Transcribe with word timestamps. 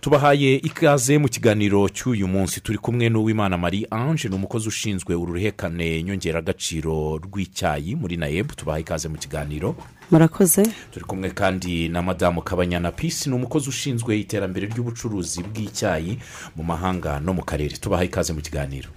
tubahaye 0.00 0.56
ikaze 0.56 1.18
mu 1.18 1.28
kiganiro 1.28 1.88
cy'uyu 1.88 2.28
munsi. 2.28 2.60
Turi 2.60 2.78
kumwe 2.78 3.08
n'uwimana 3.08 3.58
marie 3.58 3.86
ange 3.90 4.28
ni 4.28 4.34
umukozi 4.34 4.68
ushinzwe 4.68 5.14
uruhekane 5.14 6.02
nyongeragaciro 6.02 7.16
rw'icyayi 7.18 7.94
muri 7.96 8.16
naeb. 8.16 8.52
Tubahaye 8.56 8.82
ikaze 8.82 9.08
mu 9.08 9.16
kiganiro. 9.18 9.76
Murakoze. 10.10 10.62
Turi 10.90 11.04
kumwe 11.04 11.30
kandi 11.30 11.88
na 11.88 12.02
madamu 12.02 12.42
kabanyana 12.42 12.92
pisi 12.92 13.28
ni 13.30 13.34
umukozi 13.36 13.68
ushinzwe 13.68 14.18
iterambere 14.20 14.66
ry'ubucuruzi 14.66 15.42
bw'icyayi 15.42 16.18
mu 16.56 16.62
mahanga 16.64 17.20
no 17.20 17.32
mu 17.34 17.42
karere. 17.44 17.76
Tubahaye 17.76 18.08
ikaze 18.08 18.32
mu 18.32 18.40
kiganiro. 18.40 18.90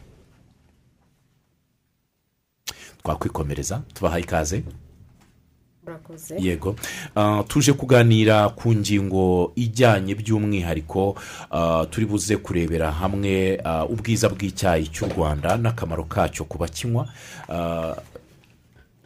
Twakwikomereza. 3.04 3.82
Tubahaye 3.94 4.24
ikaze. 4.24 4.64
Yego. 6.40 6.76
Ah, 7.16 7.44
tuje 7.48 7.74
kuganira 7.74 8.50
ku 8.50 8.74
ngingo 8.74 9.52
ijyanye 9.56 10.16
by'umwihariko 10.16 11.16
ah, 11.52 11.86
turi 11.90 12.06
buze 12.06 12.38
kurebera 12.38 12.92
hamwe 12.92 13.62
ah, 13.64 13.86
ubwiza 13.86 14.30
bw'icyayi 14.30 14.88
cy'u 14.88 15.08
rwanda 15.10 15.58
n'akamaro 15.58 16.04
kacyo 16.04 16.46
ku 16.46 16.58
bakinywa. 16.58 17.08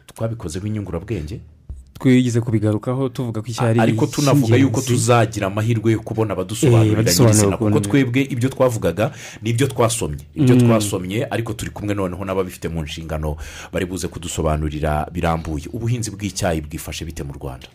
Twabikozeho 0.06 0.66
inyungurabwenge 0.66 1.40
twigeze 2.00 2.40
kubigarukaho 2.40 3.08
tuvuga 3.08 3.42
ko 3.42 3.48
ari 3.64 3.80
ariko 3.80 4.06
tunavuga 4.06 4.56
yuko 4.56 4.80
tuzagira 4.80 5.46
amahirwe 5.46 5.92
yo 5.92 6.00
kubona 6.00 6.32
abadusobanurira 6.32 7.00
Eh, 7.00 7.18
nyirizina 7.20 7.56
kuko 7.56 7.80
twebwe 7.80 8.20
ibyo 8.24 8.48
twavugaga 8.48 9.12
ni 9.42 9.50
ibyo 9.50 9.66
twasomye. 9.66 10.24
Ibyo 10.34 10.56
twasomye 10.56 11.26
ariko 11.30 11.52
turi 11.52 11.70
kumwe 11.70 11.94
noneho 11.94 12.24
n'ababifite 12.24 12.68
mu 12.72 12.82
nshingano 12.82 13.36
bari 13.72 13.84
buze 13.86 14.08
kudusobanurira 14.08 15.06
birambuye. 15.12 15.68
Ubuhinzi 15.72 16.10
bw'icyayi 16.10 16.60
bwifashe 16.64 17.04
bite 17.04 17.22
mu 17.22 17.32
rwanda? 17.36 17.68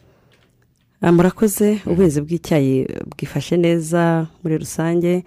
Ah, 1.02 1.12
murakoze. 1.12 1.80
Ubuhinzi 1.86 2.22
bw'icyayi 2.22 2.88
bwifashe 3.14 3.58
neza 3.58 4.26
muri 4.44 4.58
rusange. 4.58 5.24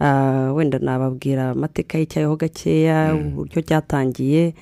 Ah, 0.00 0.50
wenda 0.52 0.78
nababwira 0.82 1.50
amateka 1.54 1.94
y'icyayi 1.98 2.26
ho 2.26 2.34
gakeya 2.36 3.14
uburyo 3.14 3.62
cyatangiye 3.62 4.54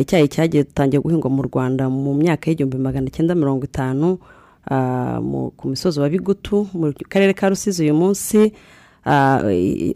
icyayi 0.00 0.28
cyagiye 0.28 0.62
gitangiye 0.64 1.00
guhingwa 1.00 1.30
mu 1.30 1.42
rwanda 1.42 1.88
mu 1.88 2.12
myaka 2.14 2.50
y'igihumbi 2.50 2.76
magana 2.78 3.08
cyenda 3.10 3.34
mirongo 3.34 3.64
itanu 3.64 4.18
ah, 4.70 5.20
ku 5.56 5.68
misozi 5.68 6.00
wa 6.00 6.08
bigutu 6.08 6.68
mu 6.74 6.92
karere 7.08 7.32
ka 7.34 7.48
rusizi 7.48 7.82
uyu 7.88 7.94
munsi. 7.94 8.52
Ah, 9.04 9.40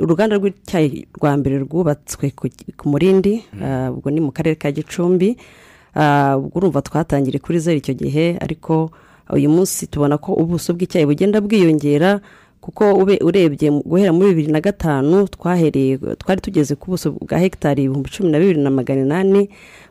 uruganda 0.00 0.40
rw'icyayi 0.40 1.04
rwa 1.20 1.36
mbere 1.36 1.60
rwubatswe 1.68 2.32
ku 2.76 2.84
murindi 2.88 3.44
ah, 3.60 3.92
ubwo 3.92 4.08
ni 4.10 4.20
mu 4.24 4.32
karere 4.32 4.56
ka 4.56 4.72
gicumbi. 4.72 5.36
Ah, 5.94 6.40
ubwo 6.40 6.58
urumva 6.58 6.80
twatangiriye 6.82 7.38
kuri 7.44 7.58
zeru 7.60 7.78
icyo 7.84 7.94
gihe 7.94 8.40
ariko 8.40 8.90
uyu 9.28 9.52
munsi 9.52 9.86
tubona 9.92 10.16
ko 10.16 10.32
ubuso 10.32 10.72
bw'icyayi 10.72 11.04
bugenda 11.04 11.44
bwiyongera. 11.44 12.24
Kuko 12.64 12.96
ube- 12.96 13.20
urebye 13.20 13.68
guhera 13.84 14.12
muri 14.16 14.32
bibiri 14.32 14.52
na 14.52 14.60
gatanu 14.64 15.28
twahereye 15.28 15.98
twari 16.16 16.40
tugeze 16.40 16.72
ku 16.80 16.90
buso 16.96 17.12
bwa 17.12 17.36
hegitari 17.38 17.84
ibihumbi 17.84 18.08
cumi 18.10 18.32
na 18.32 18.38
bibiri 18.40 18.60
na 18.64 18.70
magana 18.72 19.04
inani 19.04 19.48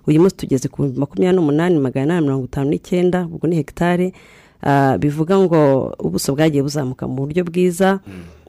uyu 0.09 0.17
munsi 0.21 0.35
tugeze 0.41 0.65
ku 0.67 0.81
bihumbi 0.81 0.99
makumyabiri 0.99 1.37
n'umunani 1.37 1.77
magana 1.79 2.05
inani 2.17 2.25
mirongo 2.25 2.45
itanu 2.49 2.69
n'icyenda 2.73 3.29
ubwo 3.29 3.45
ni 3.47 3.55
hegitari 3.61 4.09
Ah, 4.65 4.95
bivuga 4.97 5.35
ngo 5.35 5.91
ubuso 5.99 6.31
bwagiye 6.39 6.63
buzamuka 6.63 7.03
mu 7.03 7.27
buryo 7.27 7.43
bwiza. 7.43 7.99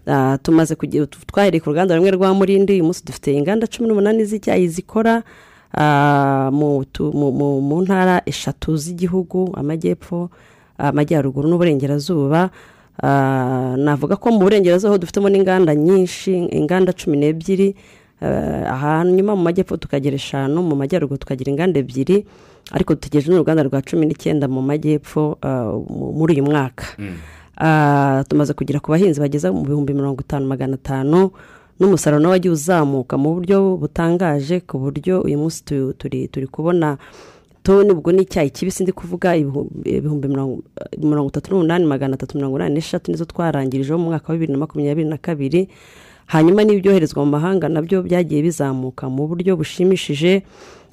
Ah, 0.06 0.38
tumaze 0.38 0.78
kugira 0.78 1.10
twahereye 1.10 1.58
ku 1.58 1.74
ruganda 1.74 1.96
rumwe 1.98 2.14
rwa 2.14 2.30
murindi 2.30 2.78
uyu 2.78 2.86
munsi 2.86 3.02
dufite 3.02 3.34
inganda 3.34 3.66
cumi 3.66 3.90
n'umunani 3.90 4.22
z'icyayi 4.22 4.68
zikora 4.70 5.26
ah, 5.74 6.54
mu 6.54 6.86
ntara 7.82 8.22
eshatu 8.30 8.76
z'igihugu 8.78 9.58
amajyepfo 9.58 10.30
amajyaruguru 10.78 11.50
n'uburengerazuba. 11.50 12.50
Navuga 13.76 14.16
ko 14.16 14.30
mu 14.30 14.38
burengerazuba 14.38 14.98
dufitemo 14.98 15.28
n'inganda 15.28 15.74
nyinshi 15.74 16.48
inganda 16.52 16.92
cumi 16.92 17.16
n'ebyiri 17.16 17.74
Ah, 18.24 18.78
hanyuma 18.80 19.36
mu 19.36 19.42
majyepfo 19.42 19.76
tukagira 19.76 20.14
eshanu 20.16 20.62
mu 20.62 20.72
majyaruguru 20.78 21.18
tukagira 21.18 21.50
inganda 21.50 21.76
ebyiri 21.82 22.24
ariko 22.72 22.94
dutegereje 22.94 23.28
n'uruganda 23.28 23.66
rwa 23.66 23.82
cumi 23.82 24.06
n'icyenda 24.06 24.48
mu 24.48 24.62
majyepfo 24.62 25.36
ah, 25.42 25.74
mu- 25.76 26.14
muri 26.14 26.38
uyu 26.38 26.46
mwaka. 26.46 26.86
Ah, 27.58 28.24
tumaze 28.30 28.54
kugera 28.54 28.80
ku 28.80 28.94
bahinzi 28.94 29.20
bageza 29.20 29.52
mu 29.52 29.66
bihumbi 29.66 29.92
mirongo 29.92 30.22
itanu 30.24 30.46
magana 30.46 30.78
atanu 30.80 31.34
n'umusaruro 31.76 32.22
nawe 32.22 32.32
wagiye 32.38 32.54
uzamuka 32.54 33.18
mu 33.18 33.34
buryo 33.34 33.76
butangaje 33.76 34.62
ku 34.64 34.78
buryo 34.78 35.20
uyu 35.20 35.36
munsi 35.36 35.60
tu- 35.66 35.92
turi 35.98 36.30
turi 36.30 36.46
kubona 36.46 36.96
toni 37.64 37.90
ubwo 37.96 38.12
ni 38.12 38.22
icyayi 38.22 38.50
kibisi 38.52 38.82
ndi 38.84 38.92
kuvuga 38.92 39.32
ibihu- 39.36 39.70
ibihumbi 39.88 40.28
mirongo 40.28 41.28
itatu 41.32 41.50
n'umunani 41.50 41.84
magana 41.88 42.14
atatu 42.14 42.36
mirongo 42.36 42.56
inani 42.60 42.74
n'eshatu 42.76 43.08
nizo 43.10 43.24
twarangirijeho 43.24 43.98
mu 43.98 44.04
mwaka 44.12 44.28
wa 44.28 44.34
bibiri 44.36 44.52
na 44.52 44.58
makumyabiri 44.58 45.08
na 45.08 45.16
kabiri. 45.16 45.68
Hanyuma 46.26 46.64
n'ibyoherezwa 46.64 47.24
mu 47.24 47.30
mahanga 47.36 47.68
na 47.68 47.80
byo 47.82 48.02
byagiye 48.04 48.42
bizamuka 48.42 49.08
mu 49.08 49.28
buryo 49.28 49.56
bushimishije 49.56 50.42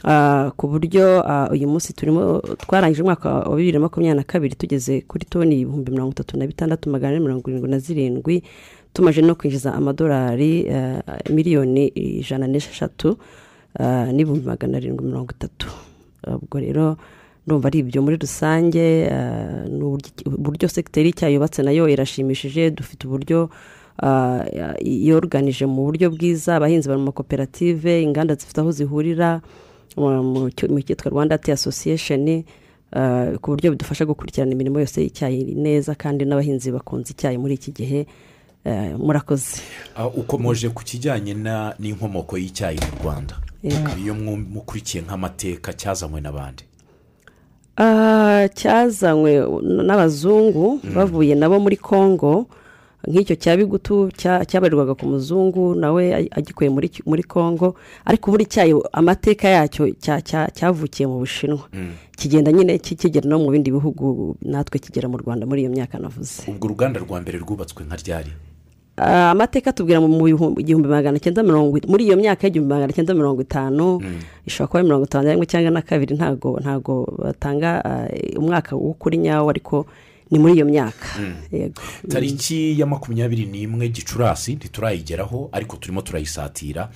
ah, 0.04 0.52
ku 0.56 0.68
buryo 0.72 1.24
ah, 1.28 1.48
uyu 1.52 1.68
munsi 1.68 1.92
turimo 1.94 2.40
twarangije 2.64 3.03
umwaka 3.03 3.30
wa 3.52 3.56
bibiri 3.56 3.76
na 3.76 3.84
makumyabiri 3.88 4.18
na 4.18 4.24
kabiri 4.24 4.56
tugeze 4.56 5.02
kuri 5.08 5.26
toni 5.28 5.59
ibihumbi 5.68 5.92
mirongo 5.92 6.12
itatu 6.16 6.38
na 6.40 6.48
bitandatu 6.48 6.88
magana 6.90 7.16
ane 7.16 7.20
mirongo 7.24 7.48
irindwi 7.52 7.70
na 7.70 7.80
zirindwi. 7.80 8.44
Tumaze 8.94 9.22
no 9.22 9.36
kwinjiza 9.36 9.74
amadolari 9.76 10.68
ah, 10.72 11.03
miliyoni 11.30 11.88
ijana 11.96 12.48
n'esheshatu 12.48 13.16
n'ibihumbi 14.16 14.48
magana 14.48 14.78
arindwi 14.80 15.03
mirongo 15.06 15.32
itatu. 15.36 15.68
Ubwo 16.28 16.59
rero 16.59 16.98
ndumva 17.48 17.68
ari 17.68 17.80
ibyo 17.80 18.02
muri 18.02 18.18
rusange 18.18 19.09
ah, 19.12 19.66
ni 19.70 19.82
uburyo- 19.84 20.38
segiteri 20.70 21.09
y'icyayi 21.09 21.38
na 21.64 21.72
yo 21.72 21.90
irashimishije 21.90 22.72
dufite 22.72 23.08
uburyo 23.08 23.50
ah, 24.04 24.46
yoruganije 24.82 25.66
mu 25.66 25.84
buryo 25.90 26.09
bwiza 26.14 26.56
abahinzi 26.56 26.88
bari 26.90 27.00
mu 27.00 27.06
makoperative 27.09 28.02
inganda 28.04 28.36
zifite 28.36 28.62
aho 28.62 28.72
zihurira 28.72 29.42
mu- 29.98 30.50
cyitwa 30.84 31.12
rwanda 31.12 31.36
association 31.54 32.44
ah, 32.94 33.34
ku 33.42 33.52
buryo 33.58 33.72
bidufasha 33.72 34.06
gukurikirana 34.06 34.52
imirimo 34.53 34.80
yose 34.80 35.02
y'icyayi 35.02 35.56
neza 35.56 35.96
kandi 35.96 36.26
n'abahinzi 36.26 36.72
bakunze 36.72 37.12
icyayi 37.18 37.38
muri 37.42 37.53
iki 37.58 37.72
gihe 37.72 38.06
eh, 38.66 38.94
murakoze 39.02 39.58
Ah, 39.98 40.08
ukomoje 40.08 40.70
ku 40.70 40.84
kijyanye 40.86 41.34
n'inkomoko 41.82 42.38
y'icyayi 42.38 42.78
mu 42.78 42.94
rwanda. 43.02 43.34
Iyo 43.64 44.14
mukurikiye 44.16 45.04
nk'amateka 45.04 45.74
cyazanywe 45.74 46.22
n'abandi? 46.22 46.64
Ah, 47.78 48.48
cyazanywe 48.54 49.32
n'abazungu 49.86 50.80
bavuye 50.96 51.36
nabo 51.36 51.60
muri 51.60 51.78
congo. 51.78 52.48
Nk'icyo 53.08 53.36
cya 53.36 53.58
bigutu 53.58 54.14
cya- 54.14 54.46
cyabarirwaga 54.46 54.94
ku 54.94 55.06
muzungu 55.10 55.74
nawe 55.76 56.30
agikuye 56.32 56.70
muri 57.06 57.24
congo. 57.26 57.74
Ariko 58.06 58.30
buri 58.32 58.46
cyayi 58.46 58.78
amateka 58.94 59.50
yacyo 59.50 59.90
cya- 59.98 60.22
cya- 60.22 60.52
cyavukiye 60.54 61.08
mu 61.10 61.18
bushinwa. 61.26 61.66
Kigenda 62.14 62.52
nyine 62.54 62.78
ki- 62.78 62.94
kigera 62.96 63.26
no 63.26 63.40
mu 63.42 63.50
bindi 63.50 63.72
bihugu 63.74 64.38
natwe 64.46 64.78
kigera 64.78 65.10
mu 65.10 65.18
rwanda 65.18 65.46
muri 65.50 65.62
iyo 65.66 65.72
myaka 65.74 65.98
navuze. 65.98 66.46
Ubwo 66.46 66.66
uruganda 66.70 67.00
rwa 67.02 67.18
mbere 67.26 67.42
rwubatswe 67.42 67.82
nka 67.90 67.96
ryari? 67.98 68.32
Amateka 68.97 69.74
tubwira 69.74 70.02
mu 70.02 70.28
igihumbi 70.59 70.88
magana 70.88 71.19
cyenda 71.19 71.44
mirongo 71.44 71.79
muri 71.88 72.03
iyo 72.06 72.18
myaka 72.18 72.47
y'igihumbi 72.47 72.74
magana 72.74 72.94
cyenda 72.94 73.13
mirongo 73.13 73.41
itanu 73.41 74.02
ishobora 74.46 74.68
kuba 74.68 74.79
ari 74.79 74.88
mirongo 74.88 75.06
itanu 75.06 75.24
na 75.25 75.31
rimwe 75.31 75.46
cyangwa 75.46 75.72
na 75.72 75.81
kabiri 75.81 76.16
ntabwo 76.16 76.59
ntabwo 76.59 77.07
batanga 77.18 77.81
ah, 77.85 78.07
umwaka 78.38 78.75
w'ukuri 78.75 79.18
nyawo 79.18 79.50
ariko 79.50 79.85
ni 80.31 80.40
muri 80.40 80.53
iyo 80.53 80.66
myaka. 80.66 81.07
Yego. 81.52 81.81
Tariki 82.07 82.79
ya 82.79 82.85
makumyabiri 82.85 83.46
n'imwe 83.46 83.90
gicurasi 83.90 84.56
ntiturayigeraho 84.56 85.50
ariko 85.52 85.78
turimo 85.78 86.02
turayisatira. 86.02 86.90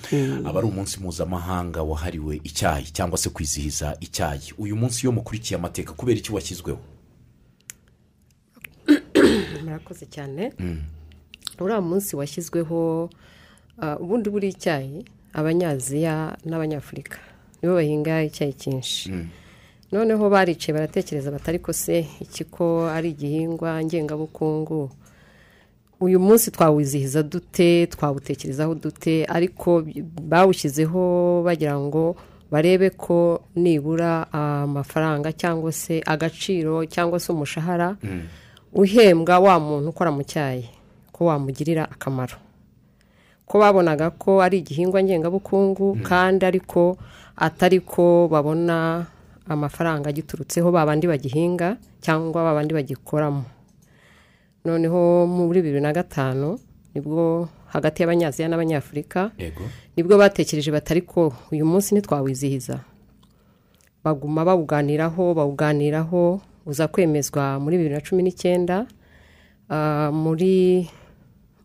Aba 0.45 0.59
ari 0.59 0.67
umunsi 0.67 0.99
mpuzamahanga 0.99 1.83
wahariwe 1.83 2.39
icyayi 2.43 2.85
cyangwa 2.91 3.17
se 3.17 3.29
kwizihiza 3.29 3.97
icyayi. 3.99 4.53
Uyu 4.57 4.75
munsi 4.75 5.03
iyo 5.03 5.11
mukurikiye 5.11 5.59
amateka 5.59 5.93
kubera 5.93 6.17
iki 6.17 6.31
washyizweho 6.33 6.79
murakoze 9.63 10.05
cyane. 10.05 10.51
Uriya 11.63 11.81
munsi 11.81 12.15
washyizweho 12.15 13.09
ah, 13.81 13.95
ubundi 13.99 14.29
buri 14.29 14.47
icyayi 14.49 15.05
abanyaziya 15.33 16.37
n'abanyafurika. 16.45 17.17
Nibo 17.61 17.75
bahinga 17.75 18.23
icyayi 18.23 18.53
cyinshi 18.53 19.11
noneho 19.91 20.29
baricaye 20.29 20.73
baratekereza 20.73 21.31
batari 21.31 21.59
ko 21.59 21.73
se 21.73 22.05
iki 22.21 22.43
ko 22.43 22.87
ari 22.89 23.09
igihingwa 23.15 23.83
ngengabukungu? 23.83 24.89
Uyu 25.99 26.19
munsi 26.19 26.51
twawuzihiza 26.51 27.23
dute 27.23 27.87
twawutekerezaho 27.87 28.75
dute? 28.75 29.25
Ariko 29.25 29.83
bawushyizeho 30.21 31.41
bagira 31.45 31.79
ngo 31.79 32.15
barebe 32.51 32.89
ko 32.89 33.41
nibura 33.55 34.27
amafaranga 34.31 35.31
cyangwa 35.31 35.71
se 35.71 36.03
agaciro 36.05 36.85
cyangwa 36.85 37.19
se 37.19 37.31
umushahara 37.31 37.95
uhembwa 38.73 39.39
wa 39.39 39.59
muntu 39.59 39.89
ukora 39.89 40.11
mu 40.11 40.23
cyayi. 40.23 40.67
Ko 41.15 41.31
wamugirira 41.31 41.87
akamaro. 41.87 42.35
Ko 43.47 43.59
babonaga 43.63 44.11
ko 44.11 44.41
ari 44.43 44.59
igihingwa 44.59 44.99
ngengabukungu 44.99 46.03
kandi 46.03 46.43
ariko 46.43 46.97
atari 47.39 47.79
ko 47.79 48.27
babona 48.27 49.05
amafaranga 49.47 50.09
agiturutseho 50.11 50.67
ba 50.75 50.83
bandi 50.83 51.07
bagihinga 51.07 51.77
cyangwa 52.03 52.43
ba 52.43 52.51
bandi 52.57 52.73
bagikoramo. 52.75 53.45
Noneho 54.65 55.29
muri 55.29 55.61
bibiri 55.61 55.79
na 55.81 55.93
gatanu 55.93 56.57
ni 56.91 56.99
bwo 57.01 57.47
hagati 57.69 58.01
y'abanyaziya 58.01 58.49
n'abanyafurika 58.49 59.31
ni 59.95 60.01
bwo 60.03 60.17
batekereje 60.17 60.71
batari 60.73 61.05
ko 61.05 61.31
uyu 61.53 61.63
munsi 61.69 61.93
ntitwawizihiza. 61.95 62.81
Baguma 64.03 64.41
bawuganiraho 64.45 65.33
bawuganiraho 65.37 66.41
uza 66.65 66.87
kwemezwa 66.89 67.61
muri 67.61 67.77
bibiri 67.77 67.93
na 67.95 68.01
cumi 68.01 68.21
n'icyenda 68.25 68.89
ah, 69.69 70.09
muri 70.09 70.89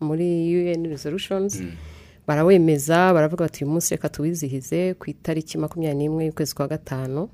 muri 0.01 0.73
un 0.75 0.85
resolutions. 0.89 1.61
Barawemeza 2.27 3.13
baravuga 3.13 3.45
bati 3.45 3.63
uyu 3.63 3.71
munsi 3.73 3.93
reka 3.93 4.09
tuwizihize 4.09 4.93
ku 4.93 5.09
itariki 5.09 5.57
makumyabiri 5.57 5.97
n'imwe 5.97 6.25
y'ukwezi 6.25 6.55
kwa 6.55 6.67
gatanu. 6.67 7.29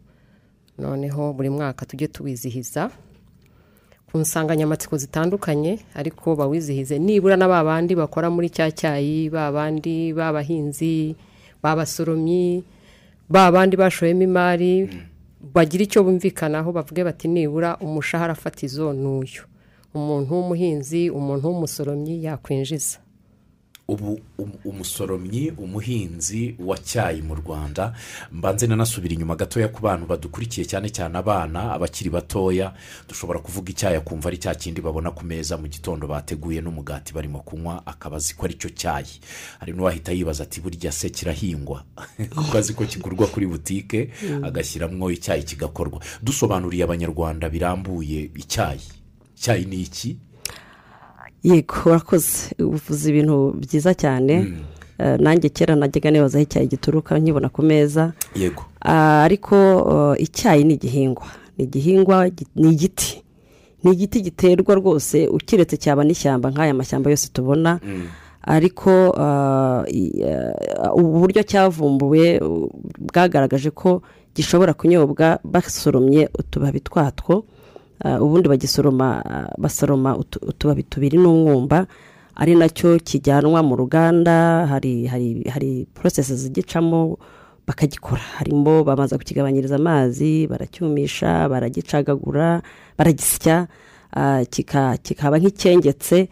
Noneho 0.79 1.33
buri 1.33 1.49
mwaka 1.49 1.85
tujye 1.85 2.07
tuwizihiza. 2.07 2.89
Ku 4.11 4.17
nsanganyamatsiko 4.17 4.97
zitandukanye 4.97 5.79
ariko 5.95 6.35
bawizihize 6.35 6.99
nibura 6.99 7.35
na 7.37 7.47
ba 7.47 7.63
bandi 7.63 7.95
bakora 7.95 8.29
muri 8.29 8.49
cya 8.49 8.71
cyayi 8.71 9.29
ba 9.29 9.51
bandi 9.51 10.13
b'abahinzi 10.13 11.15
b'abasoromyi 11.63 12.63
ba 13.29 13.51
bandi 13.51 13.75
bashoyemo 13.77 14.23
imari. 14.23 14.89
Bagira 15.53 15.83
icyo 15.83 16.03
bumvikanaho 16.03 16.71
bavuge 16.71 17.03
bati 17.03 17.27
nibura 17.27 17.77
umushahara 17.77 18.35
fatizo 18.35 18.93
ni 18.93 19.07
uyu 19.07 19.43
umuntu 19.93 20.33
w'umuhinzi 20.35 21.09
umuntu 21.09 21.47
w'umusoromyi 21.47 22.23
yakwinjiza. 22.23 22.97
Ubu 23.89 24.19
um- 24.37 24.51
umusoromyi 24.65 25.51
umuhinzi 25.57 26.55
wa 26.59 26.77
cyayi 26.77 27.21
mu 27.21 27.35
rwanda 27.35 27.93
mbanze 28.31 28.67
nanasubira 28.67 29.13
inyuma 29.15 29.35
gatoya 29.39 29.67
ku 29.71 29.79
bantu 29.81 30.05
badukurikiye 30.05 30.67
cyane 30.67 30.89
cyane 30.91 31.15
abana 31.17 31.71
abakiri 31.71 32.09
batoya. 32.11 32.73
Dushobora 33.07 33.39
kuvuga 33.39 33.71
icyayi 33.71 33.95
akumva 33.95 34.27
ari 34.27 34.37
cya 34.43 34.55
kindi 34.59 34.81
babona 34.83 35.11
ku 35.15 35.23
meza 35.25 35.55
mu 35.57 35.67
gitondo 35.71 36.03
bateguye 36.07 36.59
n'umugati 36.61 37.13
barimo 37.15 37.39
kunywa 37.47 37.79
akaba 37.87 38.17
azi 38.19 38.35
ko 38.35 38.43
ari 38.45 38.59
cyo 38.59 38.69
cyayi. 38.75 39.23
Hari 39.63 39.71
n'uwahita 39.71 40.11
yibaza 40.11 40.43
ati 40.43 40.59
burya 40.59 40.91
se 40.91 41.07
kirahingwa? 41.09 41.83
Kuko 42.35 42.57
azi 42.59 42.73
ko 42.75 42.83
kigurwa 42.83 43.27
kuri 43.31 43.47
butike 43.47 44.11
agashyiramo 44.43 45.07
icyayi 45.15 45.43
kigakorwa. 45.47 46.03
Dusobanuriye 46.21 46.83
abanyarwanda 46.83 47.47
birambuye 47.49 48.31
icyayi. 48.35 48.83
Icyayi 49.37 49.65
ni 49.65 49.81
iki 49.85 50.17
yego 51.43 51.75
urakoze. 51.85 52.55
Uvuze 52.59 53.09
ibintu 53.09 53.53
byiza 53.61 53.93
cyane. 53.93 54.33
Eh, 54.99 55.19
nanjye 55.19 55.49
kera 55.49 55.75
najyaga 55.75 56.11
nibaza 56.11 56.37
aho 56.37 56.43
icyayi 56.43 56.67
gituruka 56.67 57.19
nkibona 57.19 57.49
ku 57.49 57.61
meza. 57.61 58.13
Yego. 58.35 58.63
Ah, 58.81 59.21
ariko 59.23 59.55
eh, 60.17 60.23
icyayi 60.25 60.63
ni 60.63 60.73
igihingwa. 60.73 61.27
Ni 61.57 61.63
igihingwa 61.63 62.29
gi- 62.29 62.47
ni 62.55 62.71
igiti. 62.73 63.21
Ni 63.83 63.91
igiti 63.93 64.21
giterwa 64.21 64.75
rwose 64.75 65.27
ukiretse 65.27 65.77
cyaba 65.77 66.03
n'ishyamba 66.03 66.49
nk'aya 66.51 66.73
mashyamba 66.73 67.09
yose 67.13 67.29
tubona. 67.33 67.79
Ariko 68.41 69.13
ah, 69.17 69.83
i- 69.87 70.23
ah, 70.25 70.93
ubu 70.97 71.19
buryo 71.21 71.43
cyavumbuwe 71.45 72.41
bwagaragaje 72.99 73.69
ko 73.69 74.01
gishobora 74.35 74.73
kunyobwa 74.73 75.37
basoromye 75.45 76.29
utubabi 76.39 76.79
twatwo. 76.81 77.45
Ubundi 78.21 78.49
bagisoroma 78.49 79.21
ah, 79.25 79.49
basoroma 79.57 80.17
utu- 80.17 80.39
utubabi 80.45 80.83
tubiri 80.83 81.17
n'umwumba 81.17 81.87
ari 82.35 82.55
na 82.55 82.69
cyo 82.69 82.97
kijyanwa 83.01 83.63
mu 83.65 83.75
ruganda 83.75 84.65
hari 84.69 85.05
hari 85.09 85.41
hari 85.49 85.87
porosesi 85.93 86.35
zigicamo 86.35 87.17
bakagikora. 87.67 88.21
Harimo 88.39 88.83
bamaze 88.83 89.17
kukigabanyiriza 89.17 89.75
amazi 89.75 90.47
baracyumisha 90.47 91.49
baragicagagura 91.49 92.61
baragisya 92.97 93.67
kika- 94.49 94.97
kikaba 95.03 95.35
nk'icyengetse 95.41 96.29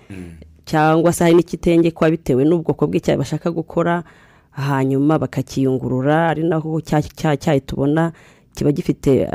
cyangwa 0.65 1.13
se 1.13 1.23
hari 1.23 1.35
n'ikitengekwa 1.35 2.09
bitewe 2.09 2.45
n'ubwoko 2.45 2.87
bw'icyayi 2.87 3.17
bashaka 3.19 3.51
gukora 3.51 4.03
hanyuma 4.55 5.19
bakakiyungurura 5.19 6.29
ari 6.31 6.47
naho 6.47 6.79
cya 6.81 7.01
cya 7.03 7.35
cyayi 7.35 7.61
tubona 7.67 8.13
kiba 8.55 8.71
gifite 8.71 9.27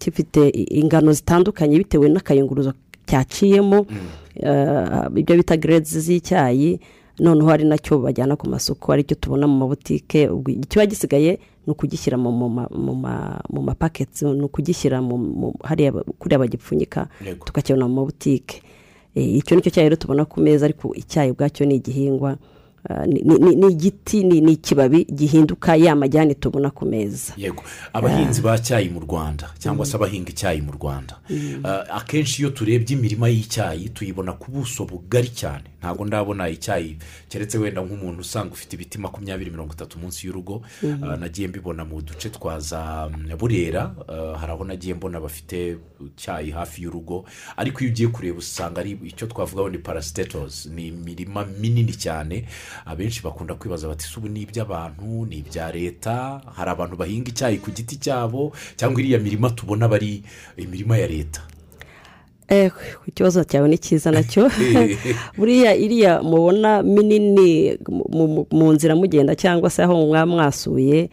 gifite 0.00 0.50
ingano 0.70 1.12
zitandukanye 1.12 1.78
bitewe 1.78 2.08
n'akayunguruzo 2.08 2.72
cyaciyemo 3.06 3.86
eh, 4.36 5.08
ibyo 5.16 5.36
bita 5.36 5.56
geredizi 5.56 6.00
z'icyayi 6.00 6.80
noneho 7.18 7.50
ari 7.50 7.64
na 7.64 7.78
cyo 7.78 7.98
bajyana 7.98 8.36
ku 8.36 8.46
masoko 8.48 8.92
ari 8.92 9.02
cyo 9.04 9.14
tubona 9.18 9.46
mu 9.46 9.58
mabutike. 9.58 10.30
Ikiba 10.46 10.86
gisigaye 10.86 11.38
ni 11.66 11.72
ukugishyira 11.72 12.14
mu 12.18 12.30
mu 12.30 12.48
ma- 12.48 12.70
mu 12.70 12.94
ma- 12.94 13.40
mu 13.50 13.62
mapaketi 13.62 14.24
ni 14.24 14.42
ukugishyira 14.46 15.02
hariya 15.64 15.92
kuriya 16.18 16.38
bagipfunyika 16.38 17.08
tukakibona 17.44 17.88
mu 17.88 17.94
mabutike. 17.94 18.62
Eh, 19.14 19.36
icyo 19.42 19.56
ni 19.56 19.62
cyo 19.62 19.70
cyayi 19.70 19.88
rero 19.90 19.96
tubona 19.98 20.24
ku 20.24 20.40
meza 20.40 20.66
ariko 20.66 20.94
icyayi 20.94 21.30
ubwacyo 21.34 21.66
ni 21.66 21.74
igihingwa 21.82 22.36
ni- 23.06 23.54
ni 23.56 23.66
igiti 23.72 24.24
ni 24.24 24.52
ikibabi 24.52 25.04
gihinduka 25.04 25.76
ya 25.76 25.96
majyane 25.96 26.34
tubona 26.34 26.70
ku 26.70 26.86
meza. 26.86 27.32
Yego. 27.36 27.62
Abahinzi 27.92 28.40
ba 28.42 28.58
cyayi 28.58 28.88
mu 28.88 29.00
rwanda 29.00 29.50
cyangwa 29.58 29.86
se 29.86 29.96
abahinga 29.96 30.30
icyayi 30.30 30.60
mu 30.62 30.72
rwanda 30.72 31.16
Ah, 31.64 31.84
akenshi 32.00 32.42
iyo 32.42 32.50
turebye 32.50 32.96
imirima 32.96 33.28
y'icyayi 33.28 33.88
tuyibona 33.88 34.32
ku 34.32 34.50
buso 34.50 34.84
bugari 34.84 35.28
cyane. 35.28 35.64
Ntabwo 35.80 36.04
ndabona 36.04 36.48
icyayi 36.48 36.98
keretse 37.28 37.58
wenda 37.58 37.82
nk'umuntu 37.82 38.20
usanga 38.20 38.52
ufite 38.52 38.72
ibiti 38.76 38.98
makumyabiri 38.98 39.50
mirongo 39.50 39.72
itatu 39.74 39.98
munsi 39.98 40.26
y'urugo 40.26 40.62
Ah, 41.02 41.16
nagiye 41.16 41.48
mbibona 41.48 41.84
mu 41.84 42.02
duce 42.02 42.30
twa 42.30 42.60
za 42.60 43.10
mm, 43.12 43.36
burera 43.38 43.94
Ah, 44.08 44.38
hari 44.38 44.52
aho 44.52 44.64
nagiye 44.64 44.94
mbona 44.94 45.20
bafite 45.20 45.76
icyayi 46.06 46.50
hafi 46.50 46.82
y'urugo 46.82 47.24
ariko 47.56 47.80
iyo 47.84 47.90
ugiye 47.92 48.08
kureba 48.08 48.38
usanga 48.38 48.80
ari 48.80 48.98
icyo 49.04 49.26
twavugaho 49.26 49.68
ni 49.68 49.78
parasitetozi 49.78 50.68
ni 50.70 50.86
imirima 50.88 51.44
minini 51.46 51.92
cyane. 51.94 52.44
Abenshi 52.86 53.22
bakunda 53.22 53.54
kwibaza 53.54 53.88
bati 53.88 54.04
"Se 54.04 54.14
ubu 54.18 54.28
ni 54.28 54.42
iby'abantu 54.42 55.26
ni 55.26 55.38
ibya 55.38 55.72
leta? 55.72 56.40
Hari 56.56 56.70
abantu 56.70 56.96
bahinga 56.96 57.28
icyayi 57.30 57.58
ku 57.58 57.70
giti 57.70 57.96
cyabo? 57.96 58.52
Cyangwa 58.76 59.00
iriya 59.00 59.18
mirima 59.18 59.50
tubona 59.50 59.84
aba 59.86 59.96
ari 59.96 60.22
imirima 60.56 60.98
ya 60.98 61.06
leta. 61.06 61.42
Ikibazo 63.06 63.44
cyawe 63.44 63.68
ni 63.68 63.78
cyiza 63.78 64.10
na 64.10 64.22
cyo. 64.22 64.48
Buriya 65.38 65.74
iriya 65.76 66.22
mubona 66.22 66.82
minini 66.82 67.76
mu- 67.88 68.72
nzira 68.72 68.96
mugenda 68.96 69.34
cyangwa 69.36 69.70
se 69.70 69.82
aho 69.82 69.94
mwaba 70.06 70.26
mwasuye 70.26 71.10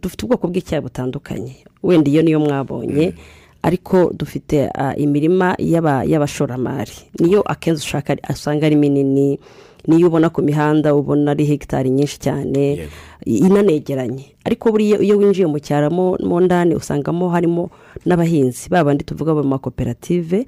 dufite 0.00 0.24
ubwoko 0.24 0.46
bw'icyayi 0.48 0.82
butandukanye. 0.82 1.54
Wenda 1.82 2.10
iyo 2.10 2.22
niyo 2.22 2.40
mwabonye 2.40 3.14
ariko 3.62 4.12
dufite 4.14 4.70
ah, 4.74 4.94
imirima 4.96 5.54
y'aba- 5.58 6.04
y'abashoramari. 6.04 6.92
Niyo 7.18 7.42
akenshi 7.42 7.96
usanga 8.30 8.66
ari 8.66 8.76
minini 8.76 9.38
niyo 9.88 10.08
ubona 10.08 10.28
ku 10.30 10.42
mihanda 10.42 10.94
ubona 10.94 11.30
ari 11.30 11.44
hegitari 11.44 11.90
nyinshi 11.90 12.18
cyane 12.18 12.88
inanegeranye. 13.26 14.24
Ariko 14.44 14.72
buriya 14.72 14.98
iyo 15.00 15.18
winjiye 15.18 15.46
mu 15.46 15.58
cyaro 15.60 15.90
mo 15.90 16.40
ndani 16.40 16.74
usangamo 16.74 17.28
harimo 17.28 17.70
n'abahinzi. 18.06 18.68
Ba 18.68 18.84
bandi 18.84 19.04
tuvuga 19.04 19.34
mu 19.34 19.42
makoperative 19.44 20.46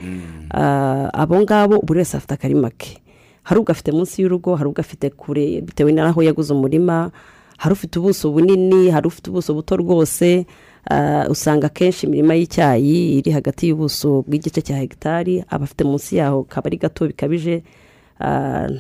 Ah, 0.51 1.09
abo 1.13 1.41
ngabo 1.41 1.81
buri 1.81 1.99
wese 2.05 2.17
afite 2.17 2.33
akarima 2.35 2.71
ke 2.71 3.01
hari 3.43 3.61
ugafite 3.61 3.91
munsi 3.93 4.23
y'urugo 4.23 4.55
hari 4.57 4.69
ugafite 4.69 5.11
kure 5.11 5.61
bitewe 5.61 5.93
n'aho 5.93 6.23
yaguze 6.23 6.53
umurima 6.55 7.11
hari 7.59 7.73
ufite 7.73 7.99
ubuso 7.99 8.31
bunini 8.31 8.91
hari 8.91 9.07
ufite 9.07 9.31
ubuso 9.31 9.55
buto 9.55 9.77
rwose 9.77 10.47
Ah, 10.91 11.27
usanga 11.31 11.67
akenshi 11.67 12.07
imirima 12.07 12.35
y'icyayi 12.35 13.19
iri 13.23 13.31
hagati 13.31 13.69
y'ubuso 13.71 14.27
bw'igice 14.27 14.61
cya 14.67 14.77
hegitari 14.83 15.39
aba 15.49 15.65
afite 15.65 15.85
munsi 15.87 16.17
yaho 16.19 16.43
kaba 16.43 16.67
ari 16.67 16.77
gato 16.77 17.07
bikabije 17.07 17.63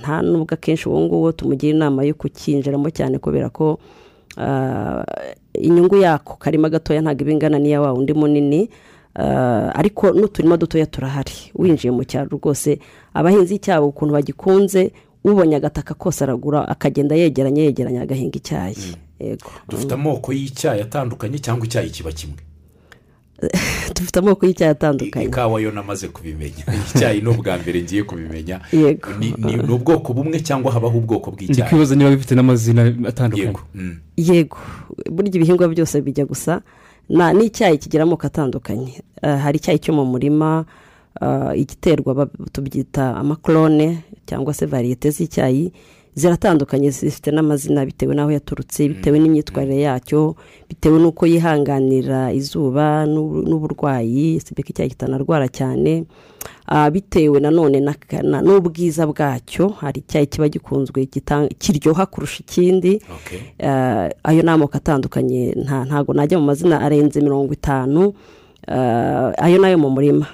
nta 0.00 0.22
nubwo 0.22 0.54
akenshi 0.54 0.88
uwo 0.88 1.00
nguwo 1.00 1.32
tumugira 1.32 1.76
inama 1.76 2.04
yo 2.04 2.14
kukinjiramo 2.14 2.90
cyane 2.90 3.18
kubera 3.18 3.50
ko 3.50 3.78
ah, 4.38 5.04
inyungu 5.54 5.96
yako 5.96 6.36
karima 6.36 6.68
gatoya 6.68 7.00
ntabwo 7.00 7.22
iba 7.22 7.32
ingana 7.32 7.58
n'iya 7.58 7.80
wa 7.80 7.92
wundi 7.92 8.14
munini 8.14 8.70
Ah, 9.14 9.72
ariko 9.74 10.10
n'uturima 10.12 10.56
dutoya 10.56 10.86
turahari. 10.86 11.52
Winjiye 11.54 11.92
mu 11.92 12.04
cyaro 12.04 12.28
rwose 12.32 12.78
abahinzi 13.14 13.54
icyabo 13.54 13.88
ukuntu 13.88 14.14
bagikunze 14.14 14.92
ubonye 15.24 15.56
agataka 15.56 15.94
kose 15.94 16.24
aragura 16.24 16.68
akagenda 16.68 17.14
yegeranye 17.14 17.62
yegeranye 17.62 18.00
agahinga 18.00 18.36
icyayi. 18.36 18.96
Yego. 19.20 19.50
Dufite 19.68 19.94
amoko 19.94 20.32
y'icyayi 20.32 20.80
atandukanye 20.80 21.38
cyangwa 21.38 21.66
icyayi 21.66 21.90
kiba 21.90 22.12
kimwe? 22.12 22.40
dufite 24.02 24.18
amoko 24.18 24.46
y'icyayi 24.46 24.72
atandukanye 24.74 25.26
ikawa 25.26 25.60
yo 25.60 25.70
namaze 25.70 26.08
kubimenya. 26.08 26.66
Icyayi 26.90 27.20
ni 27.22 27.28
ubwa 27.28 27.58
mbere 27.58 27.82
ngiye 27.82 28.02
kubimenya. 28.02 28.60
Ni 29.66 29.72
ubwoko 29.72 30.12
bumwe 30.12 30.40
cyangwa 30.40 30.72
habaho 30.72 30.98
ubwoko 30.98 31.30
bw'icyayi. 31.30 31.70
Kwibaza 31.70 31.94
niba 31.94 32.10
bifite 32.10 32.34
n'amazina 32.34 32.82
atandukanye. 33.08 33.46
Yego. 33.46 33.60
Mm. 33.74 33.96
yego. 34.16 34.58
Burya 35.10 35.34
ibihingwa 35.34 35.68
byose 35.68 36.00
bijya 36.00 36.26
gusa 36.26 36.62
na 37.08 37.32
n'icyayi 37.32 37.78
kigira 37.78 38.02
amoko 38.02 38.26
atandukanye. 38.26 39.02
Ah, 39.22 39.36
hari 39.38 39.58
icyayi 39.58 39.78
cyo 39.78 39.94
mu 39.94 40.04
murima 40.04 40.64
ah, 41.20 41.54
igiterwa 41.54 42.26
tubyita 42.52 43.16
amakorone 43.16 44.02
cyangwa 44.26 44.54
se 44.54 44.66
variyete 44.66 45.10
z'icyayi. 45.10 45.72
Ziratandukanye 46.14 46.90
zifite 46.90 47.30
n'amazina 47.32 47.86
bitewe 47.86 48.14
n'aho 48.14 48.30
yaturutse 48.30 48.88
bitewe 48.88 49.18
n'imyitwarire 49.18 49.80
yacyo 49.80 50.36
bitewe 50.68 50.98
n'uko 51.00 51.26
yihanganira 51.26 52.32
izuba 52.32 53.06
n'ubu- 53.06 53.42
n'uburwayi 53.48 54.40
sibeka 54.40 54.68
icyayi 54.70 54.90
kitanarwara 54.90 55.48
cyane. 55.48 56.04
Ah, 56.66 56.90
bitewe 56.90 57.40
nanone 57.40 57.80
n'ubwiza 57.80 59.06
bwacyo 59.06 59.68
hari 59.80 60.00
icyayi 60.04 60.26
kiba 60.26 60.48
gikunzwe 60.48 61.06
kiryoha 61.58 62.06
kurusha 62.06 62.40
ikindi. 62.44 63.00
Eh, 63.58 64.10
ayo 64.24 64.42
ni 64.42 64.50
amoko 64.50 64.76
atandukanye 64.76 65.54
nta- 65.64 65.84
ntago 65.86 66.12
najya 66.12 66.38
mu 66.38 66.44
mazina 66.46 66.80
arenze 66.80 67.20
mirongo 67.20 67.52
itanu. 67.52 68.12
Eh, 68.68 69.32
ayo 69.38 69.58
na 69.58 69.68
yo 69.72 69.78
mu 69.78 69.90
murima. 69.90 70.26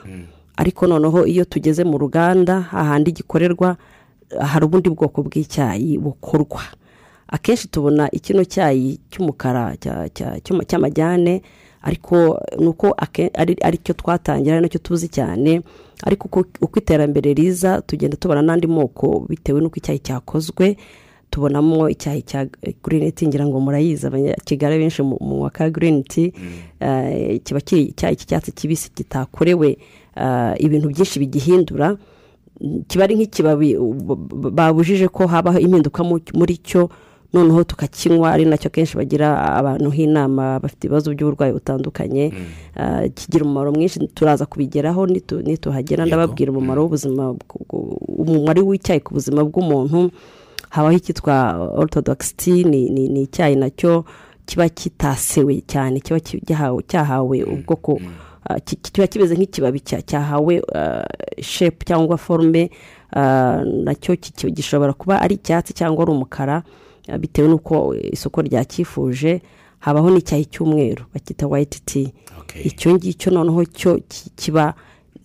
Ariko 0.56 0.86
noneho 0.86 1.22
iyo 1.26 1.44
tugeze 1.44 1.84
mu 1.84 1.98
ruganda 1.98 2.60
hahandi 2.60 3.12
gikorerwa 3.12 3.76
hari 4.40 4.64
ubundi 4.64 4.90
bwoko 4.90 5.22
bw'icyayi 5.22 5.98
bukorwa. 5.98 6.60
Akenshi 7.28 7.68
tubona 7.68 8.08
ikino 8.10 8.44
cyayi 8.44 8.98
cy'umukara 9.10 9.76
cya- 9.76 10.08
cya- 10.16 10.40
cy'ama- 10.40 10.64
cy'amajyane 10.64 11.42
ariko 11.82 12.40
ni 12.58 12.66
uko 12.66 12.94
ari 13.62 13.78
cyo 13.84 13.92
twatangira 13.94 14.56
ari 14.56 14.62
na 14.62 14.68
cyo 14.68 14.78
tuzi 14.80 15.08
cyane 15.08 15.60
ariko 16.02 16.40
uko 16.60 16.78
iterambere 16.80 17.34
riza 17.34 17.82
tugenda 17.84 18.16
tubona 18.16 18.42
n'andi 18.42 18.66
moko 18.66 19.26
bitewe 19.28 19.60
n'uko 19.60 19.76
icyayi 19.76 19.98
cyakozwe 20.00 20.76
tubonamo 21.30 21.88
icyayi 21.92 22.22
cya 22.24 22.46
green 22.82 23.12
tea 23.12 23.28
ngira 23.28 23.46
ngo 23.46 23.60
murayizi 23.60 24.06
abanyakigali 24.08 24.78
benshi 24.78 25.02
mu 25.04 25.42
wa 25.44 25.50
ka 25.50 25.70
green 25.70 26.02
tea 26.02 26.32
eh, 26.80 27.40
kiba 27.44 27.60
kiri 27.60 27.82
icyayi 27.92 28.16
cy'icyatsi 28.16 28.52
kibisi 28.52 28.90
kitakorewe 28.90 29.76
eh, 30.16 30.54
ibintu 30.58 30.88
byinshi 30.88 31.18
bigihindura 31.20 31.88
Mm, 31.92 31.98
kiba 32.88 33.04
ari 33.04 33.14
nk'ikibabi 33.14 33.76
babujije 34.52 35.08
ko 35.08 35.26
habaho 35.26 35.58
impinduka 35.58 36.02
mu- 36.04 36.20
muri 36.34 36.56
cyo 36.58 36.88
noneho 37.32 37.64
tukakinywa 37.64 38.32
ari 38.32 38.44
na 38.48 38.56
cyo 38.56 38.70
kenshi 38.70 38.96
bagira 38.96 39.36
abantu 39.60 39.92
nk'inama 39.92 40.58
bafite 40.60 40.88
ibibazo 40.88 41.12
by'uburwayi 41.14 41.52
butandukanye 41.52 42.32
Eh, 42.78 43.10
kigira 43.14 43.44
umumaro 43.44 43.72
mwinshi 43.72 43.98
turaza 44.14 44.46
kubigeraho 44.46 45.06
nitu- 45.06 45.42
nituhagera 45.42 46.06
ndababwira 46.06 46.52
umumaro 46.52 46.82
w'ubuzima 46.86 47.34
bw- 47.34 47.64
bw- 47.68 47.98
umumaro 48.22 48.62
w'icyayi 48.66 49.00
ku 49.02 49.14
buzima 49.14 49.42
bw'umuntu. 49.44 50.10
Habaho 50.70 50.94
icyitwa 50.96 51.34
tea 52.36 52.62
ni, 52.64 52.88
icyayi 53.26 53.56
na 53.56 53.70
cyo 53.70 54.04
kiba 54.46 54.68
kitasewe 54.68 55.60
cyane 55.66 56.00
kiba 56.00 56.20
cyahawe 56.86 57.42
ubwoko 57.44 57.98
ah, 57.98 58.00
ki- 58.00 58.06
ki- 58.06 58.27
kiba 58.82 59.06
kimeze 59.06 59.34
nk'ikibabi 59.36 59.78
cya- 59.80 60.02
cyahawe 60.02 60.62
ah, 60.74 61.04
shape 61.42 61.84
cyangwa 61.84 62.16
forume 62.16 62.70
ah, 63.12 63.60
na 63.64 63.94
cyo 63.94 64.16
gishobora 64.50 64.92
kuba 64.92 65.20
ari 65.20 65.34
icyatsi 65.34 65.72
cyangwa 65.76 66.02
ari 66.02 66.12
umukara 66.12 66.62
ah, 67.08 67.18
bitewe 67.18 67.48
n'uko 67.48 67.94
isoko 67.94 68.42
ryacyifuje 68.42 69.42
habaho 69.78 70.10
n'icyayi 70.10 70.44
cy'umweru 70.50 71.04
bakita 71.14 71.46
tea. 71.84 72.08
Okay. 72.40 72.62
icyo 72.64 72.94
ngicyo 72.94 73.30
noneho 73.32 73.64
cyo 73.64 74.00
ki- 74.08 74.30
kiba 74.36 74.74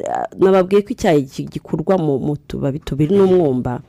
ah, 0.10 0.28
nababwiye 0.38 0.82
ko 0.82 0.90
icyayi 0.94 1.24
gikurwa 1.50 1.98
mu 1.98 2.36
tubabi 2.38 2.80
tubiri 2.80 3.16
n'umwumba 3.16 3.82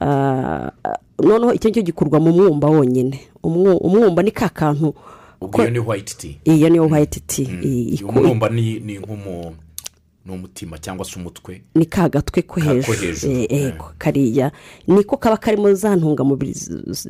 Ah, 0.00 0.72
ah, 0.84 0.96
noneho 1.22 1.52
icyo 1.52 1.68
ngicyo 1.70 1.82
gikurwa 1.82 2.20
mu 2.20 2.32
mwumba 2.32 2.68
wonyine. 2.68 3.20
Umwu- 3.44 3.76
umwumba 3.76 4.22
ni 4.22 4.30
ka 4.30 4.48
kantu 4.48 4.94
ubwo 5.44 5.62
iyo 5.62 5.70
ni 5.70 5.78
white 5.78 6.14
tea. 6.18 6.34
Iyo 6.44 6.68
niyo 6.68 6.86
white 6.86 7.20
tea. 7.26 7.48
Umwumba 8.08 8.48
ni 8.48 8.80
ni 8.80 8.98
nk'umu 8.98 9.54
ni 10.26 10.32
umutima 10.32 10.78
cyangwa 10.78 11.04
se 11.04 11.18
umutwe. 11.20 11.62
Ni 11.74 11.86
ka 11.86 12.08
gatwe 12.08 12.42
ko 12.42 12.60
hejuru. 12.60 13.32
Eh, 13.32 13.46
eh. 13.50 13.62
ego 13.74 13.90
kariya. 13.98 14.52
Niko 14.86 15.16
kaba 15.16 15.36
karimo 15.36 15.74
za 15.74 15.96
ntungamubiri 15.96 16.54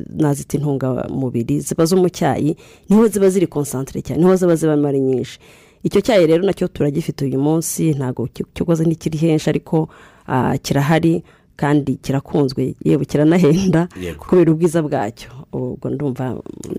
nazita 0.09 0.57
intungamubiri 0.57 1.59
ziba 1.59 1.85
zo 1.85 1.97
mu 1.97 2.09
cyayi 2.09 2.55
ni 2.89 2.95
ho 2.95 3.07
ziba 3.07 3.29
ziri 3.29 3.47
konsantere 3.47 4.01
cyane 4.01 4.21
ni 4.21 4.27
ho 4.27 4.35
ziba 4.35 4.55
zibamo 4.55 4.87
ari 4.87 4.99
nyinshi. 4.99 5.39
Icyo 5.83 6.01
cyayi 6.01 6.27
rero 6.27 6.43
na 6.43 6.53
cyo 6.53 6.67
turagifite 6.67 7.25
uyu 7.25 7.39
munsi 7.39 7.91
ntabwo 7.93 8.27
ki- 8.27 8.45
cyokoze 8.53 8.83
ntikiri 8.85 9.17
henshi 9.17 9.49
ariko 9.49 9.89
ah, 10.27 10.57
kirahari. 10.57 11.23
Kandi 11.55 11.95
kirakunzwe 12.01 12.73
yewe 12.85 13.05
kiranahenda 13.05 13.87
kubera 14.17 14.51
ubwiza 14.51 14.81
bwacyo. 14.81 15.29
Ubwo 15.53 15.89
ndumva 15.89 16.33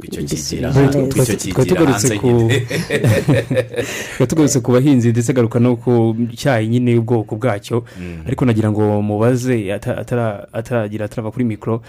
tugarutse 4.29 4.61
ku- 4.61 4.73
bahinzi 4.73 5.11
ndetse 5.11 5.33
agaruka 5.33 5.59
no 5.61 5.77
ku 5.77 6.17
cyayi 6.37 6.69
nyine 6.69 6.99
ubwoko 6.99 7.37
bwacyo. 7.37 7.85
Ariko 8.27 8.45
nagira 8.45 8.71
ngo 8.71 9.03
mubaze 9.03 9.73
ata- 9.73 9.97
atara- 9.99 10.47
ataragira 10.53 11.05
atarava 11.05 11.31
kuri 11.31 11.45
mikoro 11.45 11.83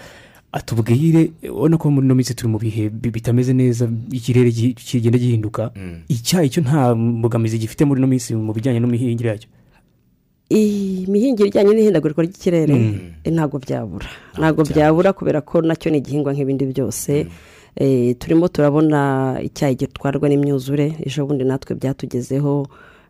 atubwire 0.52 1.30
ubona 1.50 1.76
ko 1.76 1.90
muri 1.90 2.06
ino 2.06 2.14
minsi 2.14 2.34
turi 2.34 2.48
mu 2.48 2.58
bihe 2.58 2.88
bi- 2.88 3.10
bitameze 3.10 3.52
neza 3.52 3.88
ikirere 4.12 4.50
kigenda 4.78 5.18
gihinduka. 5.18 5.70
Icyayi 6.08 6.48
cyo 6.54 6.62
nta 6.62 6.94
mbogamizi 6.94 7.58
gifite 7.58 7.82
muri 7.84 7.98
ino 8.00 8.06
minsi 8.06 8.30
mu 8.34 8.52
bijyanye 8.54 8.78
n'imihingire 8.80 9.30
yacyo? 9.34 9.48
Imihingire 11.06 11.48
ijyanye 11.48 11.72
n'ihindagurika 11.74 12.22
ry'ikirere 12.22 12.76
eh, 13.24 13.32
ntabwo 13.32 13.58
byabura. 13.58 14.06
Ntabwo 14.38 14.62
byabura. 14.64 15.12
kubera 15.12 15.40
ko 15.40 15.60
na 15.62 15.74
cyo 15.76 15.90
ni 15.90 15.98
igihingwa 15.98 16.32
nk'ibindi 16.32 16.64
byose. 16.72 17.26
Eh, 17.76 18.16
turimo 18.18 18.48
turabona 18.48 19.36
icyayi 19.42 19.74
gitwarwa 19.76 20.28
n'imyuzure 20.28 20.96
ejo 21.06 21.26
bundi 21.26 21.44
natwe 21.44 21.74
byatugezeho. 21.76 22.66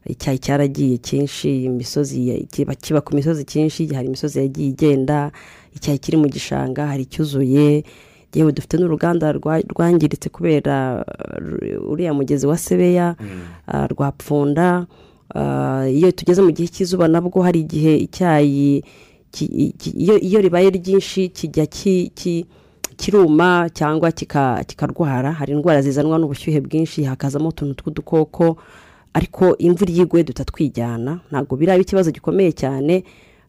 Icyayi 0.07 0.39
cyaragiye 0.39 0.97
cyinshi 1.03 1.65
imisozi 1.67 2.47
kiba 2.83 3.01
ku 3.03 3.11
misozi 3.15 3.43
cyinshi 3.45 3.91
hari 3.95 4.07
imisozi 4.07 4.39
yagiye 4.39 4.69
igenda 4.71 5.31
icyayi 5.75 5.99
kiri 5.99 6.17
mu 6.17 6.29
gishanga 6.31 6.87
hari 6.87 7.03
icyuzuye. 7.07 7.83
Yewe 8.37 8.53
dufite 8.53 8.77
n'uruganda 8.77 9.33
rwa- 9.33 9.65
rwangiritse 9.65 10.29
kubera 10.29 11.01
uriya 11.89 12.15
mugezi 12.15 12.47
wa 12.47 12.59
sebeya 12.59 13.17
uh, 13.69 13.87
rwa 13.91 14.13
pfunda. 14.13 14.87
Uh, 14.87 15.16
iyo 15.91 16.13
tugeze 16.13 16.43
mu 16.43 16.51
gihe 16.53 16.69
cy'izuba 16.69 17.09
nabwo 17.09 17.43
hari 17.43 17.61
igihe 17.67 17.97
icyayi 17.97 18.85
iyo 20.23 20.41
ribaye 20.41 20.71
ryinshi 20.71 21.29
kijya 21.29 21.67
ki- 21.67 22.11
ki- 22.15 22.47
kiruma 22.97 23.69
cyangwa 23.75 24.09
kika- 24.13 24.65
kikarwara 24.65 25.33
hari 25.33 25.53
indwara 25.53 25.83
zizanwa 25.83 26.19
n'ubushyuhe 26.19 26.61
bwinshi 26.61 27.05
hakazamo 27.05 27.49
utuntu 27.49 27.75
tw'udukoko 27.75 28.57
ariko 29.15 29.57
imvura 29.59 29.91
iyo 29.93 30.03
iguye 30.05 30.25
duhita 30.25 30.45
twijyana 30.45 31.21
ntabwo 31.31 31.57
biraba 31.57 31.81
ikibazo 31.81 32.11
gikomeye 32.11 32.53
cyane 32.53 33.05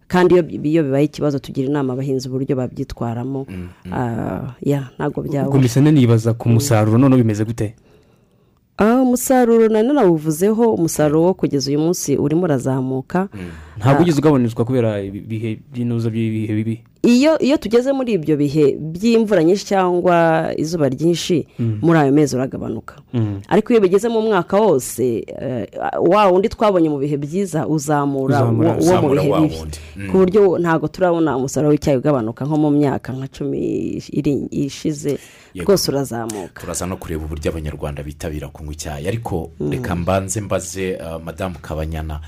kandi 0.08 0.36
iyo 0.64 0.84
bibaye 0.84 1.06
ikibazo 1.08 1.40
tugira 1.40 1.68
inama 1.68 1.94
abahinzi 1.94 2.28
uburyo 2.28 2.56
babyitwaramo. 2.56 3.46
Ah, 3.92 4.56
ya 4.64 4.90
ntabwo 5.00 5.20
ubwo 5.22 5.32
byabura 5.32 5.60
mbese 5.60 5.80
nibaza 5.82 6.34
ku 6.36 6.50
musaruro 6.50 6.98
noneho 6.98 7.20
bimeze 7.24 7.44
gute? 7.46 7.76
Ah, 7.76 7.87
umusaruro 8.86 9.68
nanone 9.70 9.94
nawuvuzeho 9.94 10.74
umusaruro 10.74 11.22
wo 11.24 11.34
kugeza 11.34 11.70
uyu 11.72 11.80
munsi 11.80 12.18
urimo 12.18 12.44
urazamuka. 12.44 13.28
Ntabwo 13.80 14.02
ugeze 14.04 14.20
ugabanyirizwa 14.20 14.66
kubera 14.66 15.02
ibihe 15.02 15.60
by'inuza 15.74 16.10
by'ibihe 16.10 16.54
bibi. 16.56 16.76
Iyo 17.04 17.40
iyo 17.40 17.58
tugeze 17.58 17.94
muri 17.94 18.14
ibyo 18.18 18.36
bihe 18.38 18.76
by'imvura 18.80 19.44
nyinshi 19.44 19.66
cyangwa 19.66 20.16
izuba 20.58 20.90
ryinshi 20.90 21.48
muri 21.82 22.00
ayo 22.00 22.12
mezi 22.12 22.36
uragabanuka. 22.36 22.96
Ariko 23.48 23.74
iyo 23.74 23.82
bigeze 23.82 24.10
mu 24.10 24.22
mwaka 24.22 24.58
wose 24.60 25.24
eh, 25.42 25.68
wa 26.02 26.28
wundi 26.28 26.50
twabonye 26.50 26.90
mu 26.90 26.98
bihe 27.00 27.18
byiza 27.18 27.68
uzamura 27.68 28.44
uwo 28.82 29.02
mu 29.02 29.10
bihe 29.14 29.30
bibi. 29.40 29.56
Mm. 29.96 30.10
ku 30.12 30.18
buryo 30.18 30.58
ntabwo 30.60 30.88
turabona 30.88 31.38
umusaruro 31.38 31.72
w'icyayi 31.72 31.98
ugabanuka 32.02 32.46
nko 32.46 32.58
mu 32.58 32.70
myaka 32.72 33.14
nka 33.14 33.28
cumi 33.30 33.60
ishize 34.52 35.18
rwose 35.56 35.92
urazamuka. 35.92 36.62
Turaza 36.62 36.86
no 36.86 36.98
kureba 36.98 37.24
uburyo 37.26 37.52
abanyarwanda 37.52 38.04
bitabira 38.04 38.48
kunywa 38.50 38.74
icyayi. 38.74 39.08
Ariko 39.08 39.50
reka 39.72 39.96
mbanze 39.96 40.42
mbaze 40.42 40.98
uh, 40.98 41.24
madamu 41.24 41.56
kabanyana. 41.62 42.20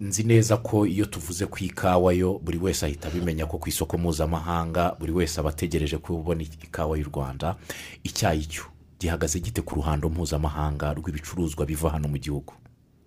Nzi 0.00 0.22
neza 0.24 0.56
ko 0.56 0.86
iyo 0.86 1.04
tuvuze 1.06 1.46
ku 1.46 1.58
ikawa 1.64 2.12
yo 2.14 2.38
buri 2.44 2.58
wese 2.58 2.86
ahita 2.86 3.08
abimenya 3.08 3.46
ko 3.46 3.58
ku 3.58 3.68
isoko 3.68 3.98
mpuzamahanga 3.98 4.96
buri 4.98 5.12
wese 5.12 5.40
aba 5.40 5.50
ategereje 5.50 5.98
kubona 5.98 6.42
ikawa 6.42 6.98
y'u 6.98 7.06
rwanda 7.12 7.56
icyayi 8.04 8.44
cyo 8.48 8.64
gihagaze 9.00 9.40
gite 9.40 9.60
ku 9.62 9.74
ruhando 9.76 10.08
mpuzamahanga 10.08 10.94
rw'ibicuruzwa 10.96 11.66
biva 11.66 11.90
hano 11.90 12.08
mu 12.08 12.18
gihugu? 12.18 12.54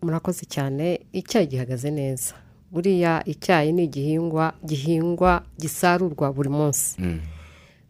Murakoze 0.01 0.45
cyane 0.45 0.99
icyayi 1.13 1.47
gihagaze 1.47 1.91
neza. 1.91 2.33
Buriya 2.71 3.23
icyayi 3.25 3.73
ni 3.73 3.83
igihingwa 3.89 4.53
gihingwa 4.65 5.41
gisarurwa 5.59 6.31
buri 6.33 6.49
munsi. 6.49 6.95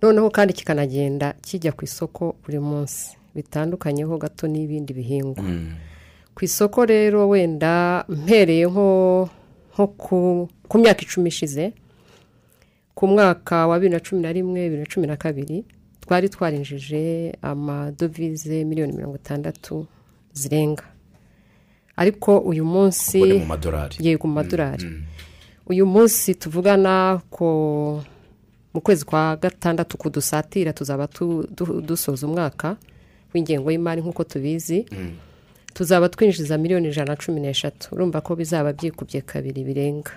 Noneho 0.02 0.30
kandi 0.32 0.54
kikanagenda 0.56 1.34
kijya 1.44 1.72
ku 1.76 1.84
isoko 1.86 2.36
buri 2.46 2.60
munsi. 2.60 3.14
Bitandukanyeho 3.36 4.18
gato 4.18 4.48
n'ibindi 4.48 4.94
bihingwa. 4.96 5.44
Ku 6.40 6.46
isoko 6.46 6.86
rero 6.86 7.28
wenda 7.30 8.06
mpereye 8.08 8.64
nko 8.68 9.30
nko 9.76 9.88
ku- 9.88 10.48
ku 10.68 10.78
myaka 10.80 11.02
icumi 11.04 11.28
ishize 11.28 11.74
ku 12.96 13.08
mwaka 13.08 13.68
wa 13.68 13.76
bibiri 13.80 13.92
na 13.94 14.00
cumi 14.00 14.22
na 14.22 14.32
rimwe 14.32 14.60
bibiri 14.64 14.80
na 14.82 14.86
cumi 14.88 15.08
na 15.08 15.18
kabiri 15.18 15.66
twari 16.00 16.30
twarinjije 16.30 17.36
amadovize 17.42 18.64
miliyoni 18.64 18.94
mirongo 18.94 19.16
itandatu 19.16 19.86
zirenga. 20.34 20.84
Ariko 21.96 22.38
uyu 22.40 22.66
munsi 22.66 23.18
ubone 23.20 23.34
mu 23.40 23.46
yego 24.00 24.28
mu 24.28 24.34
madolari. 24.34 24.86
Uyu 25.68 25.86
munsi 25.86 26.36
tuvugana 26.36 27.20
ko 27.30 28.02
mu 28.74 28.82
kwezi 28.82 29.06
kwa 29.06 29.36
gatandatu 29.36 29.98
kudusatira 29.98 30.74
tuzaba 30.74 31.08
tu- 31.08 31.48
du- 31.52 31.82
dusoza 31.82 32.28
umwaka 32.28 32.78
w'ingengo 33.34 33.72
y'imari 33.72 34.02
nk'uko 34.02 34.24
tubizi. 34.24 34.86
Tuzaba 35.80 36.10
twinjiza 36.10 36.58
miliyoni 36.58 36.88
ijana 36.88 37.12
na 37.12 37.16
cumi 37.16 37.40
n'eshatu. 37.40 37.96
Urumva 37.96 38.22
ko 38.22 38.36
bizaba 38.36 38.74
byikubye 38.74 39.22
kabiri 39.22 39.64
birenga. 39.64 40.12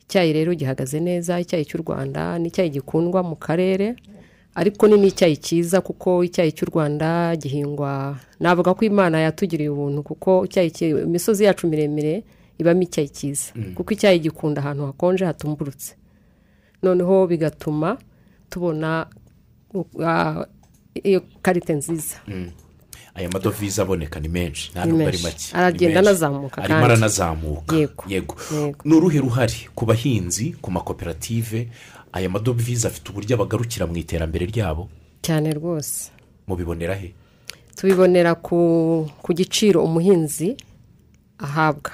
Icyayi 0.00 0.32
rero 0.32 0.54
gihagaze 0.56 0.96
neza 1.00 1.36
icyayi 1.40 1.64
cy'u 1.68 1.82
rwanda 1.84 2.38
ni 2.40 2.48
icyayi 2.48 2.70
gikundwa 2.80 3.20
mu 3.22 3.36
karere 3.36 3.96
ariko 4.56 4.88
ni 4.88 4.96
n'icyayi 4.96 5.36
cyiza 5.36 5.80
kuko 5.84 6.24
icyayi 6.24 6.52
cy'u 6.56 6.66
rwanda 6.72 7.36
gihingwa 7.36 8.16
navuga 8.40 8.72
ko 8.74 8.80
imana 8.88 9.20
yatugiriye 9.20 9.68
ubuntu 9.68 10.00
kuko 10.08 10.48
imisozi 10.80 11.44
yacu 11.44 11.68
miremire 11.68 12.24
ibamo 12.58 12.80
icyayi 12.88 13.08
cyiza. 13.12 13.52
Kuko 13.76 13.92
icyayi 13.92 14.18
gikunda 14.24 14.60
ahantu 14.64 14.86
hakonje 14.88 15.24
hatumburutse. 15.28 15.96
Noneho 16.82 17.26
bigatuma 17.28 17.98
tubona 18.50 19.04
iyo 21.04 21.20
karite 21.44 21.72
nziza. 21.76 22.16
Aya 23.18 23.28
madovize 23.30 23.82
aboneka 23.82 24.20
ni 24.20 24.28
menshi. 24.28 24.70
Nta 24.72 24.84
nubwo 24.86 25.08
ari 25.08 25.18
make. 25.18 25.50
Aragenda 25.52 26.00
anazamuka 26.00 26.62
arimo 26.62 26.84
aranazamuka. 26.84 27.76
Yego. 28.08 28.36
ni 28.84 28.94
uruhe 28.94 29.18
ruhari 29.18 29.68
ku 29.74 29.86
bahinzi 29.86 30.54
ku 30.62 30.70
makoperative? 30.70 31.68
Aya 32.12 32.28
madovize 32.30 32.88
afite 32.88 33.10
uburyo 33.10 33.36
abagarukira 33.36 33.86
mu 33.86 33.96
iterambere 33.96 34.46
ryabo? 34.46 34.88
Cyane 35.22 35.52
rwose. 35.52 36.10
Mubibonera 36.46 36.94
he? 36.94 37.12
Tubibonera 37.76 38.34
ku 38.34 39.10
giciro 39.34 39.84
umuhinzi 39.84 40.56
ahabwa. 41.38 41.90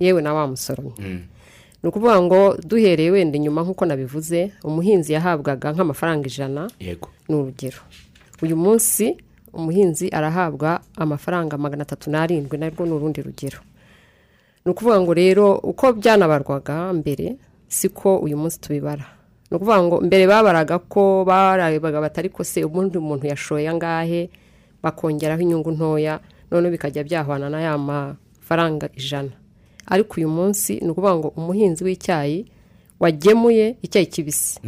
Yewe 0.00 0.22
na 0.22 0.34
wa 0.34 0.46
musoromyi 0.46 1.28
ni 1.82 1.88
ukuvuga 1.88 2.22
ngo 2.22 2.56
duhereye 2.62 3.10
wenda 3.10 3.36
inyuma 3.36 3.62
nk'uko 3.62 3.86
nabivuze 3.86 4.52
umuhinzi 4.62 5.12
yahabwaga 5.12 5.72
nk'amafaranga 5.74 6.26
ijana. 6.30 6.70
Yego. 6.80 7.08
Ni 7.28 7.34
urugero. 7.34 7.82
Uyu 8.42 8.56
munsi 8.56 9.16
umuhinzi 9.52 10.08
arahabwa 10.12 10.80
amafaranga 10.96 11.58
magana 11.58 11.82
atatu 11.82 12.10
n'arindwi 12.10 12.58
narwo 12.58 12.86
ni 12.86 12.92
urundi 12.92 13.22
rugero. 13.22 13.58
Ni 14.64 14.70
ukuvuga 14.72 15.00
ngo 15.00 15.12
rero 15.14 15.46
uko 15.58 15.92
byanabarwaga 15.92 16.92
mbere 16.92 17.36
siko 17.68 18.16
uyu 18.18 18.36
munsi 18.36 18.60
tubibara. 18.60 19.04
Ni 19.50 19.56
ukuvuga 19.56 19.82
ngo 19.82 19.96
mbere 20.00 20.26
babaraga 20.26 20.78
ko 20.78 21.24
barabaga 21.26 22.00
batari 22.00 22.28
ko 22.28 22.44
se 22.44 22.64
ubundi 22.64 22.98
umuntu 22.98 23.26
yashoye 23.26 23.68
angahe 23.68 24.30
bakongeraho 24.82 25.42
inyungu 25.42 25.70
ntoya 25.72 26.20
noneho 26.50 26.72
bikajya 26.72 27.04
byahwana 27.04 27.50
na 27.50 27.60
ya 27.60 27.78
mafaranga 27.78 28.88
ijana. 28.96 29.32
Ariko 29.86 30.14
uyu 30.22 30.28
munsi 30.28 30.78
ni 30.80 30.88
ukuvuga 30.94 31.14
ngo 31.16 31.28
umuhinzi 31.36 31.84
w'icyayi 31.84 32.46
wagemuye 33.00 33.76
icyayi 33.82 34.06
kibisi. 34.06 34.60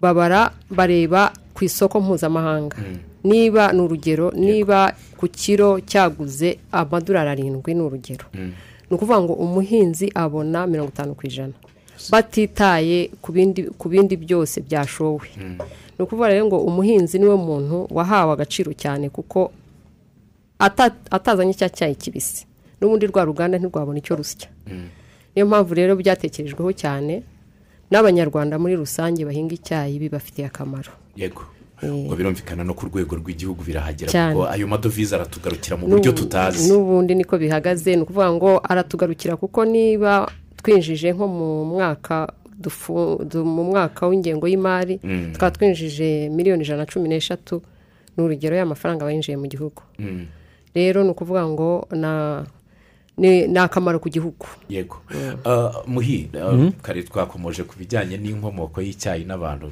Babara 0.00 0.50
bareba 0.70 1.32
ku 1.54 1.64
isoko 1.64 2.00
mpuzamahanga. 2.00 2.76
Niba 3.24 3.72
ni 3.72 3.80
urugero 3.80 4.30
niba 4.34 4.92
ku 5.16 5.26
kiro 5.28 5.80
cyaguze 5.80 6.58
amadolari 6.72 7.30
arindwi 7.30 7.74
ni 7.74 7.80
urugero. 7.82 8.24
Ni 8.34 8.92
ukuvuga 8.96 9.20
ngo 9.20 9.32
umuhinzi 9.32 10.10
abona 10.14 10.66
mirongo 10.66 10.90
itanu 10.94 11.14
ku 11.14 11.26
ijana. 11.26 11.52
Batitaye 12.10 13.10
ku 13.78 13.88
bindi 13.88 14.16
byose 14.16 14.60
byashowe. 14.62 15.28
Ni 15.98 16.00
ukuvuga 16.04 16.28
rero 16.28 16.46
ngo 16.46 16.58
umuhinzi 16.62 17.18
ni 17.18 17.26
we 17.26 17.36
muntu 17.36 17.86
wahawe 17.90 18.32
agaciro 18.32 18.72
cyane 18.72 19.10
kuko 19.10 19.50
ata- 20.58 20.94
atazanye 21.10 21.54
cya 21.54 21.68
cyayi 21.68 21.94
kibisi. 21.94 22.46
N'ubundi 22.80 23.06
rwa 23.10 23.24
ruganda 23.26 23.58
ntirwabona 23.58 23.98
icyo 23.98 24.16
rusya. 24.16 24.48
Niyo 25.34 25.46
mpamvu 25.46 25.74
rero 25.74 25.92
byatekerejweho 25.98 26.72
cyane 26.72 27.22
n'abanyarwanda 27.90 28.58
muri 28.58 28.76
rusange 28.78 29.24
bahinga 29.26 29.54
icyayi 29.58 29.98
bibafitiye 29.98 30.46
akamaro. 30.46 30.92
Yego. 31.18 31.42
Ngo 31.84 32.16
birumvikana 32.16 32.64
no 32.64 32.74
ku 32.74 32.86
rwego 32.90 33.16
rw'igihugu 33.16 33.62
birahagera 33.62 34.10
kuko 34.34 34.46
ayo 34.50 34.66
madovize 34.66 35.14
aratugarukira 35.14 35.76
mu 35.76 35.86
buryo 35.86 36.12
tutazi. 36.12 36.66
n'ubundi 36.70 37.14
niko 37.14 37.38
bihagaze 37.38 37.96
ni 37.96 38.02
ukuvuga 38.02 38.32
ngo 38.32 38.50
aratugarukira 38.64 39.36
kuko 39.36 39.64
niba 39.64 40.26
twinjije 40.58 41.12
nko 41.14 41.26
mu 41.28 41.64
mwaka 41.64 42.26
dufu- 42.58 43.22
du- 43.24 43.44
mu 43.46 43.64
mwaka 43.70 44.06
w'ingengo 44.10 44.48
y'imari 44.50 44.98
tukaba 45.32 45.50
twinjije 45.54 46.28
miliyoni 46.34 46.62
ijana 46.66 46.82
na 46.82 46.90
cumi 46.90 47.08
n'eshatu 47.08 47.62
ni 48.16 48.24
urugero 48.24 48.56
y'amafaranga 48.58 49.06
aba 49.06 49.12
yinjiye 49.14 49.36
mu 49.38 49.46
gihugu. 49.46 49.78
Rero 50.74 51.04
ni 51.06 51.10
ukuvuga 51.14 51.46
ngo 51.46 51.86
na 51.94 52.42
ni 53.18 53.46
ni 53.46 53.58
akamaro 53.58 53.98
ku 53.98 54.10
gihugu. 54.10 54.46
Yego. 54.70 54.98
Ah, 55.46 55.70
muhi 55.86 56.30
ah, 56.34 56.70
kare 56.82 57.02
twakomoje 57.02 57.62
ku 57.62 57.74
bijyanye 57.78 58.18
n'inkomoko 58.18 58.82
y'icyayi 58.82 59.22
n'abantu. 59.26 59.70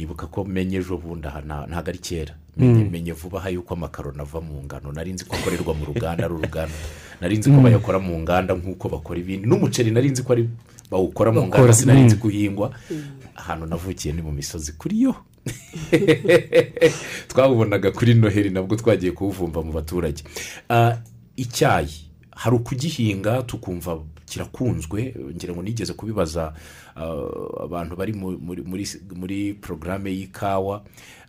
Nibuka 0.00 0.26
ko 0.26 0.44
menye 0.44 0.78
ejo 0.80 0.96
bundi 0.96 1.28
aha 1.28 1.40
nta- 1.40 1.66
ntabwo 1.68 1.88
ari 1.90 1.98
kera. 1.98 2.34
Menye 2.56 2.84
menye 2.84 3.12
vuba 3.12 3.38
aha 3.38 3.48
yuko 3.52 3.74
amakaroni 3.74 4.20
ava 4.20 4.40
mu 4.40 4.62
ngano. 4.64 4.92
Nari 4.92 5.12
nzi 5.12 5.24
ko 5.24 5.36
akorerwa 5.36 5.74
mu 5.74 5.84
ruganda 5.84 6.24
ari 6.24 6.34
uruganda. 6.34 6.74
Nari 7.20 7.36
nzi 7.38 7.50
ko 7.50 7.60
bayakora 7.60 7.98
mu 8.00 8.18
nganda 8.20 8.54
nk'uko 8.56 8.88
bakora 8.88 9.20
ibindi. 9.20 9.46
N'umuceri 9.46 9.90
nari 9.90 10.10
nzi 10.10 10.22
ko 10.24 10.32
ari 10.32 10.48
bawukora 10.90 11.32
mu 11.32 11.46
nganda 11.46 11.72
sinari 11.72 12.00
nzi 12.00 12.16
mm. 12.16 12.20
guhingwa. 12.22 12.72
Ahantu 13.36 13.66
navukiye 13.66 14.14
ni 14.14 14.22
mu 14.22 14.32
misozi 14.32 14.72
kuri 14.72 15.02
yo. 15.02 15.14
Twawubonaga 17.28 17.90
kuri 17.92 18.14
noheli 18.14 18.50
nabwo 18.50 18.76
twagiye 18.76 19.12
kuwuvumba 19.12 19.62
mu 19.62 19.72
baturage. 19.72 20.24
Ah, 20.68 20.96
icyayi. 21.36 22.08
Hari 22.36 22.56
ukugihinga 22.56 23.42
tukumva 23.42 24.00
kirakunzwe 24.30 25.14
ngira 25.34 25.52
ngo 25.54 25.62
nigeze 25.62 25.92
kubibaza 25.92 26.54
ah, 26.96 27.64
abantu 27.66 27.96
bari 27.96 28.12
mu- 28.14 28.38
muri- 28.38 28.62
porogaramu 29.58 30.08
y'ikawa 30.08 30.84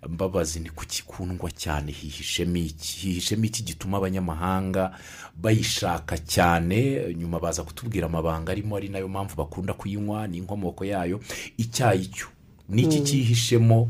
mbabazi 0.09 0.59
ni 0.59 0.69
kukikundwa 0.69 1.49
cyane 1.51 1.91
hihishemo 1.91 2.57
iki 2.57 2.99
hihishemo 3.07 3.45
iki 3.45 3.63
gituma 3.63 3.97
abanyamahanga 3.97 4.93
bayishaka 5.41 6.17
cyane 6.17 7.01
nyuma 7.17 7.39
baza 7.39 7.63
kutubwira 7.63 8.05
amabanga 8.05 8.51
arimo 8.51 8.75
ari 8.77 8.89
na 8.89 8.99
yo 8.99 9.07
mpamvu 9.07 9.35
bakunda 9.35 9.73
kuyinywa 9.73 10.27
n'inkomoko 10.27 10.85
yayo 10.85 11.19
icyayi 11.57 12.05
cyo 12.13 12.27
ni 12.69 12.81
iki 12.85 13.01
cyihishemo 13.01 13.89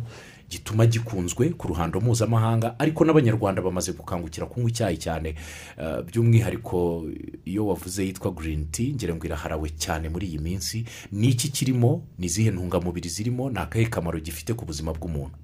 gituma 0.51 0.83
gikunzwe 0.85 1.49
ku 1.55 1.67
ruhando 1.71 1.99
mpuzamahanga 2.03 2.75
ariko 2.79 3.05
n'abanyarwanda 3.07 3.61
bamaze 3.63 3.91
gukangukira 3.95 4.45
kunywa 4.51 4.69
icyayi 4.69 4.97
cyane. 4.99 5.35
Eh, 5.79 6.03
by'umwihariko 6.03 7.07
iyo 7.47 7.67
wavuze 7.71 8.03
yitwa 8.05 8.31
girini 8.35 8.65
ti 8.71 8.91
ngira 8.93 9.15
ngo 9.15 9.25
iraharawe 9.25 9.69
cyane 9.79 10.09
muri 10.11 10.27
iyi 10.27 10.39
minsi. 10.43 10.83
Ni 11.11 11.27
iki 11.31 11.47
kirimo? 11.51 12.03
Ni 12.19 12.25
izihe 12.27 12.51
ntungamubiri 12.51 13.09
zirimo? 13.09 13.47
Ni 13.49 13.57
akahe 13.63 13.85
kamaro 13.87 14.19
gifite 14.19 14.51
ku 14.53 14.65
buzima 14.67 14.91
bw'umuntu? 14.91 15.35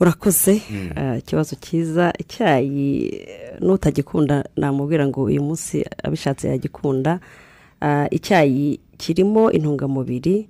Urakoze. 0.00 0.60
Ah, 0.96 1.16
ikibazo 1.16 1.56
cyiza. 1.56 2.12
Icyayi 2.18 3.06
eh, 3.06 3.56
n'utagikunda 3.62 4.44
namubwira 4.56 5.06
ngo 5.06 5.22
uyu 5.30 5.42
munsi 5.42 5.84
abishatse 6.04 6.48
yagikunda. 6.48 7.20
Icyayi 8.10 8.80
kirimo 8.98 9.52
intungamubiri 9.52 10.48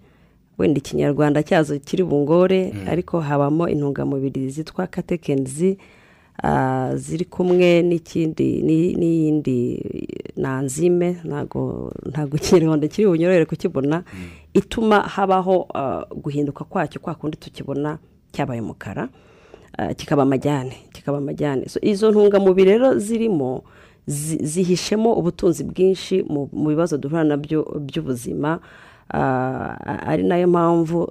wenda 0.59 0.79
ikinyarwanda 0.79 1.43
cyazo 1.43 1.79
kiri 1.79 2.05
bungore 2.05 2.73
ariko 2.89 3.21
habamo 3.21 3.69
intungamubiri 3.69 4.49
zitwa 4.51 4.87
katekenzi 4.87 5.79
ah, 6.43 6.93
ziri 6.97 7.25
kumwe 7.25 7.83
n'ikindi 7.83 8.63
ni- 8.63 8.95
n'iyindi 8.95 9.59
nanzime 10.37 11.17
ntabwo 11.25 11.93
ntabwo 12.11 12.37
ikinyarwanda 12.37 12.89
kiri 12.89 13.09
bunyorohere 13.09 13.45
kukibona. 13.45 14.05
Ituma 14.55 15.01
habaho 15.01 15.69
ah, 15.75 16.05
guhinduka 16.23 16.65
kwacyo 16.65 17.01
kwa 17.01 17.15
kundi 17.15 17.37
tukibona 17.37 17.99
cyabaye 18.33 18.61
umukara 18.61 19.09
ah, 19.79 19.95
kikaba 19.95 20.23
amajyane 20.23 20.77
kikaba 20.93 21.19
amajyane. 21.19 21.69
So, 21.69 21.81
izo 21.83 22.11
ntungamubiri 22.11 22.71
rero 22.71 22.99
zirimo 22.99 23.63
zi- 24.07 24.41
zihishemo 24.45 25.13
ubutunzi 25.15 25.65
bwinshi 25.65 26.23
mu 26.29 26.69
bibazo 26.69 26.97
duhura 26.99 27.25
na 27.25 27.37
byo 27.37 27.63
by'ubuzima 27.81 28.61
ari 29.11 30.23
na 30.23 30.37
yo 30.37 30.49
mpamvu 30.49 31.09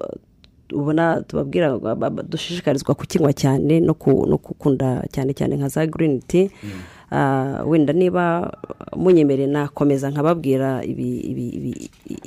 ubona 0.73 1.21
tubabwira 1.21 1.77
ba- 1.77 1.95
ba- 1.95 2.23
dushishikarizwa 2.23 2.95
kukinywa 2.95 3.33
cyane 3.33 3.79
no 3.79 3.93
ku- 3.93 4.25
no 4.25 4.37
gukunda 4.37 5.05
cyane 5.13 5.33
cyane 5.33 5.55
nka 5.57 5.67
za 5.67 5.85
girini 5.87 6.19
ti 6.27 6.51
Ah, 7.11 7.61
wenda 7.67 7.93
niba 7.93 8.49
munyemereye 8.97 9.47
nakomeza 9.47 10.09
nkababwira 10.09 10.81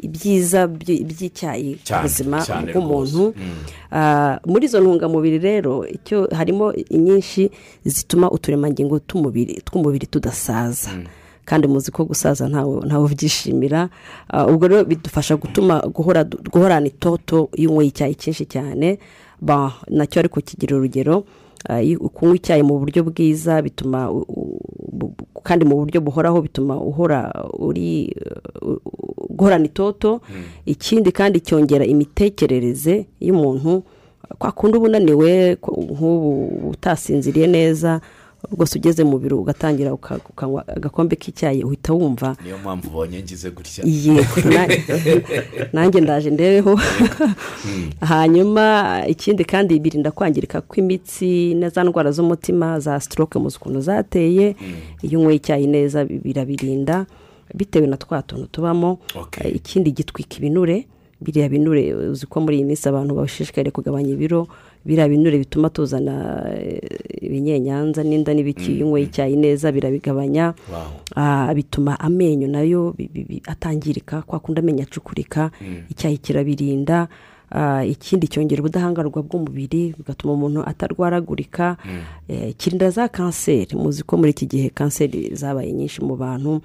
ibyiza 0.02 0.66
by- 0.70 1.02
by'icyayi 1.04 1.76
ku 1.82 1.82
buzima 2.06 2.38
bw'umuntu. 2.72 3.34
Mm. 3.36 3.42
Ah, 3.90 4.38
muri 4.46 4.64
izo 4.70 4.78
ntungamubiri 4.80 5.38
rero 5.42 5.82
icyo 5.82 6.28
harimo 6.30 6.72
inyinshi 6.72 7.50
zituma 7.84 8.30
uturemangingo 8.30 8.98
tw'umubiri 9.02 9.60
tw'umubiri 9.66 10.06
tudasaza. 10.06 10.90
Kandi 11.48 11.64
muzi 11.68 11.88
ko 11.90 12.04
gusaza 12.04 12.44
ntawe 12.48 12.84
ntawe 12.86 13.04
ubyishimira. 13.08 13.88
Ah, 14.28 14.44
ubwo 14.46 14.68
rero 14.68 14.84
bidufasha 14.84 15.36
gutuma 15.40 15.80
guhora 15.88 16.24
guhorana 16.24 16.86
itoto 16.86 17.48
iyo 17.56 17.70
unyweye 17.72 17.88
icyayi 17.88 18.14
cyinshi 18.14 18.44
cyane. 18.44 18.98
Ba 19.40 19.72
na 19.88 20.04
cyo 20.06 20.20
ariko 20.20 20.40
kigira 20.44 20.76
urugero 20.76 21.24
Ah, 21.68 21.82
kunywa 22.14 22.36
icyayi 22.36 22.62
mu 22.62 22.78
buryo 22.78 23.02
bwiza 23.02 23.62
bituma 23.62 24.06
kandi 25.42 25.64
mu 25.64 25.76
buryo 25.76 26.00
buhoraho 26.00 26.42
bituma 26.42 26.76
uhora 26.80 27.32
uri 27.58 28.14
uh, 28.62 28.76
guhorana 29.30 29.64
itoto. 29.66 30.20
Ikindi 30.66 31.12
kandi 31.12 31.40
cyongera 31.40 31.84
imitekerereze 31.84 33.06
y'umuntu. 33.20 33.82
Kwa 34.38 34.52
kundi 34.52 34.78
uba 34.78 34.86
unaniwe 34.86 35.56
ku- 35.56 35.82
nk'ubu 35.82 36.70
utasinziriye 36.70 37.46
neza 37.46 38.00
rwose 38.52 38.78
ugeze 38.78 39.04
mu 39.04 39.18
biro 39.18 39.38
ugatangira 39.38 39.92
uka- 39.94 40.20
ukanywa 40.30 40.68
agakombe 40.68 41.16
k'icyayi 41.16 41.64
uhita 41.64 41.92
wumva 41.92 42.36
niyo 42.44 42.58
mpamvu 42.58 42.88
ubonye 42.88 43.22
ngize 43.22 43.50
gutya. 43.50 43.84
Yego. 43.86 44.40
Na- 44.54 44.68
nanjye 45.72 46.00
ndaje 46.00 46.30
ndebeho 46.30 46.78
hanyuma 48.00 49.02
ikindi 49.08 49.44
kandi 49.44 49.78
birinda 49.80 50.10
kwangirika 50.10 50.60
kw'imitsi 50.60 51.54
na 51.54 51.68
za 51.68 51.84
ndwara 51.84 52.10
z'umutima 52.10 52.80
za 52.80 53.00
stroke 53.00 53.38
muzi 53.38 53.56
ukuntu 53.56 53.80
zateye. 53.80 54.56
Iyo 55.02 55.18
unyweye 55.20 55.36
icyayi 55.36 55.66
neza 55.66 56.04
bi- 56.04 56.18
birabirinda. 56.18 57.06
Bitewe 57.54 57.86
na 57.86 57.96
twa 57.96 58.22
tuntu 58.22 58.46
tubamo 58.46 58.98
ikindi 59.54 59.90
gitwika 59.92 60.36
ibinure. 60.36 60.86
Biriya 61.20 61.48
binure 61.48 61.94
uzi 61.94 62.26
ko 62.26 62.40
muri 62.40 62.56
iyi 62.56 62.64
minsi 62.64 62.88
abantu 62.88 63.14
bashishikariye 63.18 63.74
kugabanya 63.74 64.14
ibiro 64.14 64.46
biriya 64.86 65.08
binure 65.08 65.38
bituma 65.38 65.70
tuzana 65.70 66.46
eh, 66.54 66.78
ibinyenyanza 67.22 68.02
n'inda 68.06 68.30
n'ibiki 68.34 68.78
iyo 68.78 68.86
unyweye 68.86 69.06
icyayi 69.10 69.36
neza 69.36 69.72
birabigabanya. 69.72 70.54
Ah, 71.16 71.50
bituma 71.54 71.98
amenyo 72.00 72.46
na 72.48 72.62
yo 72.62 72.94
atangirika 73.46 74.22
kwa 74.22 74.38
kundi 74.38 74.60
amenyo 74.60 74.82
acukurika 74.82 75.50
icyayi 75.90 76.18
kirabirinda. 76.18 77.08
Ah, 77.50 77.80
ikindi 77.84 78.28
cyongera 78.28 78.60
ubudahangarwa 78.60 79.22
bw'umubiri 79.24 79.94
bigatuma 79.98 80.32
umuntu 80.36 80.60
atarwaragurika. 80.68 81.76
Eh, 82.28 82.54
kirinda 82.56 82.90
za 82.90 83.08
kanseri 83.08 83.74
muzi 83.76 84.02
ko 84.04 84.16
muri 84.16 84.30
iki 84.30 84.46
gihe 84.46 84.68
kanseri 84.70 85.34
zabaye 85.34 85.72
nyinshi 85.72 86.04
mu 86.04 86.16
bantu. 86.16 86.60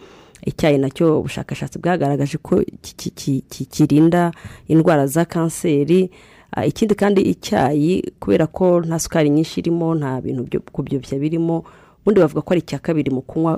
Icyayi 0.45 0.77
na 0.77 0.89
cyo 0.89 1.19
ubushakashatsi 1.19 1.79
bwagaragaje 1.79 2.37
ko 2.37 2.59
ki- 2.81 2.95
ki- 2.95 3.11
ki- 3.11 3.43
ki- 3.49 3.65
kirinda 3.65 4.31
indwara 4.67 5.07
za 5.07 5.25
kanseri. 5.25 6.11
Ah, 6.55 6.65
ikindi 6.65 6.95
kandi 6.95 7.21
icyayi 7.21 8.13
kubera 8.19 8.47
ko 8.47 8.81
nta 8.85 8.99
sukari 8.99 9.29
nyinshi 9.29 9.59
irimo 9.59 9.95
nta 9.95 10.21
bintu 10.21 10.43
byo 10.43 10.59
kubyoshya 10.61 11.17
birimo 11.19 11.63
ubundi 12.05 12.19
bavuga 12.21 12.41
ko 12.45 12.49
ari 12.53 12.59
icya 12.61 12.79
kabiri 12.79 13.09
mu 13.11 13.21
kunywa 13.25 13.57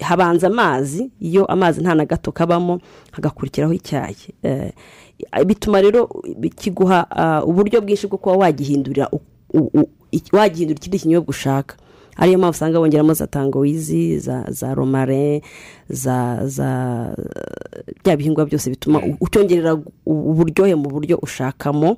habanza 0.00 0.46
amazi 0.46 1.10
iyo 1.20 1.44
amazi 1.50 1.80
nta 1.80 1.94
na 1.94 2.04
gato 2.06 2.32
kabamo 2.32 2.78
hagakurikiraho 3.10 3.72
icyayi. 3.72 4.16
Eh, 4.42 4.72
bituma 5.46 5.80
rero 5.80 6.06
kiguha 6.56 7.06
ah, 7.10 7.42
uburyo 7.44 7.80
bwinshi 7.80 8.06
bwo 8.06 8.18
kuba 8.18 8.36
wagihindurira 8.36 9.10
ikindi 10.12 10.98
kinyobwa 10.98 11.30
ushaka. 11.30 11.76
Ariyo 12.18 12.38
mpamvu 12.38 12.50
usanga 12.50 12.78
bongeramo 12.78 13.14
za 13.14 13.26
tangawizi 13.26 14.18
za 14.18 14.44
za 14.50 14.74
romare 14.74 15.42
za 15.88 16.46
za 16.46 16.68
bya 18.04 18.16
bihingwa 18.16 18.46
byose 18.46 18.70
bituma 18.70 19.02
ucyongerera 19.20 19.78
uburyohe 20.06 20.74
mu 20.74 20.88
buryo 20.90 21.18
ushakamo. 21.22 21.96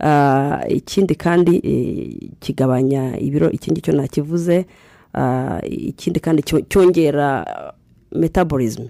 Ah, 0.00 0.62
ikindi 0.68 1.14
kandi 1.14 1.56
eh, 1.64 2.30
kigabanya 2.40 3.18
ibiro 3.20 3.50
ikindi 3.50 3.80
cyo 3.80 3.92
nakivuze 3.92 4.66
Ah, 5.14 5.58
ikindi 5.64 6.20
kandi 6.20 6.42
cyo- 6.42 6.60
cyongera 6.68 7.44
metabolism. 8.12 8.86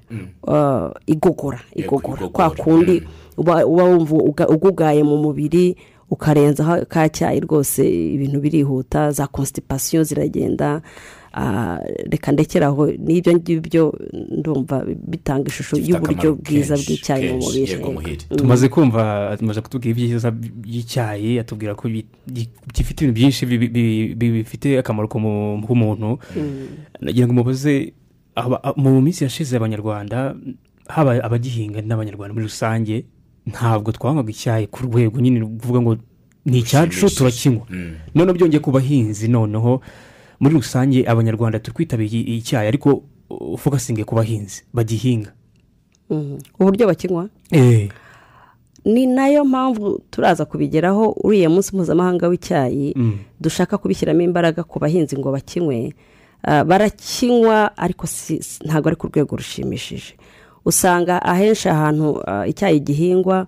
Ah, 0.48 0.90
igogora 1.06 1.60
igogora. 1.74 2.28
Kwa 2.28 2.50
kundi 2.50 3.02
uba 3.36 3.66
uba 3.66 3.84
wumva 3.84 4.16
uga- 4.16 4.48
ugugaye 4.48 5.02
mu 5.02 5.16
mubiri 5.16 5.76
ukarenzaho 6.10 6.84
ka 6.88 7.08
cyayi 7.08 7.40
rwose 7.40 7.82
ibintu 8.14 8.40
birihuta 8.40 9.12
za 9.12 9.26
constipation 9.26 10.04
ziragenda. 10.04 10.82
Ah, 11.32 11.78
reka 12.10 12.32
ndekeraho 12.32 12.86
n'ibyo 12.98 13.32
ngibyo 13.36 13.84
ndumva 14.38 14.82
bitanga 15.06 15.46
ishusho 15.48 15.76
y'uburyo 15.76 16.34
bwiza 16.34 16.74
bw'icyayi 16.74 17.28
mu 17.32 17.38
mubiri. 17.44 17.76
Muhire. 17.92 18.16
tumaze 18.36 18.68
kumva 18.68 19.36
tumaze 19.38 19.60
kutubwira 19.60 19.90
ibyiza 19.92 20.30
by'icyayi 20.32 21.38
atubwira 21.38 21.74
ko 21.76 21.84
gifite 22.74 22.98
ibintu 23.04 23.12
byinshi 23.14 23.46
bi- 23.46 23.58
bi- 23.68 24.14
bi- 24.16 24.32
bifite 24.40 24.78
akamaro 24.80 25.06
ku 25.08 25.20
mu- 25.20 25.60
k'umuntu 25.62 26.18
nagira 27.00 27.26
ngo 27.28 27.34
mubaze 27.36 27.92
mu 28.80 28.98
minsi 29.04 29.22
yashize 29.28 29.52
abanyarwanda 29.56 30.34
haba 30.88 31.20
abagihinga 31.22 31.84
n'abanyarwanda 31.84 32.32
muri 32.34 32.48
rusange 32.48 33.04
ntabwo 33.50 33.92
twanywaga 33.92 34.30
icyayi 34.30 34.66
ku 34.68 34.84
rwego 34.86 35.20
nyine 35.20 35.40
ruvuga 35.40 35.80
ngo 35.80 35.92
ni 36.44 36.58
icyacu 36.64 37.08
turakinywa 37.10 37.64
Mm. 37.70 37.94
noneho 38.14 38.34
byongeye 38.36 38.60
ku 38.60 38.70
bahinzi 38.70 39.28
noneho 39.28 39.80
muri 40.40 40.54
rusange 40.54 41.04
abanyarwanda 41.08 41.58
turi 41.60 41.74
kwitabira 41.74 42.08
icyayi 42.12 42.68
ariko 42.68 43.02
ufokasinge 43.30 44.04
ku 44.04 44.14
bahinzi 44.14 44.64
bagihinga. 44.72 45.32
Mhm. 46.10 46.38
uburyo 46.60 46.86
bakinywa 46.88 47.28
Eh, 47.52 47.88
ni 48.84 49.06
na 49.06 49.28
yo 49.28 49.44
mpamvu 49.44 50.00
turaza 50.10 50.44
kubigeraho 50.44 51.12
uriya 51.24 51.50
munsi 51.50 51.76
mpuzamahanga 51.76 52.28
w'icyayi 52.28 52.92
Mm. 52.96 53.18
dushaka 53.40 53.76
kubishyiramo 53.78 54.20
imbaraga 54.24 54.64
ku 54.64 54.78
bahinzi 54.80 55.16
ngo 55.18 55.28
bakinywe. 55.32 55.92
Ah, 56.42 56.64
barakinywa 56.64 57.76
ariko 57.76 58.06
ntabwo 58.64 58.86
ari 58.88 58.96
ku 58.96 59.06
rwego 59.10 59.36
rushimishije. 59.36 60.14
Usanga 60.68 61.22
ahenshi 61.24 61.68
ahantu 61.72 62.20
ah, 62.28 62.44
icyayi 62.46 62.80
gihingwa 62.84 63.46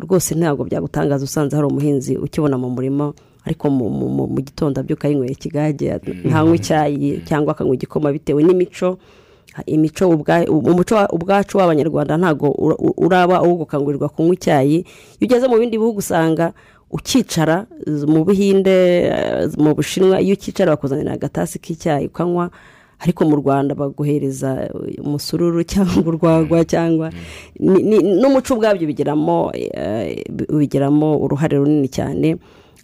rwose 0.00 0.34
ntabwo 0.34 0.64
byagutangaza 0.64 1.24
usanze 1.24 1.56
hari 1.56 1.68
umuhinzi 1.68 2.16
ukibona 2.16 2.56
mu 2.58 2.70
murima 2.72 3.12
ariko 3.44 3.70
mu, 3.70 3.88
gitondo 4.40 4.80
abyuka 4.80 5.08
yinywera 5.08 5.32
ikigage 5.32 5.86
ntanywa 6.24 6.54
icyayi 6.56 7.20
cyangwa 7.28 7.52
akanywa 7.52 7.74
igikoma 7.74 8.12
bitewe 8.12 8.42
n'imico. 8.44 8.98
Imico 9.66 10.04
umuco 10.08 10.94
wa- 10.94 11.08
ubwacu 11.10 11.58
w'abanyarwanda 11.58 12.14
ntabwo 12.20 12.46
ura- 12.52 12.78
uraba 12.96 13.42
uwo 13.42 13.54
gukangurirwa 13.64 14.08
kunywa 14.08 14.34
icyayi. 14.38 14.76
Iyo 15.18 15.24
ugeze 15.26 15.48
mu 15.48 15.56
bindi 15.58 15.78
bihugu 15.80 15.98
usanga 15.98 16.52
ukicara 16.90 17.66
mu 18.06 18.22
buhinde 18.24 18.76
mu 19.58 19.74
bushinwa 19.74 20.20
iyo 20.20 20.34
ukicara 20.38 20.76
bakuzanira 20.76 21.12
agatasi 21.16 21.58
k'icyayi 21.58 22.06
ukanywa 22.12 22.50
ariko 22.98 23.24
mu 23.24 23.36
rwanda 23.36 23.74
baguhereza 23.74 24.70
umusururu 24.98 25.62
cyangwa 25.62 26.02
urwagwa 26.06 26.64
cyangwa 26.64 27.10
n'umuco 27.60 28.54
ubwabyo 28.54 28.86
bigiramo 28.86 29.50
eh, 29.54 30.24
uruhare 31.24 31.56
runini 31.58 31.88
cyane. 31.88 32.36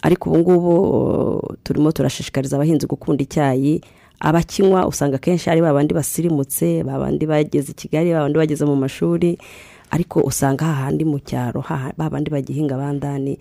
Ariko 0.03 0.31
ubu 0.31 0.39
ngubu 0.39 1.57
turimo 1.65 1.93
turashishikariza 1.93 2.57
abahinzi 2.57 2.87
gukunda 2.87 3.23
icyayi. 3.25 3.81
Abakinywa 4.21 4.87
usanga 4.87 5.17
akenshi 5.17 5.51
ari 5.51 5.61
babandi 5.61 5.95
basirimutse 5.95 6.85
babandi 6.85 7.27
bageze 7.27 7.73
i 7.73 7.75
kigali 7.75 8.13
babandi 8.13 8.39
bageze 8.39 8.65
mu 8.65 8.77
mashuri. 8.77 9.39
Ariko 9.91 10.21
usanga 10.21 10.65
hahandi 10.65 11.05
mu 11.05 11.19
cyaro 11.19 11.65
babandi 11.97 12.31
bagihinga 12.31 12.77
bandani 12.77 13.39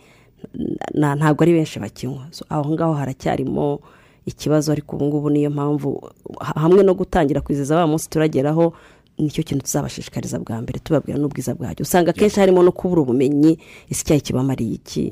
ntabwo 0.96 1.44
ari 1.44 1.54
benshi 1.54 1.80
bakinywa. 1.80 2.28
Aho 2.50 2.72
ngaho 2.74 2.94
haracyarimo 2.94 3.80
ikibazo 4.26 4.72
ariko 4.72 4.96
ubu 4.96 5.06
ngubu 5.06 5.30
niyo 5.30 5.50
mpamvu 5.50 6.10
ha- 6.40 6.60
hamwe 6.62 6.84
no 6.84 6.94
gutangira 6.94 7.42
kwizihiza 7.42 7.76
wa 7.78 7.88
munsi 7.88 8.10
turageraho 8.10 8.74
ni 9.18 9.30
cyo 9.30 9.44
kintu 9.44 9.64
tuzabashishikariza 9.64 10.40
bwa 10.40 10.62
mbere 10.62 10.80
tubabwira 10.80 11.20
n'ubwiza 11.20 11.54
bwacyo. 11.56 11.84
Usanga 11.84 12.10
akenshi 12.10 12.40
harimo 12.40 12.64
no 12.64 12.72
kubura 12.72 13.02
ubumenyi 13.06 13.58
ese 13.90 14.02
icyayi 14.02 14.22
kibamariye 14.22 14.74
iki? 14.82 15.12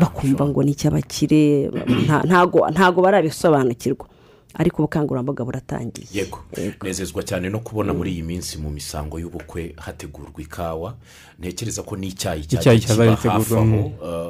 Bakumva 0.00 0.46
ngo 0.46 0.62
ni 0.62 0.70
icy'abakire 0.70 1.66
nta- 2.06 2.22
ntago 2.26 2.62
ntago 2.70 3.02
barabisobanukirwa 3.02 4.06
ariko 4.54 4.82
ubukangurambaga 4.82 5.44
buratangiye. 5.44 6.06
Yego 6.12 6.38
nezezwa 6.82 7.22
cyane 7.22 7.48
no 7.50 7.58
kubona 7.60 7.94
muri 7.94 8.12
iyi 8.12 8.22
minsi 8.22 8.58
mu 8.58 8.70
misango 8.70 9.18
y'ubukwe 9.18 9.74
hategurwa 9.76 10.40
ikawa. 10.42 10.96
Ntekereza 11.38 11.82
ko 11.82 11.96
n'icyayi 11.96 12.44
cyazaye 12.46 12.78
kiba 12.78 13.16
hafi 13.16 13.28
aho. 13.28 13.64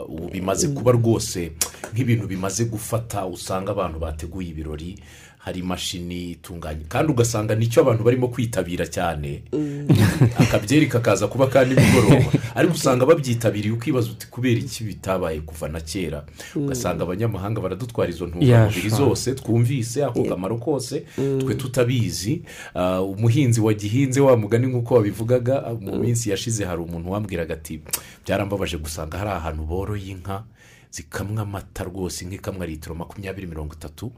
Uh, 0.05 0.11
ubu 0.11 0.29
bimaze 0.29 0.69
kuba 0.69 0.93
rwose 0.93 1.53
nk'ibintu 1.95 2.27
bimaze 2.27 2.65
gufata 2.65 3.27
usanga 3.27 3.73
abantu 3.73 3.99
bateguye 3.99 4.49
ibirori. 4.49 4.99
Hari 5.41 5.61
imashini 5.61 6.31
itunganye. 6.31 6.85
Kandi 6.89 7.13
ugasanga 7.13 7.55
ni 7.55 7.67
cyo 7.67 7.81
abantu 7.83 8.05
barimo 8.05 8.29
kwitabira 8.29 8.87
cyane. 8.87 9.43
Akabyeri 10.39 10.87
kakaza 10.87 11.27
kuba 11.29 11.47
ka 11.47 11.65
nimugoroba. 11.65 12.33
Ariko 12.55 12.75
usanga 12.75 13.07
babyitabiriye 13.07 13.73
ukibaza 13.75 14.11
uti 14.11 14.27
kubera 14.27 14.61
iki 14.61 14.85
bitabaye 14.85 15.41
kuva 15.41 15.69
na 15.69 15.81
kera? 15.81 16.25
Ugasanga 16.55 17.03
abanyamahanga 17.03 17.61
baradutwara 17.61 18.11
izo 18.11 18.27
ntungamubiri 18.27 18.87
Yeah, 18.89 18.99
zose 18.99 19.35
twumvise 19.35 20.05
ako 20.05 20.25
kamaro 20.25 20.57
kose 20.57 21.05
twe 21.17 21.55
tutabizi. 21.55 22.43
Ah, 22.75 23.01
umuhinzi 23.03 23.61
wagihinze 23.61 24.21
wa 24.21 24.37
mugani 24.37 24.67
nk'uko 24.67 24.95
wabivugaga 24.95 25.63
mu 25.81 25.97
minsi 25.99 26.31
yashize 26.31 26.65
hari 26.65 26.81
umuntu 26.83 27.11
wambwiraga 27.11 27.55
ati 27.55 27.81
byarambabaje 28.27 28.77
gusanga 28.77 29.19
hari 29.19 29.31
ahantu 29.31 29.63
boroye 29.65 30.11
inka 30.13 30.45
zikamwa 30.91 31.43
amata 31.43 31.85
rwose 31.85 32.25
inka 32.25 32.35
ikamwa 32.35 32.67
litiro 32.67 32.95
makumyabiri 32.95 33.47
mirongo 33.47 33.75
itatu 33.75 34.13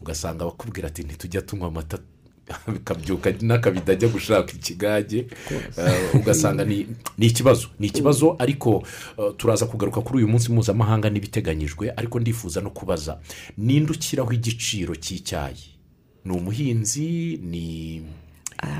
ugasanga 0.00 0.44
bakubwira 0.44 0.88
ati 0.88 1.02
ntitujya 1.02 1.42
tunywa 1.42 1.68
amata. 1.68 1.98
Bikabyuka 2.72 3.32
n'akabido 3.42 3.92
ajya 3.92 4.08
gushaka 4.08 4.52
ikigage. 4.52 5.26
Eh, 5.78 6.14
ugasanga 6.14 6.64
ni 6.64 6.86
ikibazo 7.18 7.68
ni 7.78 7.86
ikibazo. 7.86 8.36
Ariko 8.38 8.82
eh, 9.18 9.32
turaza 9.36 9.66
kugaruka 9.66 10.00
kuri 10.00 10.18
uyu 10.18 10.28
munsi 10.28 10.52
mpuzamahanga 10.52 11.10
n'ibiteganyijwe 11.10 11.92
ariko 11.96 12.20
ndifuza 12.20 12.60
no 12.60 12.70
kubaza 12.70 13.18
ninde 13.58 13.92
ukiraho 13.92 14.32
igiciro 14.32 14.94
cy'icyayi? 14.94 15.76
Ni 16.24 16.32
umuhinzi 16.32 17.40
ni 17.42 18.02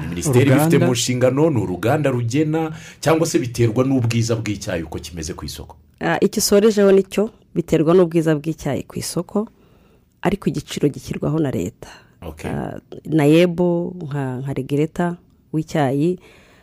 ni 0.00 0.08
minisiteri 0.08 0.50
ibifite 0.50 0.78
mu 0.78 0.92
nshingano 0.92 1.50
ni 1.50 1.60
uruganda 1.60 2.10
rugena 2.10 2.72
cyangwa 3.00 3.26
se 3.26 3.38
biterwa 3.38 3.84
n'ubwiza 3.84 4.36
bw'icyayi 4.36 4.82
uko 4.82 4.98
kimeze 4.98 5.34
ku 5.34 5.44
isoko? 5.44 5.76
Ah, 6.00 6.18
icyo 6.20 6.40
usorejeho 6.40 6.92
ni 6.92 7.02
cyo 7.02 7.30
biterwa 7.54 7.94
n'ubwiza 7.94 8.34
bw'icyayi 8.36 8.82
ku 8.88 8.98
isoko 8.98 9.48
ariko 10.22 10.48
igiciro 10.50 10.88
gishyirwaho 10.88 11.38
na 11.38 11.50
leta. 11.50 11.88
Ah, 12.50 12.78
na 13.06 13.24
yebo 13.24 13.94
nka 14.02 14.52
regereta 14.52 15.16
w'icyayi 15.52 16.18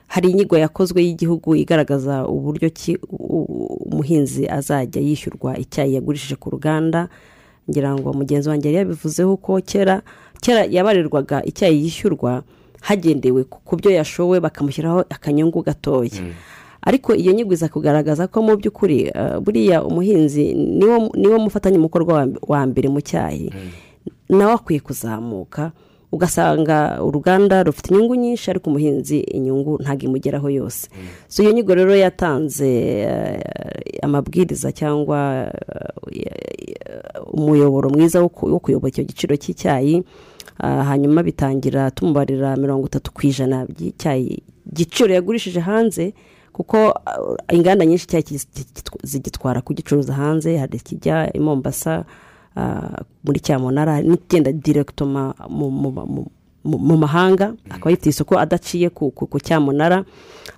hari 0.08 0.30
inyigo 0.32 0.58
yakozwe 0.58 1.00
y'igihugu 1.04 1.56
igaragaza 1.56 2.28
uburyo 2.28 2.69
ki 2.69 3.00
umuhinzi 3.10 4.48
azajya 4.50 5.02
yishyurwa 5.02 5.58
icyayi 5.58 5.95
yagurishije 5.95 6.36
ku 6.36 6.50
ruganda. 6.50 7.08
Ngira 7.69 7.95
ngo 7.98 8.13
mugenzi 8.13 8.50
wanjye 8.50 8.67
yari 8.69 8.78
yabivuzeho 8.86 9.38
ko 9.41 9.58
kera 9.65 10.02
kera 10.41 10.67
yabarirwaga 10.69 11.41
icyayi 11.50 11.82
yishyurwa 11.84 12.43
hagendewe 12.86 13.43
ku 13.50 13.58
ku 13.65 13.74
byo 13.80 13.89
yashowe 13.91 14.38
bakamushyiraho 14.39 15.00
akanyungu 15.10 15.63
gatoya. 15.65 16.21
Ariko 16.86 17.15
iyo 17.15 17.34
nyigo 17.34 17.54
iza 17.54 17.67
kugaragaza 17.69 18.28
ko 18.28 18.41
mu 18.41 18.56
by'ukuri 18.58 19.10
eh, 19.10 19.38
buriya 19.41 19.84
umuhinzi 19.84 20.54
niwo 20.54 21.38
mufatanyabikorwa 21.43 22.28
wa- 22.48 22.65
mbere 22.65 22.89
mu 22.89 23.02
cyayi. 23.02 23.50
Nawe 24.30 24.54
akwiye 24.54 24.80
kuzamuka 24.80 25.71
ugasanga 26.12 27.02
uruganda 27.04 27.63
rufite 27.63 27.89
inyungu 27.91 28.15
nyinshi 28.15 28.50
ariko 28.52 28.69
umuhinzi 28.69 29.19
inyungu 29.19 29.82
ntabwo 29.84 30.04
imugeraho 30.06 30.50
yose 30.50 30.88
so 31.28 31.43
iyo 31.43 31.52
nyigo 31.52 31.76
rero 31.76 31.91
yatanze 31.95 32.69
eh, 33.04 33.41
amabwiriza 34.02 34.71
cyangwa 34.71 35.52
eh, 36.13 36.30
umuyoboro 37.34 37.89
mwiza 37.89 38.21
wo 38.21 38.30
kuyobora 38.60 38.89
icyo 38.89 39.04
giciro 39.04 39.36
cy'icyayi 39.36 40.04
Ah, 40.58 40.84
hanyuma 40.88 41.19
bitangira 41.24 41.91
tumubarira 41.91 42.56
mirongo 42.56 42.88
itatu 42.88 43.12
ku 43.12 43.28
ijana 43.28 43.65
by'icyayi 43.67 44.39
igiciro 44.71 45.12
yagurishije 45.13 45.60
hanze 45.60 46.13
kuko 46.55 46.77
ah, 47.05 47.53
inganda 47.53 47.85
nyinshi 47.85 48.07
zigitwara 49.03 49.61
kugicuruza 49.61 50.13
hanze 50.13 50.57
hari 50.57 50.77
ikijya 50.77 51.33
i 51.35 51.39
mombasa 51.39 52.05
ah, 52.55 53.03
muri 53.23 53.39
cyamunara 53.39 53.93
hari 53.93 54.07
n'ikigenda 54.07 54.51
direkitoma 54.51 55.33
mu- 55.49 56.97
mahanga 56.97 57.53
akaba 57.69 57.91
yifite 57.91 58.09
isoko 58.09 58.39
adaciye 58.39 58.89
ku 58.89 59.39
cyamunara 59.43 60.05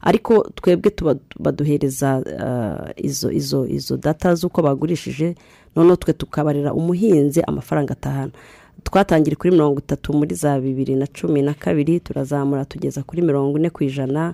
ariko 0.01 0.45
twebwe 0.55 0.91
baduhereza 1.39 2.21
ah, 2.39 2.93
izo 2.95 3.31
izo 3.31 3.65
izo 3.65 3.97
data 3.97 4.36
z'uko 4.36 4.62
bagurishije 4.62 5.36
noneho 5.75 5.95
twe 5.95 6.13
tukabarira 6.13 6.73
umuhinzi 6.73 7.41
amafaranga 7.41 7.93
atahana. 7.93 8.31
Twatangira 8.83 9.36
kuri 9.36 9.51
mirongo 9.51 9.79
itatu 9.79 10.13
muri 10.13 10.36
za 10.36 10.60
bibiri 10.60 10.95
na 10.95 11.07
cumi 11.07 11.41
na 11.41 11.53
kabiri 11.53 11.99
turazamura 11.99 12.65
tugeza 12.65 13.03
kuri 13.03 13.21
mirongo 13.21 13.57
ine 13.57 13.69
ku 13.69 13.83
ijana. 13.83 14.33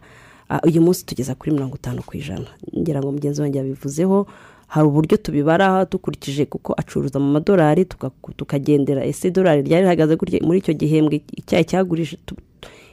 Uyu 0.67 0.81
munsi 0.81 1.05
tugeza 1.05 1.35
kuri 1.35 1.51
mirongo 1.51 1.75
itanu 1.75 2.01
ku 2.05 2.17
ijana. 2.17 2.45
Ngira 2.77 2.99
ngo 2.99 3.11
mugenzi 3.11 3.41
wanjye 3.41 3.57
yabivuzeho 3.59 4.27
hari 4.67 4.87
uburyo 4.87 5.17
tubibara 5.17 5.85
dukurikije 5.85 6.45
kuko 6.45 6.73
acuruza 6.77 7.19
mu 7.19 7.31
madolari 7.31 7.85
tuka- 7.85 8.11
tukagendera 8.37 9.05
ese 9.05 9.27
idolari 9.27 9.61
ryari 9.61 9.83
rihagaze 9.85 10.15
gutya? 10.15 10.39
Muri 10.43 10.59
icyo 10.59 10.73
gihembwe 10.73 11.21
icyayi 11.37 11.65
cyagurije 11.65 12.17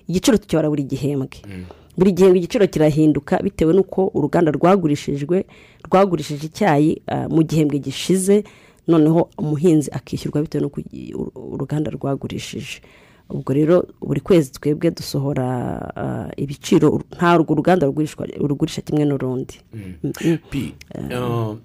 igiciro 0.08 0.36
tukibara 0.38 0.68
buri 0.68 0.82
gihembwe. 0.84 1.28
Buri 1.98 2.12
gihembwe 2.12 2.38
igiciro 2.38 2.66
kirahinduka 2.66 3.38
bitewe 3.42 3.72
n'uko 3.74 4.10
uruganda 4.14 4.50
rwagurishijwe 4.52 5.44
rwagurishije 5.88 6.46
icyayi 6.46 7.02
ah, 7.06 7.28
mu 7.28 7.42
gihembwe 7.42 7.78
gishize 7.78 8.44
noneho 8.88 9.28
umuhinzi 9.38 9.90
akishyurwa 9.92 10.42
bitewe 10.42 10.62
n'uko 10.64 10.80
uruganda 11.34 11.90
rwagurishije. 11.90 12.80
Ubwo 13.30 13.52
rero 13.52 13.86
buri 14.00 14.20
kwezi 14.20 14.52
twebwe 14.52 14.90
dusohora 14.90 15.46
ah, 15.96 16.28
ibiciro 16.36 17.02
ntabwo 17.16 17.52
uruganda 17.52 17.86
rugurishwa- 17.86 18.26
rugurisha 18.46 18.82
kimwe 18.82 19.04
n'urundi. 19.04 19.54
Pi 20.50 20.74
eh, 20.94 21.56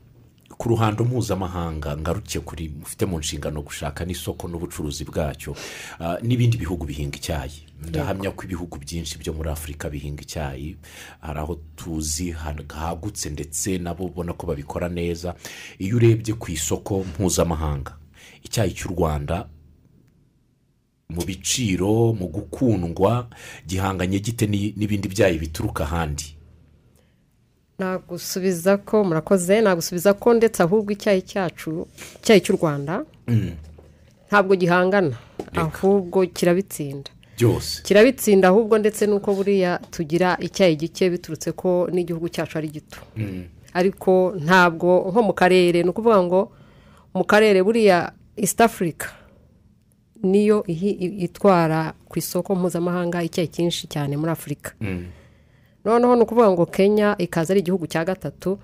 ku 0.58 0.70
ruhando 0.70 1.04
mpuzamahanga 1.06 1.98
ngarukiye 1.98 2.42
kuri 2.44 2.70
mufite 2.80 3.06
mu 3.06 3.20
nshingano 3.20 3.62
gushaka 3.62 4.06
n'isoko 4.06 4.48
n'ubucuruzi 4.48 5.04
bwacyo 5.04 5.56
ah, 6.00 6.18
n'ibindi 6.22 6.58
bihugu 6.58 6.86
bihinga 6.86 7.18
icyayi. 7.18 7.66
Ndahamya 7.90 8.32
ko 8.32 8.44
ibihugu 8.48 8.78
byinshi 8.80 9.20
byo 9.20 9.34
muri 9.36 9.50
afurika 9.52 9.90
bihinga 9.92 10.22
icyayi 10.24 10.78
hari 11.20 11.40
aho 11.40 11.60
tuzi 11.76 12.32
ha- 12.32 12.56
hagutse 12.72 13.30
ndetse 13.30 13.78
nabo 13.78 14.06
ubona 14.08 14.34
ko 14.34 14.48
babikora 14.48 14.88
neza. 14.90 15.36
Iyo 15.80 15.98
urebye 16.00 16.34
ku 16.40 16.52
isoko 16.52 17.04
mpuzamahanga 17.04 17.98
icyayi 18.46 18.72
cy'u 18.72 18.90
rwanda 18.96 19.46
mu 21.10 21.22
biciro 21.26 22.14
mu 22.14 22.28
gukundwa 22.28 23.28
gihanganye 23.68 24.20
gite 24.20 24.48
ni- 24.48 24.74
n'ibindi 24.78 25.08
byayi 25.08 25.38
bituruka 25.40 25.84
ahandi? 25.84 26.36
Nagusubiza 27.80 28.78
ko 28.78 29.04
murakoze 29.04 29.62
nagusubiza 29.62 30.14
ko 30.14 30.34
ndetse 30.34 30.64
ahubwo 30.64 30.92
icyayi 30.96 31.22
cyacu 31.22 31.88
icyayi 32.24 32.42
cy'u 32.42 32.56
rwanda 32.58 33.04
ntabwo 34.32 34.56
gihangana. 34.56 35.16
Ahubwo 35.56 36.26
kirabitsinda. 36.28 37.12
Byose. 37.38 37.84
Kirabitsinda 37.84 38.48
ahubwo 38.48 38.78
ndetse 38.80 39.04
n'uko 39.08 39.34
buriya 39.36 39.80
tugira 39.92 40.38
icyayi 40.40 40.76
gike 40.80 41.10
biturutse 41.12 41.52
ko 41.52 41.88
n'igihugu 41.92 42.30
cyacu 42.32 42.58
ari 42.58 42.68
gito. 42.72 43.00
Ariko 43.76 44.34
ntabwo 44.40 45.12
nko 45.12 45.20
mu 45.24 45.34
karere 45.36 45.84
ni 45.84 45.90
ukuvuga 45.92 46.24
ngo 46.24 46.52
mu 47.14 47.24
karere 47.28 47.60
buriya 47.64 48.12
east 48.40 48.62
africa 48.64 49.12
niyo 50.26 50.64
itwara 51.26 51.94
ku 52.10 52.20
isoko 52.20 52.56
mpuzamahanga 52.56 53.24
icyayi 53.24 53.48
cyinshi 53.48 53.88
cyane 53.88 54.18
muri 54.18 54.32
afurika 54.32 54.72
noneho 55.86 56.16
ni 56.16 56.22
ukuvuga 56.26 56.50
ngo 56.52 56.66
kenya 56.66 57.16
ikaza 57.18 57.54
ari 57.54 57.60
igihugu 57.62 57.86
cya 57.88 58.02
gatatu 58.06 58.58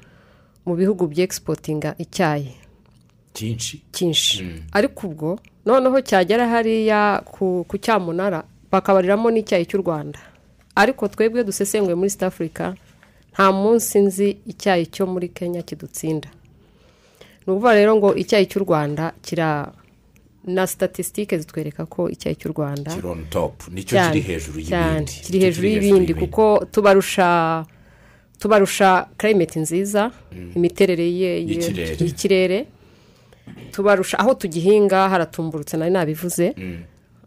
mu 0.65 0.73
bihugu 0.75 1.07
byegisipotinga 1.07 1.95
icyayi. 1.97 2.53
Cyinshi 3.33 3.81
cyinshi 3.91 4.61
ariko 4.73 5.07
ubwo 5.07 5.39
noneho 5.65 6.01
cyagera 6.01 6.47
hariya 6.49 7.21
ku 7.25 7.65
cyamunara 7.81 8.43
bakabariramo 8.71 9.31
n'icyayi 9.31 9.65
cy'u 9.65 9.81
rwanda. 9.81 10.19
Ariko 10.75 11.07
twebwe 11.07 11.43
dusesenguye 11.43 11.95
muri 11.95 12.07
east 12.09 12.23
africa 12.23 12.73
nta 13.33 13.51
munsi 13.51 13.99
nzi 13.99 14.37
icyayi 14.45 14.85
cyo 14.91 15.05
muri 15.07 15.29
kenya 15.29 15.61
kidutsinda. 15.61 16.29
Ni 17.45 17.53
ukuvuga 17.53 17.73
rero 17.73 17.95
ngo 17.95 18.09
icyayi 18.15 18.45
cy'u 18.45 18.61
rwanda 18.65 19.13
kira 19.21 19.71
na 20.45 20.67
statisitike 20.67 21.37
zitwereka 21.37 21.85
ko 21.85 22.09
icyayi 22.09 22.35
cy'u 22.35 22.49
rwanda. 22.53 22.91
Kiri 22.95 23.07
on 23.07 23.25
top. 23.29 23.53
Nicyo 23.71 23.97
kiri 24.09 24.21
hejuru 24.21 24.59
y'ibindi. 24.59 25.11
Kiri 25.25 25.39
hejuru 25.39 25.67
y'ibindi 25.67 26.13
kuko 26.13 26.65
tubarusha 26.71 27.65
tubarusha 28.39 29.05
karayimeti 29.17 29.59
nziza 29.59 30.11
imiterere 30.55 31.03
ye- 31.05 31.45
ye- 31.45 31.95
Y'ikirere. 31.99 32.65
tubarusha 33.71 34.19
aho 34.19 34.33
tugihinga 34.33 35.09
haratumburutse 35.09 35.77
nari 35.77 35.91
nabivuze. 35.91 36.55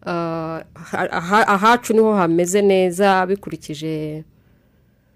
Ah, 0.06 0.60
aha- 0.74 1.46
ahacu 1.48 1.92
ni 1.92 1.98
ho 2.00 2.12
hameze 2.14 2.62
neza 2.62 3.26
bikurikije 3.26 4.22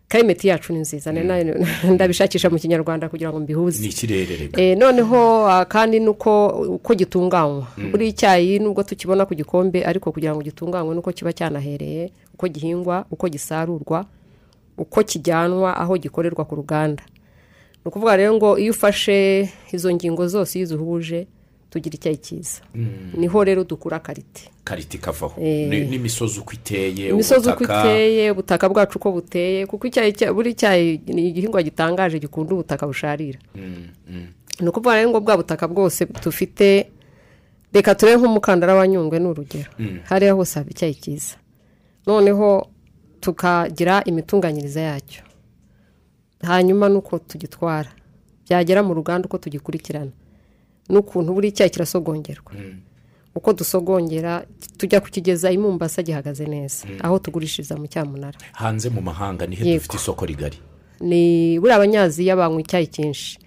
karayimeti 0.09 0.49
yacu 0.49 0.73
ni 0.73 0.79
nziza. 0.79 1.13
Na- 1.13 1.45
ndabishakisha 1.95 2.51
mu 2.51 2.59
kinyarwanda 2.59 3.09
kugira 3.09 3.31
ngo 3.31 3.41
mbihuze. 3.41 3.83
Ni 3.83 3.89
ikirere 3.89 4.37
reka 4.37 4.63
Eh, 4.63 4.79
noneho 4.79 5.49
ah, 5.49 5.65
kandi 5.65 6.01
nuko 6.01 6.49
uko 6.49 6.95
gitunganywa. 6.95 7.67
Buri 7.91 8.09
icyayi 8.09 8.59
nubwo 8.59 8.83
tukibona 8.83 9.27
ku 9.27 9.35
gikombe 9.35 9.85
ariko 9.85 10.13
kugira 10.13 10.35
ngo 10.35 10.43
gitunganywe 10.43 10.95
nuko 10.95 11.13
kiba 11.13 11.33
cyanahereye 11.33 12.11
uko 12.35 12.49
gihingwa 12.49 13.05
uko 13.11 13.29
gisarurwa 13.29 14.05
uko 14.79 15.03
kijyanwa 15.05 15.77
aho 15.77 15.99
gikorerwa 15.99 16.45
ku 16.45 16.55
ruganda. 16.57 17.03
Ni 17.85 17.89
ukuvuga 17.89 18.17
rero 18.17 18.35
ngo 18.35 18.59
iyo 18.59 18.73
ufashe 18.73 19.49
izo 19.73 19.93
ngingo 19.93 20.27
zose 20.29 20.59
iyo 20.59 20.65
uzihuje 20.65 21.27
tugira 21.71 21.95
icyayi 21.95 22.17
cyiza. 22.17 22.61
Niho 23.17 23.45
rero 23.45 23.65
dukura 23.65 23.99
karite 24.01 24.49
karita 24.65 24.97
ikavaho 24.97 25.41
Eh. 25.41 25.69
Ni- 25.69 25.85
n'imisozi 25.89 26.41
uko 26.41 26.53
iteye 26.53 27.09
imisozi 27.13 27.49
uko 27.51 27.65
iteye 27.65 28.31
ubutaka 28.31 28.69
bwacu 28.69 28.99
uko 28.99 29.13
buteye 29.13 29.67
kuko 29.67 29.85
buri 30.35 30.55
cyayi 30.55 31.01
ni 31.07 31.29
igihingwa 31.29 31.63
gitangaje 31.63 32.19
gikunda 32.19 32.53
ubutaka 32.55 32.87
busharira. 32.87 33.39
Ni 34.61 34.69
ukuvuga 34.69 34.95
rero 34.97 35.11
ngo 35.11 35.21
bwa 35.21 35.37
butaka 35.37 35.69
bwose 35.69 36.07
dufite 36.25 36.91
reka 37.73 37.95
turebe 37.95 38.17
nk'umukandara 38.21 38.75
wa 38.75 38.89
nyungwe 38.89 39.19
ni 39.19 39.27
urugero 39.29 39.71
hariya 40.09 40.33
hose 40.33 40.59
haba 40.59 40.71
icyayi 40.71 40.95
cyiza. 40.95 41.37
Noneho 42.07 42.67
tukagira 43.21 44.03
imitunganyirize 44.05 44.81
yacyo. 44.81 45.23
Hanyuma 46.43 46.89
n'uko 46.89 47.19
tugitwara. 47.19 47.91
Byagera 48.47 48.83
mu 48.83 48.95
ruganda 48.95 49.27
uko 49.27 49.39
tugikurikirana. 49.39 50.11
N'ukuntu 50.89 51.33
buri 51.35 51.49
icyayi 51.49 51.71
kirasogongerwa. 51.71 52.53
Uko 53.35 53.53
dusogongera 53.53 54.45
tujya 54.79 55.01
kukigeza 55.01 55.51
i 55.51 55.59
Mombasa 55.59 56.03
gihagaze 56.03 56.47
neza. 56.47 56.87
Aho 57.03 57.19
tugurishiriza 57.19 57.77
mu 57.77 57.87
cyamunara 57.87 58.39
hanze 58.53 58.89
mu 58.91 59.01
mahanga 59.01 59.47
nihe 59.47 59.65
Yego. 59.65 59.79
dufite 59.79 59.97
isoko 59.97 60.27
rigari? 60.27 60.59
Ni 61.01 61.59
buriya 61.61 61.77
abanyaziya 61.77 62.35
banywa 62.37 62.61
icyayi 62.61 62.87
cyinshi 62.91 63.39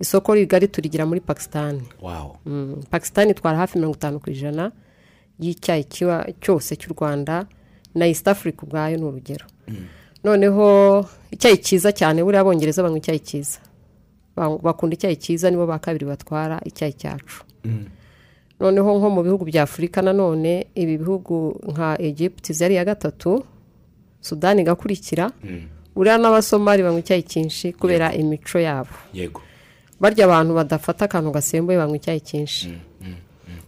isoko 0.00 0.34
rigari 0.34 0.66
turigira 0.68 1.06
muri 1.06 1.20
pakisitani 1.20 1.82
Mm, 2.46 2.82
pakisitani 2.90 3.30
itwara 3.30 3.58
hafi 3.58 3.78
mirongo 3.78 3.96
itanu 3.96 4.18
ku 4.20 4.30
ijana 4.30 4.72
y'icyayi 5.38 5.84
cyose 6.42 6.74
cy'u 6.76 6.92
rwanda. 6.94 7.46
Na 7.94 8.06
east 8.06 8.28
africa 8.28 8.62
ubwayo 8.62 8.96
ni 8.96 9.04
urugero. 9.04 9.46
Noneho 10.24 11.06
icyayi 11.30 11.56
cyiza 11.62 11.92
cyane 11.92 12.22
buriya 12.24 12.40
abongereza 12.42 12.82
banywa 12.82 12.98
icyayi 12.98 13.20
cyiza. 13.22 13.58
Bakunda 14.62 14.94
icyayi 14.94 15.16
cyiza 15.16 15.50
nibo 15.50 15.66
ba 15.66 15.78
kabiri 15.78 16.06
batwara 16.06 16.60
icyayi 16.64 16.92
cyacu. 16.92 17.42
Noneho 18.60 18.90
nko 18.98 19.08
mu 19.10 19.22
bihugu 19.22 19.44
bya 19.46 19.62
afurika 19.62 20.02
nanone 20.02 20.66
ibi 20.74 20.98
bihugu 20.98 21.60
nka 21.72 21.96
egypt 22.02 22.52
zari 22.52 22.74
iya 22.74 22.84
gatatu 22.84 23.44
sudani 24.20 24.62
igakurikira. 24.62 25.30
Buriya 25.94 26.18
n'abasomali 26.18 26.82
banywa 26.82 26.98
icyayi 27.02 27.22
cyinshi 27.22 27.72
kubera 27.72 28.14
imico 28.14 28.58
yabo. 28.58 28.90
Barya 30.00 30.24
abantu 30.26 30.54
badafata 30.54 31.04
akantu 31.06 31.30
gasembuye 31.34 31.78
banywa 31.78 31.96
icyayi 31.96 32.20
cyinshi. 32.20 32.70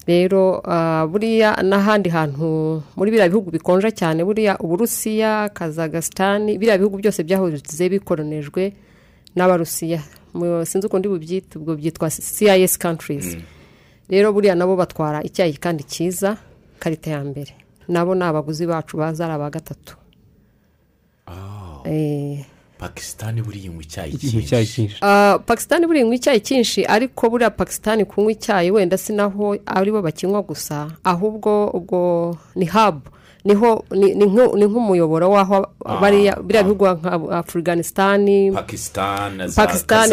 Rero 0.07 0.59
ah, 0.65 1.07
buriya 1.07 1.63
n'ahandi 1.63 2.09
hantu 2.11 2.83
muri 2.97 3.11
biriya 3.15 3.29
bihugu 3.31 3.51
bikonja 3.51 3.91
cyane 3.95 4.25
buriya 4.27 4.59
uburusiya 4.59 5.51
kazagasitani 5.55 6.59
biriya 6.59 6.79
bihugu 6.79 6.99
byose 6.99 7.23
byahoze 7.23 7.89
bikoronejwe 7.91 8.73
n'abarusiya. 9.37 10.03
Sinzi 10.65 10.87
ukundi 10.87 11.09
bubyita 11.09 11.59
ubwo 11.59 11.77
byitwa 11.77 12.11
cis 12.11 12.79
countries. 12.79 13.37
Rero 14.09 14.33
buriya 14.33 14.55
nabo 14.55 14.77
batwara 14.77 15.23
icyayi 15.23 15.55
kandi 15.59 15.83
cyiza 15.85 16.37
karita 16.79 17.11
ya 17.11 17.25
mbere. 17.25 17.53
Nabo 17.89 18.15
ni 18.15 18.23
abaguzi 18.25 18.67
bacu 18.67 18.97
baza 18.97 19.25
ari 19.25 19.35
aba 19.35 19.51
gatatu. 19.51 19.97
Eh, 21.85 22.45
pakisitani 22.79 23.43
buriya 23.43 23.65
inywa 23.67 23.83
icyayi 23.83 24.19
cyinshi. 24.19 24.97
Ah, 25.03 25.39
pakisitani 25.47 25.87
buriya 25.87 26.03
inywa 26.05 26.15
icyayi 26.17 26.41
cyinshi 26.41 26.85
ariko 26.87 27.31
buriya 27.31 27.51
pakisitani 27.51 28.05
kunywa 28.05 28.33
icyayi 28.33 28.71
wenda 28.71 28.99
si 28.99 29.13
naho 29.13 29.57
ari 29.67 29.91
bo 29.93 30.03
bakinywa 30.03 30.43
gusa 30.43 30.91
ahubwo 31.05 31.71
ubwo 31.71 32.37
ni 32.57 32.65
habu 32.67 33.11
ni 33.45 33.55
ho 33.55 33.85
ni 34.57 34.65
nk'umuyoboro 34.67 35.31
w'aho 35.31 35.67
bariya 36.01 36.37
biriya 36.43 36.63
bihugu 36.65 36.85
nka 36.89 37.13
afuganisitani 37.41 38.51
pakisitani 39.57 40.13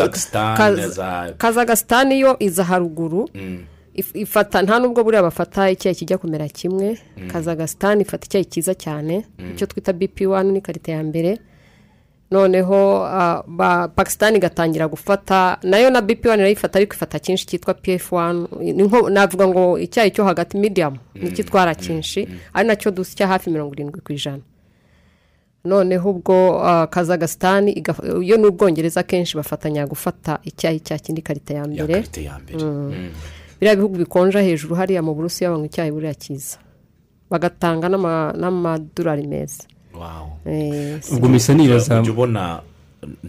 kazagasitani 1.38 2.20
yo 2.20 2.36
iza 2.40 2.64
haruguru. 2.64 3.30
If- 3.98 4.14
ifata 4.16 4.62
nta 4.62 4.80
nubwo 4.80 5.04
buriya 5.04 5.24
bafata 5.24 5.70
icyayi 5.72 5.96
kijya 5.96 6.18
kumera 6.18 6.48
kimwe. 6.48 7.00
Kazagasitani 7.28 8.02
ifata 8.02 8.26
icyayi 8.26 8.46
cyiza 8.46 8.74
cyane. 8.76 9.26
Icyo 9.54 9.66
twita 9.68 9.94
bp 9.94 10.22
wani 10.28 10.52
ni 10.52 10.62
karita 10.62 10.92
ya 10.92 11.04
mbere. 11.04 11.40
Noneho 12.32 13.00
ba- 13.48 13.88
pakisitani 13.88 14.38
igatangira 14.38 14.88
gufata 14.88 15.58
na 15.64 15.78
yo 15.78 15.90
na 15.90 16.02
bp 16.02 16.26
wani 16.26 16.42
irayifata 16.42 16.80
ariko 16.80 16.94
ifata 16.96 17.20
cyinshi 17.20 17.46
cyitwa 17.48 17.74
pf 17.74 18.12
wani 18.12 18.48
ni 18.74 18.84
navuga 19.10 19.48
ngo 19.48 19.80
icyayi 19.80 20.12
cyo 20.12 20.24
hagati 20.26 20.58
mediyamu 20.58 20.98
ni 21.16 21.32
cyo 21.32 21.44
itwara 21.46 21.76
cyinshi 21.76 22.28
ari 22.54 22.68
na 22.68 22.76
cyo 22.76 22.92
dusya 22.92 23.28
hafi 23.28 23.50
mirongo 23.50 23.74
irindwi 23.74 24.02
ku 24.02 24.12
ijana. 24.14 24.44
Noneho 25.66 26.10
ubwo 26.10 26.60
kazagasitani 26.90 27.72
igaf- 27.74 28.24
yo 28.24 28.38
n'ubwongereza 28.38 29.04
kenshi 29.04 29.36
bafatanya 29.38 29.88
gufata 29.88 30.40
icyayi 30.44 30.80
cya 30.80 30.98
kindi 31.00 31.22
karita 31.22 31.54
ya 31.54 31.64
mbere. 31.68 32.04
Mm. 32.66 33.12
biriya 33.60 33.76
bihugu 33.76 33.96
bikonja 33.98 34.40
hejuru 34.42 34.76
hariya 34.76 35.02
mu 35.02 35.16
burusiya 35.16 35.50
banywa 35.52 35.66
icyayi 35.66 35.92
buriya 35.92 36.14
cyiza. 36.16 36.58
Bagatanga 37.30 37.90
n'ama- 37.90 38.34
n'amadolari 38.38 39.28
meza. 39.28 39.64
Ubwo 41.12 41.30
misa 41.30 41.54
nibaza 41.54 42.02
ujya 42.02 42.12
ubona 42.12 42.62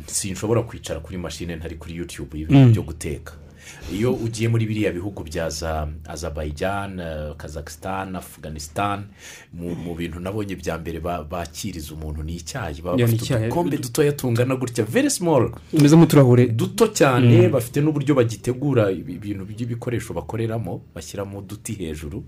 sinshobora 0.07 0.63
kwicara 0.63 1.01
kuri 1.01 1.19
mashine 1.19 1.57
ntari 1.57 1.77
kuri 1.77 1.97
yutube 1.97 2.39
y'ibintu 2.39 2.71
byo 2.73 2.83
guteka. 2.83 3.33
Iyo 3.93 4.13
ugiye 4.13 4.49
muri 4.49 4.67
biriya 4.67 4.93
bihugu 4.93 5.23
bya 5.25 5.51
za 5.51 5.89
azabayijani 6.09 7.03
kazakisitani 7.37 8.17
afuganisitani 8.17 9.03
mu 9.53 9.95
bintu 9.95 10.21
nabonye 10.21 10.57
bya 10.57 10.79
mbere 10.79 11.01
ba- 11.01 11.25
bakiriza 11.25 11.93
umuntu 11.95 12.23
ni 12.25 12.35
icyayi. 12.41 12.81
Baba 12.83 12.97
bafite 12.97 13.35
udukombe 13.37 13.77
dutoya 13.77 14.13
tungana 14.13 14.57
gutya. 14.57 14.85
Very 14.85 15.11
small. 15.11 15.53
Tumeze 15.71 15.97
nk'uturahure 15.97 16.47
duto 16.49 16.87
cyane 16.89 17.49
bafite 17.49 17.81
n'uburyo 17.85 18.15
bagitegura 18.17 18.89
ibi- 18.91 19.15
ibintu 19.21 19.45
by'ibikoresho 19.45 20.15
bakoreramo 20.15 20.81
bashyiramo 20.95 21.39
uduti 21.39 21.73
hejuru. 21.77 22.25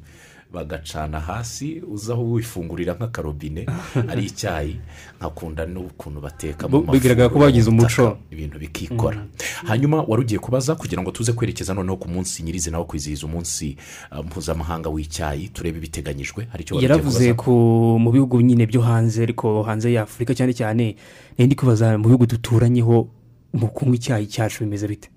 Bagacana 0.52 1.20
hasi 1.20 1.82
uzaho 1.92 2.22
wifungurira 2.32 2.94
nk'akarobine 2.94 3.66
ari 4.10 4.24
icyayi. 4.26 4.76
Nkakunda 5.18 5.66
n'ukuntu 5.66 6.20
bateka 6.20 6.68
mu 6.68 6.82
Bo- 6.82 6.92
bigaragara 6.92 7.28
ko 7.28 7.38
bagize 7.38 7.70
umuco. 7.70 8.18
ibintu 8.30 8.58
bikikora. 8.58 9.26
Hanyuma 9.66 10.02
wari 10.02 10.22
ugiye 10.22 10.38
kubaza 10.40 10.74
kugira 10.74 11.02
ngo 11.02 11.10
tuze 11.10 11.32
kwerekeza 11.32 11.74
noneho 11.74 11.96
ku 11.96 12.08
munsi 12.08 12.42
nyirizina 12.42 12.78
wo 12.78 12.84
kwizihiza 12.84 13.26
umunsi 13.26 13.76
uh, 14.12 14.18
mpuzamahanga 14.26 14.88
w'icyayi 14.90 15.48
turebe 15.48 15.78
ibiteganyijwe. 15.78 16.48
Hari 16.50 16.62
icyo 16.64 16.74
wari 16.76 16.86
ugiye 16.86 16.90
yaravuze 16.98 17.34
kubaza? 17.34 17.42
ku 17.42 17.52
mu 18.00 18.10
bihugu 18.12 18.40
nyine 18.40 18.66
byo 18.66 18.80
hanze 18.80 19.22
ariko 19.22 19.62
hanze 19.62 19.92
ya 19.92 20.02
afurika 20.02 20.34
cyane 20.34 20.52
cyane 20.52 20.96
ndi 21.38 21.54
kubaza 21.54 21.98
mu 21.98 22.04
bihugu 22.10 22.26
duturanyeho 22.26 23.08
mu 23.54 23.66
kunywa 23.68 23.94
icyayi 23.94 24.26
cyacu 24.26 24.64
bimeze 24.64 24.88
bite? 24.88 25.08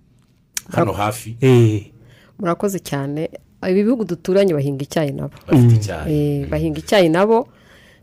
Hano 0.71 0.91
hafi. 0.93 1.37
Eee 1.41 1.91
murakoze 2.39 2.79
cyane. 2.79 3.29
Ibi 3.69 3.83
bihugu 3.83 4.03
duturanye 4.05 4.53
bahinga 4.53 4.83
icyayi 4.83 5.11
nabo. 5.11 5.33
Icyayi. 5.75 6.13
Eh, 6.43 6.47
bahinga 6.49 6.79
icyayi 6.79 7.09
nabo 7.09 7.47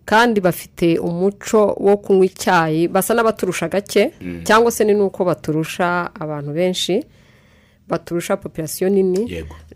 kandi 0.04 0.40
bafite 0.40 0.98
umuco 0.98 1.76
wo 1.80 1.96
kunywa 1.96 2.24
icyayi 2.26 2.88
basa 2.88 3.14
n'abaturusha 3.14 3.68
gake 3.68 4.10
cyangwa 4.44 4.70
se 4.72 4.84
ni 4.84 4.94
n'uko 4.94 5.24
baturusha 5.24 6.10
abantu 6.14 6.50
benshi 6.52 7.04
baturusha 7.88 8.36
populasiyo 8.36 8.88
nini 8.90 9.22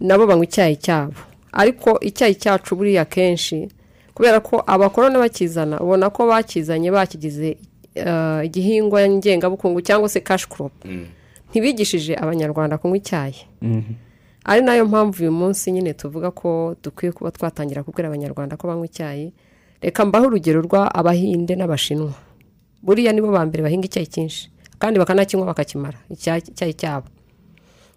nabo 0.00 0.26
banywa 0.26 0.44
icyayi 0.44 0.76
cyabo. 0.76 1.14
Ariko 1.52 2.00
icyayi 2.00 2.34
cyacu 2.34 2.74
buriya 2.76 3.04
kenshi 3.04 3.68
kubera 4.14 4.40
ko 4.40 4.62
abakoroni 4.66 5.18
bakizana 5.18 5.78
ubona 5.80 6.10
ko 6.10 6.26
bakizanye 6.26 6.90
bakigize 6.90 7.56
eh, 7.94 8.40
igihingwa 8.46 9.06
ngengabukungu 9.08 9.80
cyangwa 9.82 10.08
se 10.08 10.20
kashi 10.20 10.48
koropu 10.48 10.88
ntibigishije 11.50 12.14
abanyarwanda 12.18 12.78
kunywa 12.78 12.96
icyayi. 12.98 13.38
Ari 14.44 14.62
na 14.62 14.74
yo 14.76 14.84
mpamvu 14.86 15.22
uyu 15.22 15.32
munsi 15.32 15.72
nyine 15.72 15.92
tuvuga 15.94 16.30
ko 16.30 16.76
dukwiye 16.82 17.12
kuba 17.12 17.30
twatangira 17.30 17.82
kubwira 17.82 18.08
abanyarwanda 18.08 18.56
ko 18.56 18.68
banywa 18.68 18.84
icyayi. 18.86 19.32
Reka 19.80 20.04
mbaho 20.04 20.26
urugero 20.26 20.60
rw'abahinde 20.62 21.56
n'abashinwa. 21.56 22.12
Buriya 22.84 23.12
nibo 23.12 23.32
ba 23.32 23.44
mbere 23.46 23.62
bahinga 23.64 23.86
icyayi 23.88 24.06
cyinshi 24.06 24.50
kandi 24.78 24.98
bakanakinywa 25.00 25.46
bakakimara 25.48 25.98
icyayi 26.12 26.74
cyabo. 26.76 27.08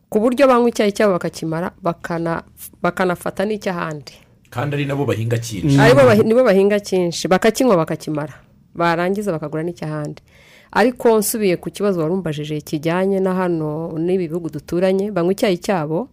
Ku 0.09 0.19
buryo 0.23 0.47
banywa 0.47 0.69
icyayi 0.71 0.91
cyabo 0.95 1.13
bakakimara 1.19 1.71
bakana- 1.83 2.43
bakanafata 2.81 3.43
n'icy'ahandi 3.43 4.15
kandi 4.49 4.75
ari 4.79 4.85
nabo 4.87 5.03
bahinga 5.05 5.35
cyinshi. 5.43 5.75
Nibo 6.23 6.43
bahinga 6.47 6.79
cyinshi. 6.79 7.27
Bakakinywa 7.27 7.75
bakakimara. 7.75 8.33
Barangiza 8.75 9.31
bakagura 9.35 9.63
n'icy'ahandi 9.67 10.21
ariko 10.71 11.19
nsubiye 11.19 11.55
ku 11.59 11.67
kibazo 11.71 11.99
warumbajije 12.03 12.59
kijyanye 12.63 13.19
na 13.19 13.33
hano 13.35 13.91
n'ibi 13.99 14.27
bihugu 14.31 14.47
duturanye 14.51 15.11
banywa 15.11 15.31
icyayi 15.35 15.57
cyabo 15.59 16.07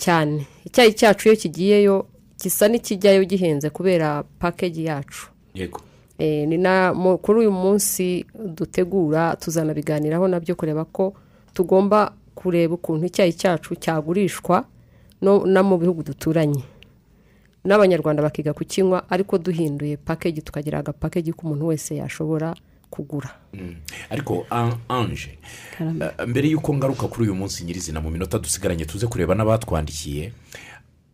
cyane. 0.00 0.46
Icyayi 0.64 0.92
cyacu 0.96 1.28
iyo 1.28 1.36
kigiyeyo 1.36 1.96
gisa 2.40 2.68
n'ikijyayo 2.68 3.24
gihenze 3.28 3.68
kubera 3.70 4.24
pakeji 4.40 4.84
yacu. 4.88 5.28
Yego. 5.54 5.80
Eh, 6.18 6.48
ni 6.48 6.56
na 6.58 6.92
kuri 7.22 7.38
uyu 7.40 7.52
munsi 7.52 8.24
dutegura 8.56 9.36
tuzanabiganiraho 9.36 10.28
na 10.28 10.40
byo 10.40 10.54
kureba 10.56 10.84
ko 10.84 11.12
tugomba 11.54 12.12
kureba 12.34 12.74
ukuntu 12.74 13.06
icyayi 13.06 13.32
cyacu 13.32 13.74
cyagurishwa 13.76 14.64
no 15.20 15.62
mu 15.64 15.76
bihugu 15.78 16.02
duturanye. 16.02 16.64
N'abanyarwanda 17.64 18.22
bakiga 18.22 18.52
kukinywa 18.52 19.04
ariko 19.10 19.38
duhinduye 19.38 19.96
pakeji 19.96 20.40
tukagira 20.42 20.78
agapakeji 20.80 21.32
k'umuntu 21.32 21.66
wese 21.66 21.96
yashobora 21.96 22.54
kugura. 22.90 23.30
Ariko 24.10 24.46
An- 24.50 24.78
anje 24.88 25.38
eh, 25.80 26.26
mbere 26.26 26.48
y'uko 26.48 26.74
ngaruka 26.74 27.08
kuri 27.08 27.22
uyu 27.30 27.34
munsi 27.34 27.64
nyirizina 27.64 28.00
mu 28.00 28.10
minota 28.10 28.38
dusigaranye 28.38 28.84
tuze 28.84 29.06
kureba 29.06 29.34
n'abatwandikiye 29.34 30.32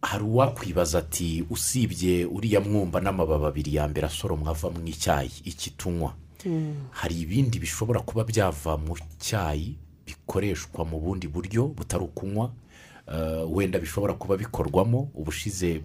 hari 0.02 0.24
uwakwibaza 0.24 0.98
ati 0.98 1.44
usibye 1.50 2.24
uriya 2.24 2.60
mwumba 2.60 3.00
n'amababi 3.00 3.44
abiri 3.46 3.74
ya 3.74 3.88
mbere 3.88 4.06
asoromwa 4.06 4.50
ava 4.50 4.70
mu 4.70 4.80
icyayi 4.86 5.30
iki 5.44 5.70
tunywa? 5.76 6.14
Hari 6.90 7.20
ibindi 7.20 7.58
bishobora 7.58 8.00
kuba 8.00 8.24
byava 8.24 8.76
mu 8.78 8.94
cyayi 9.18 9.76
bikoreshwa 10.06 10.84
mu 10.84 11.00
bundi 11.00 11.26
buryo 11.28 11.66
butari 11.74 12.04
ukunywa? 12.04 12.50
Wenda 13.50 13.78
bishobora 13.78 14.14
kuba 14.14 14.36
bikorwamo 14.36 15.08
ubushize 15.14 15.80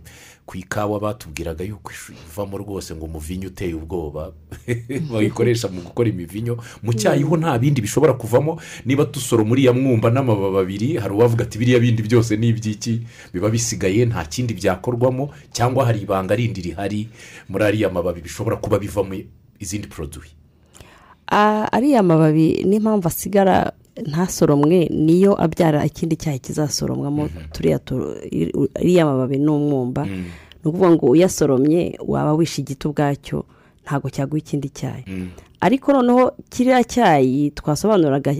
ku 0.45 0.57
ikawa 0.57 0.99
batubwiraga 0.99 1.63
yuko 1.63 1.91
ivamo 1.91 2.57
rwose 2.57 2.95
ngo 2.95 3.05
umuvinyo 3.05 3.47
uteye 3.47 3.73
ubwoba. 3.73 4.33
Bayikoresha 5.13 5.67
mu 5.67 5.81
gukora 5.81 6.09
imivinyo. 6.09 6.57
Mu 6.83 6.93
cyayi 6.93 7.23
ho 7.23 7.37
nta 7.37 7.59
bindi 7.59 7.81
bishobora 7.81 8.13
kuvamo. 8.13 8.59
Niba 8.85 9.05
dusoroma 9.05 9.51
uriya 9.51 9.73
mwumba 9.73 10.09
n'amababi 10.09 10.57
abiri 10.57 10.97
hari 10.97 11.13
uwavuga 11.13 11.43
ati 11.43 11.57
biriya 11.57 11.79
bindi 11.79 12.01
byose 12.03 12.37
ni 12.37 12.47
iby'iki? 12.49 13.01
Biba 13.33 13.49
bisigaye 13.49 14.05
nta 14.05 14.25
kindi 14.25 14.53
byakorwamo 14.53 15.29
cyangwa 15.51 15.85
hari 15.85 16.01
ibanga 16.01 16.35
rindi 16.35 16.61
rihari 16.61 17.09
muri 17.49 17.63
ariya 17.63 17.89
mababi 17.89 18.21
bishobora 18.21 18.57
kuba 18.57 18.79
bivamo 18.79 19.15
izindi 19.59 19.87
poroduwi 19.87 20.27
Ah, 21.31 21.67
ariya 21.71 22.03
mababi 22.03 22.63
n'impamvu 22.67 23.07
asigara 23.07 23.71
ntasoromwe 24.07 24.87
niyo 24.89 25.35
abyara 25.43 25.85
ikindi 25.85 26.15
cyayi 26.15 26.39
kizasoromwamo 26.39 27.29
turiya 27.51 27.79
tu- 27.79 28.15
iri- 28.31 28.53
iriya 28.81 29.05
mababi 29.05 29.37
ni 29.37 29.47
umwumba 29.51 30.05
ni 30.05 30.65
ukuvuga 30.65 30.91
ngo 30.91 31.05
uyasoromye 31.05 31.99
waba 32.07 32.33
wishe 32.33 32.61
igiti 32.61 32.87
ubwacyo 32.87 33.45
ntabwo 33.83 34.09
cyaguha 34.09 34.37
ikindi 34.39 34.69
cyayi 34.69 35.03
ariko 35.61 35.91
noneho 35.93 36.31
kiriya 36.49 36.83
cyayi 36.83 37.51
twasobanuraga 37.51 38.31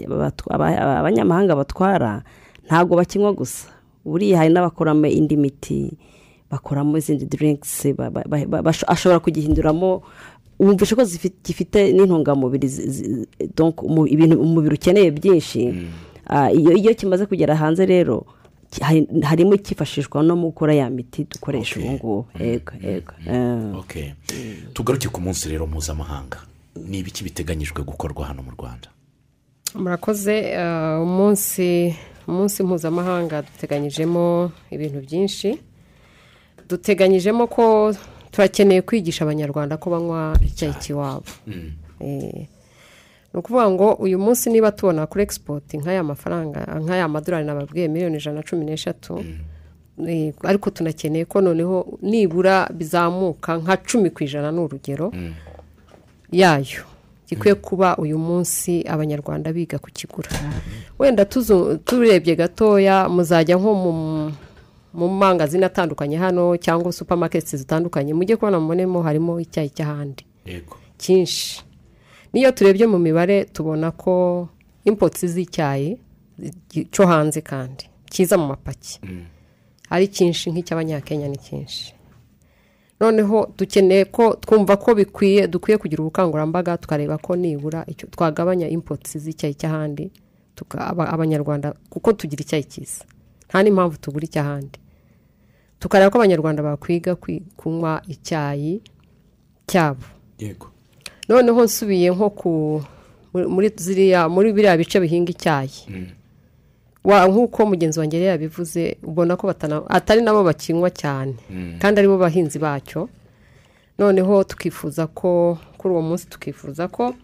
abanyamahanga 0.98 1.56
batwara 1.56 2.22
ntabwo 2.66 2.96
bakinywa 2.96 3.32
gusa 3.32 3.68
buriya 4.04 4.38
hari 4.38 4.50
n'abakoramo 4.54 5.06
indi 5.06 5.36
miti 5.36 5.92
bakoramo 6.50 6.98
izindi 6.98 7.24
basho- 8.62 8.84
ashobora 8.88 9.20
kugihinduramo 9.20 10.02
wumvishe 10.62 10.94
ko 10.94 11.02
gifite 11.44 11.90
n'intungamubiri 11.92 12.68
ibintu 14.14 14.34
umubiri 14.40 14.74
ukeneye 14.78 15.10
byinshi. 15.10 15.60
Ah, 16.26 16.50
iyo 16.54 16.72
iyo 16.78 16.94
kimaze 16.94 17.26
kugera 17.26 17.56
hanze 17.56 17.82
rero 17.86 18.24
harimo 19.28 19.54
icyifashishwa 19.54 20.22
no 20.22 20.36
mu 20.36 20.46
gukora 20.54 20.72
ya 20.74 20.88
miti 20.90 21.24
dukoresha 21.28 21.80
ubu 21.80 21.90
ngubu. 21.92 22.26
Yego 22.40 22.72
yego 22.82 23.12
Ah. 23.28 23.78
Okay. 23.82 24.12
tugaruke 24.72 25.08
ku 25.08 25.20
munsi 25.20 25.48
rero 25.50 25.66
mpuzamahanga. 25.66 26.38
Ni 26.88 26.98
ibiki 26.98 27.24
biteganyijwe 27.24 27.82
gukorwa 27.84 28.26
hano 28.26 28.42
mu 28.42 28.50
rwanda? 28.56 28.88
Murakoze 29.74 30.56
umunsi 31.02 31.94
umunsi 32.28 32.62
mpuzamahanga 32.62 33.42
duteganyijemo 33.42 34.52
ibintu 34.70 35.00
byinshi. 35.04 35.58
Duteganyijemo 36.68 37.46
ko 37.46 37.92
turakeneye 38.32 38.82
kwigisha 38.82 39.24
abanyarwanda 39.24 39.76
ko 39.76 39.90
banywa 39.92 40.34
icyayi 40.42 40.74
cy'iwabo 40.80 41.28
Eh, 42.02 42.48
ni 43.32 43.38
ukuvuga 43.38 43.70
ngo 43.70 43.88
uyu 44.02 44.18
munsi 44.18 44.50
niba 44.50 44.72
tubona 44.74 45.06
kuri 45.06 45.22
egisipoti 45.24 45.78
nk'aya 45.78 46.02
mafaranga 46.02 46.66
nk'aya 46.82 47.06
madorari 47.08 47.46
nababwiye 47.46 47.88
miliyoni 47.88 48.16
ijana 48.18 48.36
na 48.36 48.42
cumi 48.42 48.64
n'eshatu 48.66 49.22
eh, 50.08 50.34
ariko 50.42 50.70
tunakeneye 50.70 51.24
ko 51.30 51.40
noneho 51.40 51.98
nibura 52.02 52.66
bizamuka 52.74 53.56
nka 53.62 53.76
cumi 53.86 54.10
ku 54.10 54.24
ijana 54.24 54.50
ni 54.52 54.60
urugero 54.60 55.12
yayo. 56.32 56.82
Gikwiye 57.28 57.54
kuba 57.54 57.96
uyu 57.96 58.18
munsi 58.18 58.84
abanyarwanda 58.88 59.52
biga 59.52 59.78
kukigura 59.78 60.28
wenda 60.98 61.24
turebye 61.84 62.36
gatoya 62.36 63.08
muzajya 63.08 63.56
nko 63.56 63.72
mu 63.74 63.92
mu 64.94 65.08
mangazini 65.08 65.64
atandukanye 65.64 66.16
hano 66.16 66.56
cyangwa 66.56 66.92
supamaketi 66.92 67.56
zitandukanye 67.56 68.14
mujye 68.14 68.36
kubona 68.36 68.60
mubonemo 68.60 69.02
harimo 69.02 69.40
icyayi 69.40 69.70
cy'ahandi. 69.70 70.24
Cyinshi. 70.98 71.62
N'iyo 72.32 72.52
turebye 72.52 72.86
mu 72.86 72.98
mibare 72.98 73.44
tubona 73.44 73.90
ko 73.90 74.48
impotsi 74.84 75.28
z'icyayi 75.28 75.98
zi- 76.38 76.86
cyo 76.90 77.06
hanze 77.06 77.40
kandi 77.40 77.84
kiza 78.10 78.38
mu 78.38 78.46
mapaki. 78.52 79.00
Ari 79.90 80.08
cyinshi 80.08 80.50
nk'icy'abanyakenya 80.50 81.28
ni 81.28 81.38
cyinshi. 81.38 81.94
Noneho 83.00 83.52
dukeneye 83.58 84.04
ko 84.08 84.34
twumva 84.40 84.76
ko 84.76 84.94
bikwiye 84.94 85.48
dukwiye 85.48 85.78
kugira 85.78 86.00
ubukangurambaga 86.02 86.76
tukareba 86.78 87.18
ko 87.18 87.36
nibura 87.36 87.84
twagabanya 88.10 88.68
impotsi 88.68 89.18
z'icyayi 89.18 89.54
cy'ahandi 89.54 90.10
abanyarwanda 90.96 91.74
kuko 91.90 92.12
tugira 92.12 92.40
icyayi 92.44 92.64
cyiza. 92.64 93.04
Nta 93.48 93.60
n'impamvu 93.62 93.96
tugura 94.00 94.24
icy'ahandi. 94.24 94.78
Tukareba 95.82 96.10
ko 96.10 96.18
abanyarwanda 96.22 96.62
bakwiga 96.62 97.12
kwi- 97.18 97.42
kunywa 97.58 98.02
icyayi 98.06 98.78
cyabo. 99.66 100.06
Yego. 100.38 100.70
Noneho 101.28 101.64
nsubiye 101.64 102.10
nko 102.14 102.30
ku 102.30 102.50
muri- 103.34 103.72
ziriya 103.76 104.28
muri 104.30 104.52
biriya 104.54 104.76
bice 104.78 105.00
bihinga 105.02 105.30
icyayi. 105.34 105.82
Wa 107.04 107.26
nk'uko 107.26 107.66
mugenzi 107.66 107.98
wanjye 107.98 108.16
yari 108.22 108.28
yabivuze 108.30 108.96
ubona 109.02 109.34
ko 109.36 109.50
atari 109.88 110.22
nabo 110.22 110.44
bakinywa 110.46 110.90
cyane. 110.94 111.34
Kandi 111.82 111.98
ari 111.98 112.06
bo 112.08 112.14
bahinzi 112.18 112.58
bacyo. 112.62 113.08
Noneho 113.98 114.44
tukifuza 114.46 115.06
ko 115.10 115.58
kuri 115.78 115.94
uwo 115.94 116.02
munsi 116.02 116.26
tukifuza 116.30 116.86
ko 116.88 117.14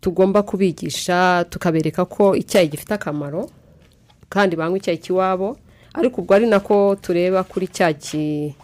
tugomba 0.00 0.42
kubigisha 0.42 1.44
tukabereka 1.50 2.02
ko 2.04 2.34
icyayi 2.34 2.68
gifite 2.68 2.94
akamaro 2.98 3.46
kandi 4.28 4.56
banywa 4.58 4.78
icyayi 4.78 4.98
cy'iwabo 4.98 5.56
ariko 5.94 6.20
ubwo 6.22 6.34
ari 6.34 6.46
nako 6.46 6.96
tureba 7.00 7.42
kuri 7.44 7.66
cya 7.68 7.92
ki- 7.92 8.54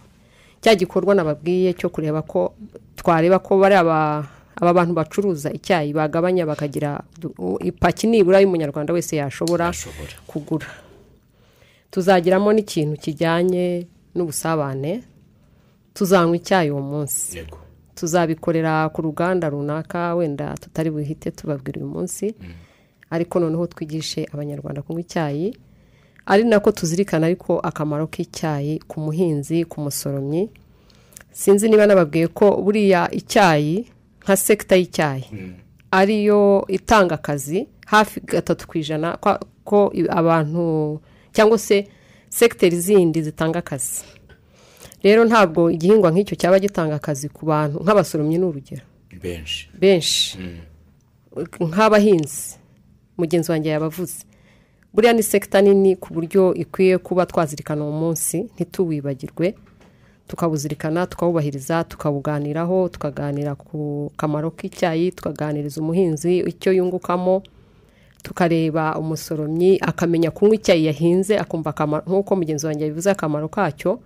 cya 0.61 0.75
gikorwa 0.75 1.15
nababwiye 1.15 1.73
cyo 1.73 1.89
kureba 1.89 2.21
ko 2.21 2.53
twareba 2.95 3.39
ko 3.39 3.57
bari 3.59 3.75
aba 3.75 4.25
aba 4.57 4.73
bantu 4.73 4.93
bacuruza 4.97 5.53
icyayi 5.53 5.93
bagabanya 5.93 6.45
bakagira 6.45 7.03
ipaki 7.61 8.07
nibura 8.09 8.41
y'umunyarwanda 8.41 8.93
wese 8.93 9.15
yashobora 9.21 9.69
kugura. 10.27 10.65
Tuzagiramo 11.91 12.49
n'ikintu 12.53 12.97
kijyanye 12.97 13.87
n'ubusabane 14.15 15.03
tuzanywa 15.93 16.35
icyayi 16.35 16.69
uwo 16.73 16.81
munsi. 16.81 17.37
Tuzabikorera 17.95 18.89
ku 18.89 19.01
ruganda 19.01 19.49
runaka 19.49 20.15
wenda 20.15 20.53
tutari 20.57 20.89
buhite 20.89 21.31
tubabwira 21.31 21.77
uyu 21.81 21.89
munsi. 21.89 22.33
Ariko 23.09 23.39
noneho 23.39 23.67
twigishe 23.67 24.25
abanyarwanda 24.33 24.81
kunywa 24.81 25.01
icyayi. 25.01 25.53
Ari 26.27 26.43
nako 26.43 26.71
tuzirikana 26.71 27.25
ariko 27.31 27.59
akamaro 27.59 28.07
k'icyayi 28.11 28.79
ku 28.87 28.99
muhinzi 28.99 29.63
ku 29.65 29.81
musoromyi. 29.81 30.49
Sinzi 31.31 31.69
niba 31.69 31.87
nababwiye 31.87 32.27
ko 32.27 32.59
buriya 32.61 33.07
icyayi 33.11 33.87
nka 34.23 34.35
sekita 34.37 34.75
y'icyayi 34.75 35.23
ariyo 35.91 36.65
itanga 36.67 37.15
akazi 37.15 37.67
hafi 37.85 38.19
gatatu 38.19 38.67
ku 38.67 38.77
ijana 38.77 39.15
ko 39.63 39.79
abantu 40.09 40.99
cyangwa 41.31 41.57
se 41.57 41.87
sekiteri 42.29 42.75
zindi 42.79 43.21
zitanga 43.23 43.59
akazi. 43.63 44.03
Rero 45.03 45.23
ntabwo 45.25 45.71
igihingwa 45.71 46.11
nk'icyo 46.11 46.35
cyaba 46.35 46.59
gitanga 46.59 46.95
akazi 46.99 47.29
ku 47.31 47.45
bantu 47.45 47.79
nk'abasoromyi 47.83 48.37
ni 48.37 48.45
urugero 48.45 48.83
benshi. 49.23 49.69
Benshi 49.79 50.35
nk'abahinzi. 51.61 52.57
Mugenzi 53.17 53.51
wanjye 53.51 53.69
yabavuze. 53.69 54.26
Buriya 54.97 55.13
ni 55.13 55.23
sekita 55.23 55.61
nini 55.61 55.95
ku 55.95 56.13
buryo 56.13 56.53
ikwiye 56.53 56.97
kuba 56.97 57.25
twazirikana 57.25 57.83
uwo 57.85 57.91
munsi 57.99 58.37
ntituwibagirwe 58.55 59.55
tukawuzirikana 60.27 61.07
tukawubahiriza 61.07 61.83
tukawuganiraho 61.83 62.89
tukaganira 62.89 63.55
ku 63.55 64.11
kamaro 64.17 64.51
k'icyayi 64.51 65.11
tukaganiriza 65.11 65.81
umuhinzi 65.81 66.37
icyo 66.39 66.73
yungukamo 66.73 67.43
tukareba 68.23 68.97
umusoromyi 68.99 69.77
akamenya 69.81 70.31
kunywa 70.31 70.55
icyayi 70.55 70.85
yahinze 70.85 71.37
akumva 71.37 71.69
akamaro 71.69 72.03
nk'uko 72.07 72.35
mugenzi 72.35 72.65
wanjye 72.65 72.83
yabivuze 72.83 73.11
akamaro 73.11 73.47
kacyo 73.47 73.99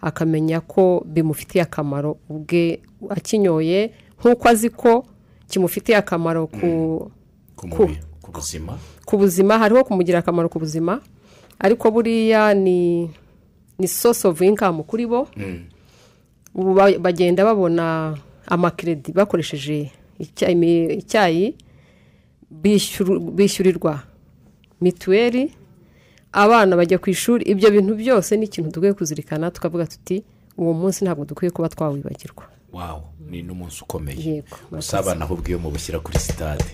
akamenya 0.00 0.60
ko 0.60 1.02
bimufitiye 1.08 1.62
akamaro 1.64 2.18
ubwe 2.28 2.80
akinyoye 3.08 3.90
nk'uko 4.20 4.48
azi 4.48 4.70
ko 4.70 5.06
kimufitiye 5.48 5.96
akamaro 5.98 6.46
ku 6.46 7.10
buzima. 7.56 8.78
Ku 9.08 9.16
buzima 9.16 9.56
hariho 9.58 9.84
kumugira 9.88 10.18
akamaro 10.20 10.48
ku 10.52 10.58
buzima 10.60 11.00
ariko 11.58 11.88
buriya 11.90 12.52
ni 12.54 13.08
ni 13.78 13.88
source 13.88 14.28
of 14.28 14.36
income 14.44 14.82
kuri 14.84 15.06
bo. 15.06 15.28
Ubu 16.54 16.74
ba- 16.74 16.98
bagenda 16.98 17.44
babona 17.44 18.18
amakiredi 18.46 19.12
bakoresheje 19.12 19.90
icyayi 20.18 21.54
bishyurirwa 23.36 24.02
mituweli. 24.80 25.52
Abana 26.32 26.76
bajya 26.76 26.98
ku 26.98 27.10
ishuri 27.10 27.44
ibyo 27.44 27.70
bintu 27.70 27.94
byose 27.96 28.36
ni 28.36 28.44
ikintu 28.44 28.70
dukwiye 28.70 28.92
kuzirikana 28.92 29.50
tukavuga 29.50 29.86
tuti 29.86 30.22
uwo 30.58 30.72
munsi 30.74 31.04
ntabwo 31.04 31.24
dukwiye 31.24 31.50
kuba 31.50 31.68
twawibagirwa. 31.68 32.44
Wawu 32.72 33.02
ni 33.30 33.42
n'umunsi 33.42 33.82
ukomeye. 33.82 34.22
Yego, 34.24 34.56
usabana 34.72 35.24
ahubwo 35.24 35.48
iyo 35.48 35.58
mubushyira 35.58 35.98
kuri 36.00 36.18
sitade 36.18 36.64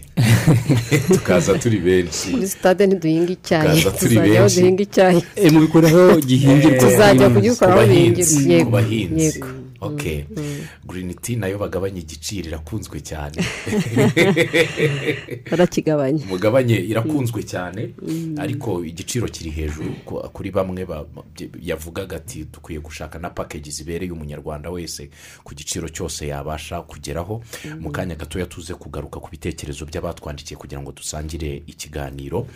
tukaza 1.14 1.59
turi 1.59 1.78
benshi. 1.78 2.30
Kuri 2.30 2.48
sitade 2.48 2.86
ntiduhinga 2.86 3.32
icyayi. 3.32 3.82
Tukaza 3.82 3.98
turi 3.98 4.14
tuzajya 4.14 4.38
aho 4.38 4.48
benshi. 4.48 4.61
duhinga 4.61 4.82
icyayi. 4.82 5.22
Eh, 5.36 5.52
mubikoraho 5.52 6.20
gihingirwa 6.20 6.78
tuzajya 6.78 7.28
ku 7.28 7.34
kugikoraho 7.34 7.78
bahinzi. 7.78 8.36
bihingirwa 8.36 8.64
ku 8.64 8.70
bahinzi. 8.70 9.24
yego. 9.24 9.48
Ok. 9.80 10.24
girini 10.88 11.14
ti 11.14 11.36
na 11.36 11.46
yo 11.46 11.59
bagabanya 11.59 12.00
igiciro 12.00 12.48
irakunzwe 12.48 13.00
cyane. 13.05 13.36
Barakigabanya. 15.50 16.24
Mugabanye 16.26 16.76
irakunzwe 16.80 17.42
cyane. 17.42 17.90
Ariko 18.38 18.84
igiciro 18.84 19.26
kiri 19.28 19.50
hejuru 19.50 19.90
ku- 20.05 20.28
kuri 20.32 20.50
bamwe 20.50 20.86
yavugaga 21.62 22.16
ati 22.16 22.44
dukwiye 22.52 22.80
gushaka 22.80 23.18
na 23.18 23.30
pakeji 23.30 23.70
zibereye 23.70 24.12
umunyarwanda 24.12 24.70
wese 24.70 25.09
ku 25.44 25.55
giciro 25.55 25.88
cyose 25.88 26.26
yabasha 26.45 26.82
kugeraho 26.82 27.40
mu 27.80 27.90
kanya 27.90 28.14
gatoya 28.14 28.47
tuze 28.47 28.74
kugaruka 28.74 29.20
ku 29.20 29.30
bitekerezo 29.32 29.88
by'abatwandikiye 29.88 30.61
kugira 30.61 30.80
ngo 30.84 30.92
dusangire 30.92 31.64
ikiganiro. 31.66 32.47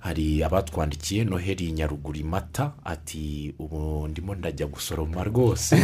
Hari 0.00 0.42
abatwandikiye 0.42 1.24
noheli 1.24 1.72
nyaruguru 1.72 2.24
mata 2.24 2.72
ati 2.84 3.54
ubu 3.58 4.08
ndimo 4.08 4.34
ndajya 4.34 4.66
gusoroma 4.66 5.24
rwose. 5.24 5.76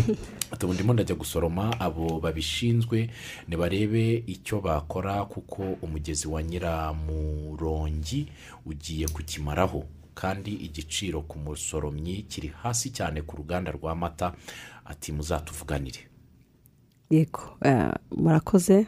Ati 0.52 0.64
ubu 0.64 0.74
ndimo 0.74 0.92
ndajya 0.92 1.14
gusoroma 1.14 1.80
abo 1.80 2.20
babishinzwe 2.20 3.10
nibarebe 3.48 4.24
icyo 4.26 4.60
bakora 4.60 5.24
kuko 5.24 5.62
umugezi 5.82 6.28
wa 6.28 6.42
nyiramurongi 6.42 8.28
ugiye 8.66 9.08
kukimaraho. 9.08 9.84
Kandi 10.14 10.52
igiciro 10.52 11.22
ku 11.22 11.38
musoromyi 11.38 12.22
kiri 12.22 12.52
hasi 12.62 12.90
cyane 12.90 13.22
ku 13.22 13.36
ruganda 13.36 13.72
rwa 13.72 13.94
mata 13.94 14.32
ati 14.84 15.12
muzatuvuganire. 15.12 16.11
Yego 17.12 17.40
eh, 17.64 17.92
murakoze. 18.16 18.86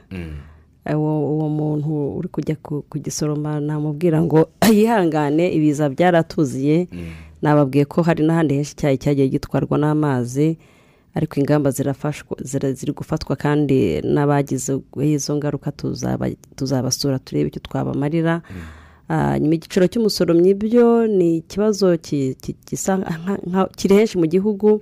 Eh, 0.86 0.96
uwo 0.98 1.12
uwo 1.36 1.48
muntu 1.48 2.16
uri 2.18 2.28
kujya 2.28 2.56
ku- 2.56 2.82
kugisoroma 2.88 3.60
namubwira 3.60 4.22
ngo 4.22 4.48
yihangane 4.72 5.52
ibiza 5.52 5.88
byaratuziye. 5.88 6.88
Nababwiye 7.42 7.84
ko 7.84 8.02
hari 8.02 8.24
n'ahandi 8.24 8.54
henshi 8.54 8.72
icyayi 8.72 8.96
cyagiye 8.98 9.28
gitwarwa 9.28 9.76
n'amazi 9.78 10.56
ariko 11.14 11.40
ingamba 11.40 11.70
ziri 11.70 12.92
gufatwa 12.92 13.36
kandi 13.36 14.00
n'abagize 14.02 14.80
izo 15.04 15.36
ngaruka 15.36 15.70
tuzaba- 15.72 16.34
tuzabasura 16.56 17.18
turebe 17.18 17.48
icyo 17.48 17.60
twabamarira. 17.62 18.42
Ah, 19.08 19.38
nyuma 19.38 19.54
igiciro 19.54 19.84
cy'umusoromyi 19.86 20.54
byo 20.56 21.06
ni 21.06 21.36
ikibazo 21.44 21.92
kiri 23.76 23.94
henshi 23.94 24.16
mu 24.18 24.26
gihugu. 24.26 24.80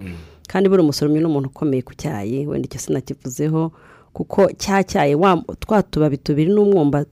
Kandi 0.52 0.68
buri 0.68 0.82
umusoromyi 0.84 1.20
ni 1.20 1.26
umuntu 1.26 1.48
ukomeye 1.48 1.80
ku 1.82 1.94
cyayi 1.96 2.44
wenda 2.46 2.66
icyo 2.68 2.80
sinakivuzeho 2.84 3.72
kuko 4.12 4.52
cya 4.60 4.84
cyayi 4.84 5.14
wa- 5.16 5.40
twa 5.60 5.80
tubabi 5.82 6.16
tubiri 6.20 6.52
n'umwumba 6.52 7.04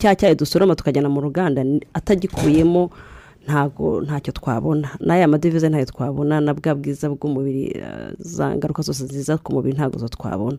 cya 0.00 0.14
cyayi 0.16 0.34
dusoroma 0.34 0.72
tukajyana 0.74 1.08
mu 1.12 1.20
ruganda 1.20 1.60
atagikuyemo 1.94 2.90
ntago 3.44 4.00
ntacyo 4.00 4.32
twabona. 4.32 4.88
N'aya 5.04 5.28
madevize 5.28 5.68
ntayo 5.68 5.84
twabona 5.84 6.40
na 6.40 6.54
bwa 6.56 6.72
bwiza 6.74 7.12
bw'umubiri 7.12 7.76
eh, 7.76 8.16
za 8.16 8.56
ngaruka 8.56 8.80
zose 8.82 9.04
nziza 9.04 9.36
ku 9.36 9.52
mubiri 9.52 9.76
ntabwo 9.76 10.00
zo 10.00 10.08
twabona. 10.08 10.56